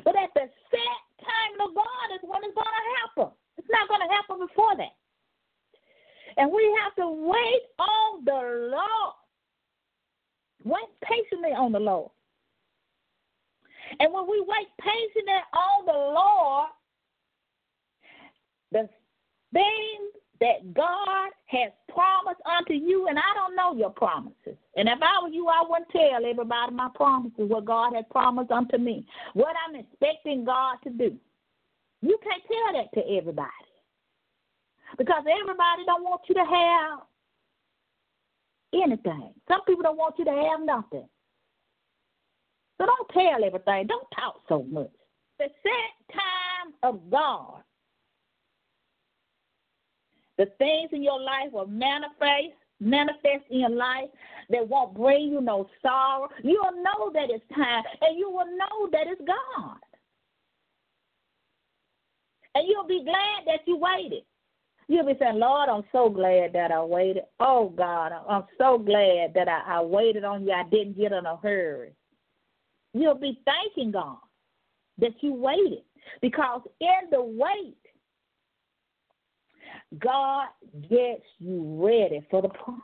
But 0.03 0.15
at 0.15 0.29
the 0.35 0.49
set 0.71 1.08
time 1.23 1.67
of 1.67 1.75
God 1.75 2.07
is 2.15 2.21
when 2.23 2.43
it's 2.43 2.55
going 2.55 2.65
to 2.65 2.87
happen. 3.01 3.33
It's 3.57 3.67
not 3.69 3.87
going 3.87 4.01
to 4.07 4.13
happen 4.13 4.39
before 4.39 4.75
that. 4.77 4.95
And 6.37 6.51
we 6.51 6.63
have 6.83 6.95
to 6.95 7.07
wait 7.09 7.63
on 7.79 8.25
the 8.25 8.71
Lord. 8.71 9.15
Wait 10.63 10.89
patiently 11.03 11.51
on 11.51 11.71
the 11.71 11.79
Lord. 11.79 12.11
And 13.99 14.13
when 14.13 14.27
we 14.29 14.39
wait 14.41 14.67
patiently 14.79 15.41
on 15.53 15.85
the 15.85 15.91
Lord, 15.91 16.69
the 18.71 18.89
things 19.51 20.18
that 20.41 20.73
God 20.73 21.29
has 21.47 21.71
promised 21.89 22.41
unto 22.45 22.73
you, 22.73 23.07
and 23.07 23.19
I 23.19 23.33
don't 23.35 23.55
know 23.55 23.75
your 23.75 23.89
promises. 23.89 24.55
And 24.75 24.87
if 24.87 24.99
I 25.01 25.21
were 25.21 25.29
you, 25.29 25.47
I 25.47 25.63
wouldn't 25.67 25.89
tell 25.89 26.25
everybody 26.25 26.73
my 26.73 26.89
promises, 26.95 27.49
what 27.49 27.65
God 27.65 27.93
has 27.93 28.05
promised 28.09 28.51
unto 28.51 28.77
me, 28.77 29.05
what 29.33 29.55
I'm 29.67 29.75
expecting 29.75 30.45
God 30.45 30.77
to 30.83 30.89
do. 30.89 31.17
You 32.01 32.17
can't 32.23 32.43
tell 32.47 32.81
that 32.81 32.93
to 32.93 33.17
everybody. 33.17 33.49
Because 34.97 35.23
everybody 35.41 35.83
don't 35.85 36.03
want 36.03 36.21
you 36.29 36.35
to 36.35 36.45
have 36.45 36.99
anything. 38.73 39.33
Some 39.47 39.61
people 39.65 39.83
don't 39.83 39.97
want 39.97 40.15
you 40.17 40.25
to 40.25 40.31
have 40.31 40.61
nothing. 40.63 41.07
So 42.77 42.85
don't 42.85 43.09
tell 43.09 43.43
everything. 43.43 43.87
Don't 43.87 44.07
talk 44.15 44.41
so 44.47 44.63
much. 44.63 44.91
The 45.37 45.45
set 45.63 46.15
time 46.15 46.73
of 46.83 47.09
God 47.11 47.61
the 50.39 50.47
things 50.57 50.89
in 50.93 51.03
your 51.03 51.21
life 51.21 51.51
will 51.51 51.67
manifest 51.67 52.55
manifest 52.79 53.43
in 53.49 53.77
life 53.77 54.09
that 54.49 54.67
won't 54.67 54.95
bring 54.95 55.27
you 55.27 55.41
no 55.41 55.67
sorrow. 55.81 56.29
You'll 56.43 56.81
know 56.81 57.11
that 57.13 57.29
it's 57.29 57.43
time, 57.53 57.83
and 58.01 58.17
you 58.17 58.29
will 58.29 58.45
know 58.45 58.89
that 58.93 59.05
it's 59.05 59.21
God. 59.27 59.77
And 62.55 62.65
you'll 62.67 62.87
be 62.87 63.03
glad 63.03 63.45
that 63.47 63.67
you 63.67 63.77
waited. 63.77 64.23
You'll 64.87 65.05
be 65.05 65.17
saying, 65.19 65.37
Lord, 65.37 65.69
I'm 65.69 65.83
so 65.91 66.09
glad 66.09 66.53
that 66.53 66.71
I 66.71 66.81
waited. 66.81 67.23
Oh, 67.39 67.69
God, 67.69 68.11
I'm 68.27 68.45
so 68.57 68.77
glad 68.77 69.33
that 69.35 69.47
I, 69.47 69.61
I 69.67 69.81
waited 69.81 70.23
on 70.23 70.45
you. 70.45 70.51
I 70.51 70.63
didn't 70.63 70.97
get 70.97 71.11
in 71.11 71.25
a 71.25 71.35
hurry. 71.35 71.91
You'll 72.93 73.13
be 73.13 73.39
thanking 73.45 73.91
God 73.91 74.17
that 74.97 75.11
you 75.21 75.33
waited 75.33 75.83
because 76.21 76.61
in 76.81 77.09
the 77.11 77.21
wait, 77.21 77.77
God 79.97 80.47
gets 80.89 81.23
you 81.39 81.83
ready 81.83 82.25
for 82.29 82.41
the 82.41 82.49
promise. 82.49 82.83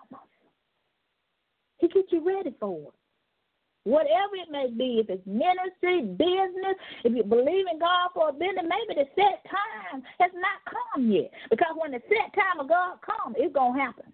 He 1.78 1.88
gets 1.88 2.12
you 2.12 2.26
ready 2.26 2.56
for 2.60 2.80
it. 2.88 2.94
Whatever 3.84 4.34
it 4.34 4.50
may 4.50 4.72
be, 4.76 5.00
if 5.00 5.10
it's 5.10 5.26
ministry, 5.28 6.02
business, 6.02 6.76
if 7.04 7.16
you 7.16 7.24
believe 7.24 7.66
in 7.72 7.78
God 7.78 8.10
for 8.16 8.30
a 8.30 8.34
business, 8.34 8.66
maybe 8.66 9.00
the 9.00 9.08
set 9.14 9.46
time 9.46 10.02
has 10.20 10.32
not 10.34 10.74
come 10.96 11.12
yet. 11.12 11.30
Because 11.52 11.76
when 11.78 11.92
the 11.92 12.02
set 12.10 12.34
time 12.34 12.60
of 12.60 12.68
God 12.68 12.98
comes, 13.02 13.36
it's 13.38 13.54
going 13.54 13.76
to 13.76 13.80
happen. 13.80 14.12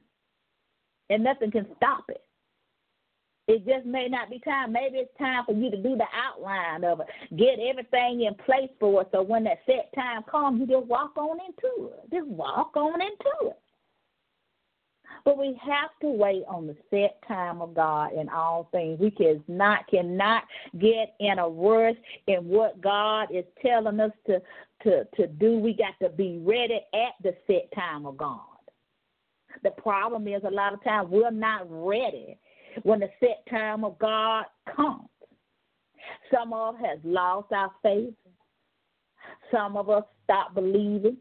And 1.09 1.23
nothing 1.23 1.51
can 1.51 1.67
stop 1.77 2.03
it. 2.09 2.21
It 3.51 3.65
just 3.65 3.85
may 3.85 4.07
not 4.07 4.29
be 4.29 4.39
time. 4.39 4.71
Maybe 4.71 4.99
it's 4.99 5.17
time 5.17 5.43
for 5.45 5.51
you 5.51 5.69
to 5.69 5.75
do 5.75 5.97
the 5.97 6.05
outline 6.15 6.85
of 6.85 7.01
it, 7.01 7.07
get 7.35 7.59
everything 7.59 8.21
in 8.21 8.33
place 8.45 8.69
for 8.79 9.01
it. 9.01 9.09
So 9.11 9.21
when 9.21 9.43
that 9.43 9.59
set 9.65 9.91
time 9.93 10.23
comes, 10.23 10.61
you 10.61 10.67
just 10.67 10.87
walk 10.87 11.17
on 11.17 11.37
into 11.45 11.91
it. 11.91 12.09
Just 12.13 12.27
walk 12.27 12.77
on 12.77 13.01
into 13.01 13.49
it. 13.49 13.59
But 15.25 15.37
we 15.37 15.59
have 15.61 15.89
to 16.01 16.07
wait 16.07 16.43
on 16.47 16.65
the 16.65 16.77
set 16.89 17.21
time 17.27 17.61
of 17.61 17.73
God 17.73 18.13
in 18.13 18.29
all 18.29 18.69
things. 18.71 18.97
We 19.01 19.11
cannot 19.11 19.85
cannot 19.89 20.43
get 20.79 21.15
in 21.19 21.37
a 21.37 21.49
rush 21.49 21.97
in 22.27 22.47
what 22.47 22.79
God 22.79 23.27
is 23.35 23.43
telling 23.61 23.99
us 23.99 24.13
to 24.27 24.41
to 24.83 25.03
to 25.17 25.27
do. 25.27 25.59
We 25.59 25.73
got 25.73 25.99
to 26.01 26.09
be 26.09 26.39
ready 26.41 26.79
at 26.93 27.15
the 27.21 27.35
set 27.47 27.69
time 27.75 28.05
of 28.05 28.15
God. 28.15 28.39
The 29.61 29.71
problem 29.71 30.25
is 30.29 30.41
a 30.47 30.49
lot 30.49 30.73
of 30.73 30.81
times 30.85 31.09
we're 31.11 31.31
not 31.31 31.67
ready 31.69 32.37
when 32.83 32.99
the 32.99 33.09
set 33.19 33.43
time 33.49 33.83
of 33.83 33.97
God 33.99 34.45
comes. 34.75 35.07
Some 36.33 36.53
of 36.53 36.75
us 36.75 36.81
has 36.85 36.99
lost 37.03 37.51
our 37.51 37.71
faith. 37.83 38.13
Some 39.51 39.77
of 39.77 39.89
us 39.89 40.03
stopped 40.23 40.55
believing. 40.55 41.17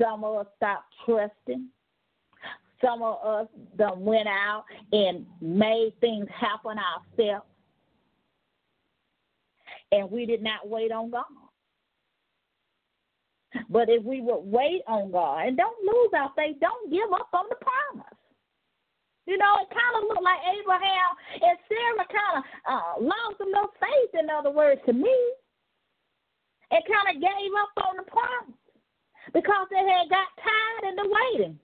Some 0.00 0.24
of 0.24 0.36
us 0.38 0.46
stopped 0.56 0.92
trusting. 1.04 1.68
Some 2.82 3.02
of 3.02 3.24
us 3.24 3.46
done 3.76 4.04
went 4.04 4.26
out 4.26 4.64
and 4.92 5.26
made 5.40 5.92
things 6.00 6.26
happen 6.34 6.78
ourselves. 6.78 7.46
And 9.92 10.10
we 10.10 10.26
did 10.26 10.42
not 10.42 10.68
wait 10.68 10.90
on 10.90 11.10
God. 11.10 11.24
But 13.68 13.88
if 13.88 14.02
we 14.02 14.20
would 14.20 14.40
wait 14.44 14.82
on 14.88 15.12
God 15.12 15.46
and 15.46 15.56
don't 15.56 15.76
lose 15.84 16.10
our 16.16 16.32
faith, 16.34 16.56
don't 16.60 16.90
give 16.90 17.12
up 17.12 17.28
on 17.34 17.44
the 17.50 17.56
promise. 17.56 18.11
You 19.26 19.38
know, 19.38 19.54
it 19.62 19.70
kind 19.70 19.94
of 20.02 20.08
looked 20.08 20.22
like 20.22 20.42
Abraham 20.50 21.10
and 21.38 21.58
Sarah 21.70 22.06
kind 22.10 22.34
of 22.38 22.44
uh, 22.66 22.92
lost 22.98 23.38
a 23.40 23.46
little 23.46 23.70
faith, 23.78 24.18
in 24.18 24.30
other 24.30 24.50
words, 24.50 24.80
to 24.86 24.92
me, 24.92 25.14
and 26.70 26.82
kind 26.90 27.16
of 27.16 27.22
gave 27.22 27.52
up 27.54 27.86
on 27.86 27.96
the 28.02 28.10
promise 28.10 28.58
because 29.32 29.66
they 29.70 29.78
had 29.78 30.10
got 30.10 30.26
tired 30.42 30.90
in 30.90 30.96
the 30.96 31.06
waiting. 31.06 31.58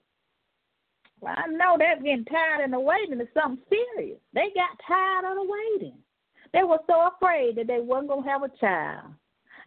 Well, 1.19 1.35
I 1.35 1.47
know 1.47 1.75
they're 1.77 1.99
getting 1.99 2.23
tired 2.25 2.63
in 2.63 2.71
the 2.71 2.79
waiting 2.79 3.19
is 3.19 3.27
something 3.33 3.59
serious. 3.67 4.19
They 4.33 4.51
got 4.55 4.79
tired 4.87 5.25
of 5.27 5.35
the 5.35 5.51
waiting. 5.51 5.97
They 6.53 6.63
were 6.63 6.79
so 6.87 7.11
afraid 7.13 7.57
that 7.57 7.67
they 7.67 7.81
wasn't 7.81 8.09
gonna 8.09 8.29
have 8.29 8.43
a 8.43 8.57
child 8.57 9.11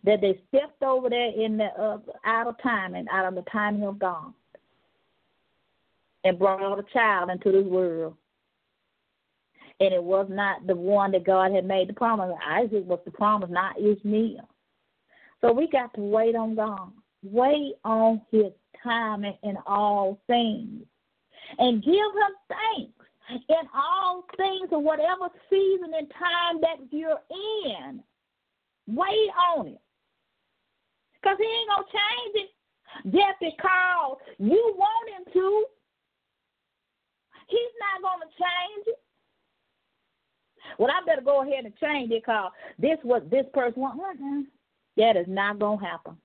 that 0.05 0.23
they 0.23 0.41
stepped 0.49 0.83
over 0.83 1.11
there 1.11 1.31
in 1.31 1.59
the 1.59 1.67
uh, 1.79 1.99
out 2.25 2.47
of 2.47 2.57
timing, 2.63 3.07
out 3.13 3.27
of 3.27 3.35
the 3.35 3.45
timing 3.53 3.85
of 3.85 3.99
God 3.99 4.33
and 6.25 6.39
brought 6.39 6.79
a 6.79 6.85
child 6.93 7.31
into 7.31 7.51
this 7.53 7.67
world. 7.67 8.17
And 9.81 9.93
it 9.93 10.03
was 10.03 10.29
not 10.31 10.67
the 10.67 10.77
one 10.77 11.13
that 11.13 11.25
God 11.25 11.53
had 11.53 11.65
made 11.65 11.89
the 11.89 11.95
promise. 11.95 12.33
Isaac 12.47 12.85
was 12.87 13.01
the 13.05 13.11
promise, 13.11 13.51
not 13.51 13.79
Ishmael. 13.79 14.49
So 15.41 15.53
we 15.53 15.69
got 15.69 15.93
to 15.95 16.01
wait 16.01 16.37
on 16.37 16.55
God. 16.55 16.93
Wait 17.25 17.75
on 17.85 18.21
his 18.31 18.53
timing 18.83 19.37
in 19.43 19.57
all 19.67 20.21
things. 20.27 20.85
And 21.59 21.83
give 21.83 21.95
him 21.95 22.35
thanks 22.49 22.93
in 23.31 23.69
all 23.75 24.25
things 24.37 24.69
or 24.71 24.81
whatever 24.81 25.29
season 25.51 25.93
and 25.97 26.11
time 26.11 26.61
that 26.61 26.77
you're 26.91 27.21
in. 27.67 28.03
Wait 28.87 29.31
on 29.51 29.69
it. 29.69 29.81
Because 31.21 31.39
he 31.39 31.45
ain't 31.45 31.69
going 31.69 31.85
to 31.85 31.93
change 31.93 32.47
it 32.47 32.51
just 33.07 33.41
because 33.41 34.19
you 34.39 34.75
want 34.77 35.11
him 35.11 35.33
to. 35.33 35.65
He's 37.53 37.75
not 37.79 38.01
going 38.01 38.21
to 38.25 38.33
change 38.41 38.87
it. 38.87 39.01
Well, 40.79 40.91
I 40.91 41.05
better 41.05 41.21
go 41.21 41.43
ahead 41.43 41.67
and 41.67 41.75
change 41.77 42.11
it 42.11 42.23
because 42.25 42.51
this 42.79 42.99
what 43.03 43.31
this 43.31 43.45
person 43.53 43.83
wants. 43.83 44.49
That 44.97 45.17
is 45.17 45.27
not 45.29 45.59
going 45.59 45.79
to 45.79 45.85
happen. 45.85 46.17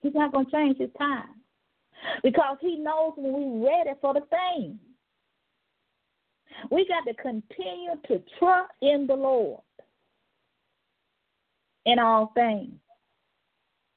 He's 0.00 0.14
not 0.14 0.32
going 0.32 0.46
to 0.46 0.52
change 0.52 0.78
his 0.78 0.90
time 0.98 1.40
because 2.22 2.56
he 2.60 2.76
knows 2.76 3.12
when 3.16 3.60
we're 3.60 3.68
ready 3.68 3.90
for 4.00 4.14
the 4.14 4.22
thing. 4.30 4.78
We 6.70 6.86
got 6.88 7.04
to 7.04 7.14
continue 7.14 7.96
to 8.08 8.22
trust 8.38 8.72
in 8.82 9.06
the 9.06 9.14
Lord 9.14 9.60
in 11.84 11.98
all 11.98 12.32
things 12.34 12.72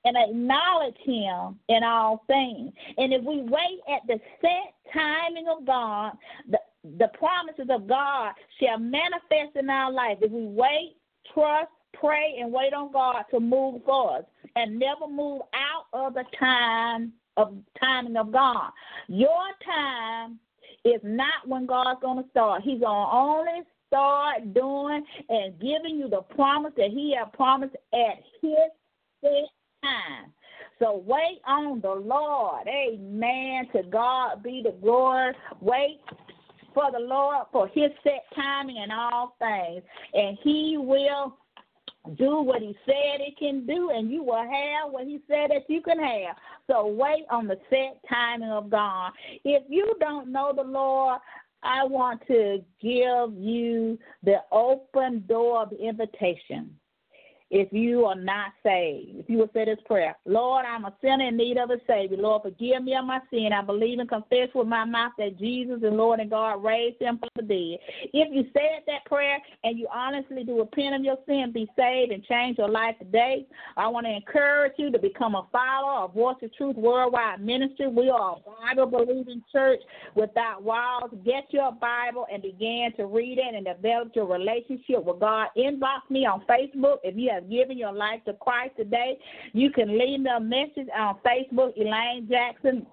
and 0.10 0.18
acknowledge 0.18 0.95
him 1.03 1.60
in 1.68 1.84
all 1.84 2.24
things. 2.26 2.74
And 2.97 3.14
if 3.14 3.24
we 3.24 3.43
wait 3.43 3.80
at 3.88 4.07
the 4.07 4.20
set 4.41 4.74
timing 4.91 5.45
of 5.47 5.66
God, 5.68 6.14
the, 6.49 6.57
the 6.97 7.10
promises 7.10 7.68
of 7.70 7.88
God 7.88 8.34
shall 8.60 8.80
manifest 8.80 9.55
in 9.55 9.70
our 9.70 9.91
life. 9.91 10.18
If 10.22 10.32
we 10.32 10.45
wait, 10.45 10.95
trust, 11.32 11.70
pray, 11.93 12.38
and 12.39 12.51
wait 12.51 12.74
on 12.74 12.91
God 12.91 13.24
to 13.30 13.39
move 13.39 13.84
forward 13.84 14.26
and 14.55 14.80
never 14.80 15.07
move 15.07 15.43
out 15.53 15.86
of 15.93 16.16
the 16.16 16.24
time 16.39 17.14
of 17.38 17.53
timing 17.80 18.18
of 18.18 18.32
God. 18.32 18.72
Your 19.07 19.30
time 19.64 20.39
is 20.86 21.01
not 21.03 21.47
when 21.47 21.68
God's 21.68 22.01
to 22.24 22.30
start. 22.32 22.64
He's 22.64 22.82
to 22.82 22.88
only 22.88 23.62
start 23.88 24.55
doing 24.55 25.05
and 25.30 25.60
giving 25.60 25.99
you 25.99 26.10
the 26.10 26.22
promise 26.22 26.74
that 26.78 26.89
He 26.89 27.16
has 27.16 27.28
promised 27.34 27.76
at 27.93 28.24
His 28.41 28.72
set 29.22 29.49
time. 29.82 30.32
So 30.80 31.04
wait 31.06 31.42
on 31.46 31.82
the 31.82 31.92
Lord. 31.92 32.68
Amen. 32.68 33.68
To 33.74 33.84
God 33.84 34.44
be 34.44 34.62
the 34.64 34.72
glory. 34.82 35.34
Wait 35.62 36.00
for 36.74 36.92
the 36.92 37.00
Lord 37.00 37.48
for 37.52 37.68
his 37.68 37.92
set 38.04 38.24
timing 38.36 38.78
and 38.78 38.92
all 38.92 39.36
things. 39.40 39.84
And 40.14 40.38
he 40.42 40.78
will 40.78 41.38
do 42.18 42.42
what 42.42 42.62
he 42.62 42.76
said 42.86 43.20
he 43.20 43.36
can 43.38 43.66
do, 43.66 43.92
and 43.92 44.10
you 44.10 44.24
will 44.24 44.36
have 44.38 44.92
what 44.92 45.06
he 45.06 45.20
said 45.28 45.52
that 45.52 45.66
you 45.68 45.82
can 45.82 46.00
have. 46.00 46.36
So 46.68 46.88
wait 46.88 47.26
on 47.30 47.48
the 47.48 47.58
set 47.70 48.00
timing 48.10 48.50
of 48.50 48.70
God. 48.70 49.12
If 49.44 49.64
you 49.68 49.94
don't 50.00 50.32
know 50.32 50.54
the 50.56 50.64
Lord, 50.64 51.20
I 51.62 51.84
want 51.84 52.22
to 52.28 52.64
give 52.82 53.34
you 53.38 54.00
the 54.24 54.38
open 54.52 55.26
door 55.28 55.64
of 55.64 55.74
invitation. 55.74 56.79
If 57.52 57.72
you 57.74 58.06
are 58.06 58.16
not 58.16 58.52
saved. 58.64 59.20
If 59.20 59.30
you 59.30 59.39
would 59.39 59.52
say 59.54 59.66
this 59.66 59.80
prayer, 59.86 60.16
Lord, 60.26 60.66
I'm 60.66 60.86
a 60.86 60.93
sinner 61.02 61.28
in 61.28 61.38
need 61.38 61.58
of 61.58 61.72
a 61.72 61.78
Savior. 61.88 62.18
Lord, 62.18 62.43
forgive 62.43 62.84
me 62.84 62.95
of 62.95 63.06
my 63.06 63.20
sin. 63.32 63.50
I 63.54 63.64
believe 63.64 64.00
and 64.00 64.10
confess 64.10 64.50
with 64.54 64.68
my 64.68 64.86
mouth 64.86 65.14
that 65.18 65.39
Jesus 65.39 65.78
is 65.78 65.91
Lord 65.91 66.20
and 66.20 66.30
God 66.30 66.64
raised 66.64 67.02
him 67.02 67.18
from 67.18 67.30
the 67.36 67.41
dead. 67.41 67.80
If 68.14 68.30
you 68.32 68.43
said 68.54 68.84
that 68.88 69.06
prayer 69.06 69.39
and 69.64 69.80
you 69.80 69.88
honestly 69.93 70.43
do 70.43 70.60
repent 70.60 70.95
of 70.95 71.04
your 71.04 71.18
sin, 71.26 71.52
be 71.54 71.68
saved, 71.76 72.12
and 72.12 72.24
change 72.26 72.58
your 72.58 72.70
life 72.70 72.95
today, 73.00 73.47
I 73.78 73.88
want 73.88 74.06
to 74.06 74.14
encourage 74.14 74.74
you 74.78 74.91
to 74.91 75.00
become 75.00 75.36
a 75.36 75.47
follower 75.52 76.06
of 76.06 76.14
Voice 76.14 76.38
of 76.43 76.54
Truth 76.56 76.76
Worldwide 76.76 77.41
Ministry. 77.41 77.88
We 77.88 78.10
are 78.10 78.38
a 78.38 78.76
Bible 78.76 79.06
believing 79.06 79.43
church 79.52 79.80
without 80.16 80.64
walls. 80.64 81.12
Get 81.26 81.45
your 81.50 81.72
Bible 81.72 82.28
and 82.32 82.41
begin 82.41 82.91
to 82.97 83.06
read 83.06 83.39
it 83.39 83.56
and 83.56 83.66
develop 83.66 84.12
your 84.16 84.28
relationship 84.28 85.04
with 85.04 85.20
God. 85.20 85.47
Inbox 85.58 86.10
me 86.10 86.26
on 86.26 86.43
Facebook 86.47 86.97
if 87.04 87.16
you 87.18 87.32
have 87.34 87.39
have 87.40 87.50
given 87.50 87.78
your 87.78 87.94
life 87.94 88.24
to 88.26 88.34
Christ 88.34 88.76
today, 88.78 89.18
you 89.54 89.72
can 89.72 89.98
leave 89.98 90.20
me 90.20 90.30
a 90.36 90.40
message 90.40 90.88
on 90.98 91.18
Facebook, 91.26 91.72
Elaine 91.78 92.28
Jackson, 92.30 92.86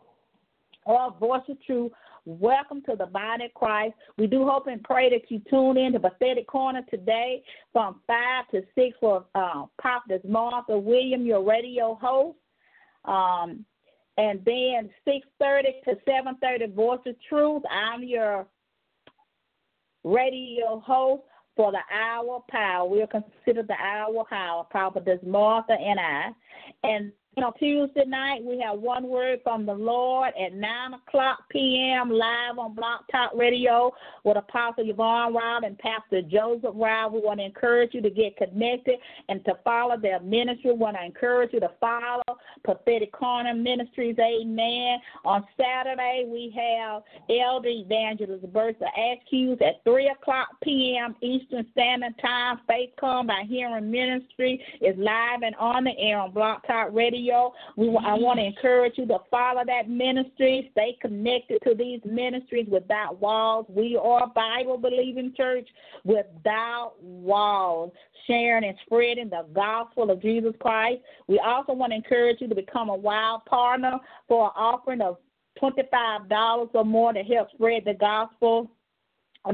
or 0.85 1.13
Voice 1.19 1.43
of 1.49 1.63
Truth. 1.65 1.93
Welcome 2.25 2.83
to 2.89 2.97
the 2.97 3.07
body 3.07 3.47
of 3.47 3.55
Christ. 3.55 3.95
We 4.19 4.27
do 4.27 4.47
hope 4.47 4.67
and 4.67 4.83
pray 4.83 5.11
that 5.11 5.31
you 5.31 5.41
tune 5.49 5.77
in 5.77 5.93
to 5.93 6.01
Prophetic 6.01 6.47
Corner 6.47 6.83
today 6.91 7.43
from 7.73 8.01
5 8.07 8.49
to 8.53 8.63
6 8.75 8.97
for 9.01 9.25
uh, 9.35 9.65
Prophetess 9.79 10.23
Martha 10.29 10.77
William, 10.77 11.25
your 11.25 11.45
radio 11.45 11.99
host. 12.01 12.39
Um, 13.05 13.65
and 14.19 14.41
then 14.45 14.91
6.30 15.07 15.85
to 15.85 15.97
7.30, 16.09 16.75
Voice 16.75 16.99
of 17.07 17.15
Truth. 17.29 17.63
I'm 17.71 18.03
your 18.03 18.47
radio 20.03 20.83
host 20.85 21.23
for 21.57 21.73
the 21.73 21.81
hour 21.93 22.43
power. 22.49 22.87
We'll 22.89 23.07
consider 23.07 23.63
the 23.63 23.75
hour 23.75 24.25
power, 24.29 24.65
Prophetess 24.65 25.21
Martha 25.25 25.73
and 25.73 25.99
I. 25.99 26.31
And 26.85 27.13
on 27.45 27.53
Tuesday 27.59 28.05
night, 28.07 28.43
we 28.43 28.59
have 28.61 28.79
one 28.79 29.09
word 29.09 29.41
from 29.45 29.67
the 29.67 29.75
Lord 29.75 30.33
at 30.43 30.55
9 30.55 30.95
o'clock 30.95 31.41
p.m. 31.51 32.09
live 32.09 32.59
on 32.59 32.75
Blog 32.75 33.01
Talk 33.13 33.33
Radio 33.35 33.93
with 34.25 34.39
Apostle 34.39 34.89
Yvonne 34.89 35.35
Wild 35.35 35.65
and 35.65 35.79
Pastor 35.79 36.23
Joseph 36.23 36.75
Wild. 36.75 37.13
We 37.13 37.21
want 37.21 37.41
to 37.41 37.45
encourage 37.45 37.93
you 37.93 38.01
to 38.01 38.09
get 38.09 38.39
connected 38.39 38.97
and 39.29 39.45
to 39.45 39.53
follow 39.65 39.99
their 40.01 40.19
ministry. 40.21 40.73
We 40.73 40.79
want 40.79 40.97
to 40.97 41.05
encourage 41.05 41.53
you 41.53 41.61
to 41.61 41.71
follow 41.79 42.23
Prophetic 42.65 43.13
Corner 43.13 43.53
Ministries. 43.53 44.17
Amen. 44.19 44.99
On 45.27 45.45
Saturday, 45.59 46.25
we 46.27 46.55
have 46.57 47.03
Elder 47.29 47.69
Evangelist 47.69 48.51
Bertha 48.51 48.87
Askews 48.99 49.61
at 49.61 49.85
3 49.85 50.09
o'clock 50.09 50.49
p.m. 50.63 51.15
Eastern 51.21 51.67
Standard 51.73 52.15
Time. 52.19 52.61
Faith 52.67 52.91
Come 52.99 53.27
by 53.27 53.43
Hearing 53.47 53.91
Ministry 53.91 54.65
is 54.81 54.97
live 54.97 55.43
and 55.43 55.55
on 55.57 55.85
the 55.85 55.93
air 55.99 56.19
on 56.19 56.31
Blog 56.31 56.63
Talk 56.67 56.89
Radio 56.93 57.26
radio. 57.27 57.53
We, 57.77 57.89
I 57.89 57.91
mm-hmm. 57.91 58.23
want 58.23 58.39
to 58.39 58.45
encourage 58.45 58.95
you 58.97 59.07
to 59.07 59.19
follow 59.31 59.63
that 59.67 59.89
ministry. 59.89 60.71
Stay 60.73 60.97
connected 61.01 61.61
to 61.65 61.75
these 61.75 62.01
ministries 62.05 62.67
without 62.71 63.21
walls. 63.21 63.67
We 63.69 63.99
are 64.03 64.25
a 64.25 64.29
Bible 64.29 64.79
believing 64.79 65.33
church 65.37 65.69
without 66.05 66.95
walls, 67.01 67.93
sharing 68.27 68.65
and 68.65 68.77
spreading 68.85 69.31
the 69.31 69.47
gospel 69.55 70.11
of 70.11 70.23
Jesus 70.23 70.55
Christ. 70.61 71.03
We 71.27 71.39
also 71.39 71.73
want 71.73 71.93
to 71.93 71.97
encourage 71.97 72.41
you 72.41 72.49
to 72.49 72.55
become 72.55 72.89
a 72.89 72.97
wild 72.97 73.45
partner 73.47 73.99
for 74.29 74.47
an 74.47 74.53
offering 74.57 75.01
of 75.01 75.19
$25 75.63 76.69
or 76.75 76.85
more 76.85 77.13
to 77.13 77.23
help 77.23 77.51
spread 77.53 77.83
the 77.85 77.95
gospel 77.95 78.71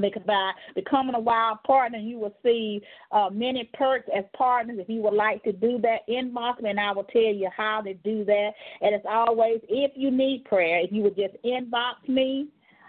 by 0.01 0.53
becoming 0.75 1.15
a 1.15 1.21
wild 1.21 1.63
partner, 1.65 1.99
you 1.99 2.19
will 2.19 2.35
see 2.43 2.81
uh, 3.11 3.29
many 3.33 3.71
perks 3.75 4.09
as 4.17 4.25
partners. 4.35 4.79
If 4.81 4.89
you 4.89 5.03
would 5.03 5.15
like 5.15 5.43
to 5.45 5.53
do 5.53 5.79
that, 5.83 6.09
inbox 6.09 6.63
me 6.63 6.71
and 6.71 6.81
I 6.81 6.93
will 6.93 7.05
tell 7.05 7.23
you 7.23 7.49
how 7.55 7.83
to 7.83 7.95
do 7.95 8.25
that. 8.25 8.51
And 8.81 8.95
as 8.95 9.03
always, 9.09 9.61
if 9.69 9.93
you 9.95 10.11
need 10.11 10.45
prayer, 10.45 10.81
if 10.81 10.93
you 10.93 11.03
would 11.03 11.17
just 11.17 11.35
inbox 11.45 12.09
me 12.09 12.49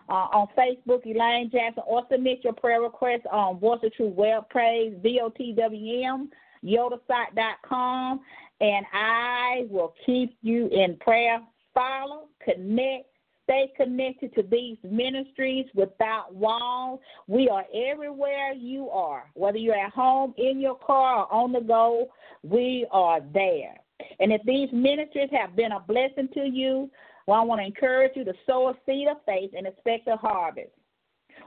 uh, 0.10 0.28
on 0.34 0.48
Facebook, 0.58 1.06
Elaine 1.06 1.50
Jackson, 1.52 1.84
or 1.88 2.04
submit 2.12 2.44
your 2.44 2.54
prayer 2.54 2.82
request 2.82 3.24
on 3.32 3.60
Voice 3.60 3.80
of 3.84 3.94
Truth 3.94 4.14
web 4.16 4.50
page, 4.50 4.94
VOTWM, 5.02 6.28
yolasite.com, 6.64 8.20
and 8.62 8.86
I 8.94 9.66
will 9.70 9.94
keep 10.06 10.38
you 10.42 10.68
in 10.68 10.98
prayer. 10.98 11.42
Follow, 11.74 12.28
connect, 12.44 13.08
Stay 13.44 13.72
connected 13.76 14.34
to 14.36 14.44
these 14.44 14.78
ministries 14.84 15.66
without 15.76 16.34
walls. 16.34 17.00
We 17.28 17.50
are 17.50 17.66
everywhere 17.92 18.54
you 18.54 18.90
are, 18.90 19.30
whether 19.34 19.58
you're 19.58 19.78
at 19.78 19.92
home, 19.92 20.34
in 20.38 20.60
your 20.60 20.76
car, 20.76 21.26
or 21.26 21.34
on 21.34 21.52
the 21.52 21.62
go, 21.62 22.08
we 22.44 22.88
are 22.92 23.20
there. 23.34 23.76
And 24.20 24.32
if 24.32 24.42
these 24.46 24.70
ministries 24.72 25.30
have 25.32 25.56
been 25.56 25.74
a 25.74 25.80
blessing 25.80 26.30
to 26.34 26.42
you, 26.42 26.90
well, 27.28 27.40
I 27.40 27.44
want 27.44 27.62
to 27.62 27.66
encourage 27.66 28.14
you 28.16 28.26
to 28.26 28.34
sow 28.46 28.70
a 28.70 28.74
seed 28.86 29.08
of 29.08 29.18
faith 29.26 29.52
and 29.56 29.68
expect 29.68 30.08
a 30.08 30.18
harvest. 30.18 30.72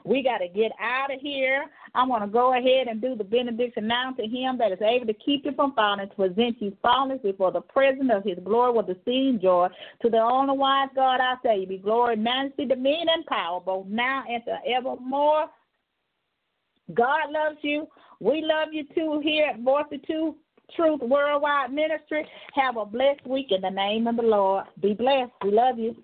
We 0.05 0.23
got 0.23 0.39
to 0.39 0.49
get 0.49 0.73
out 0.81 1.13
of 1.13 1.21
here. 1.21 1.67
I'm 1.95 2.09
going 2.09 2.23
to 2.23 2.29
go 2.29 2.57
ahead 2.57 2.89
and 2.89 3.01
do 3.01 3.17
the 3.17 3.25
benediction 3.25 3.87
now 3.87 4.13
to 4.13 4.23
him 4.23 4.59
that 4.59 4.73
is 4.73 4.83
able 4.83 5.07
to 5.07 5.15
keep 5.15 5.45
you 5.45 5.53
from 5.53 5.75
falling, 5.75 6.09
to 6.09 6.15
present 6.15 6.61
you 6.61 6.77
faultless 6.83 7.21
before 7.23 7.53
the 7.53 7.61
presence 7.61 8.11
of 8.13 8.25
his 8.25 8.39
glory 8.45 8.73
with 8.73 8.89
exceeding 8.89 9.41
joy. 9.41 9.69
To 10.03 10.11
the 10.11 10.19
only 10.19 10.57
wise 10.57 10.89
God, 10.95 11.21
I 11.21 11.35
say, 11.43 11.61
you 11.61 11.67
be 11.67 11.79
glory, 11.79 12.17
majesty, 12.17 12.67
dominion, 12.67 13.09
and 13.15 13.27
power, 13.27 13.61
both 13.61 13.87
now 13.87 14.25
and 14.29 14.43
forevermore. 14.45 15.47
God 16.95 17.31
loves 17.31 17.59
you. 17.63 17.89
We 18.21 18.43
love 18.43 18.69
you 18.73 18.85
too 18.95 19.21
here 19.23 19.47
at 19.47 19.61
Voice 19.61 19.85
of 19.93 20.07
Two 20.07 20.37
Truth 20.75 21.01
Worldwide 21.03 21.73
Ministry. 21.73 22.27
Have 22.55 22.77
a 22.77 22.85
blessed 22.85 23.27
week 23.27 23.49
in 23.51 23.61
the 23.61 23.71
name 23.71 24.07
of 24.07 24.17
the 24.17 24.23
Lord. 24.23 24.65
Be 24.81 24.95
blessed. 24.95 25.33
We 25.45 25.51
love 25.51 25.79
you. 25.79 25.97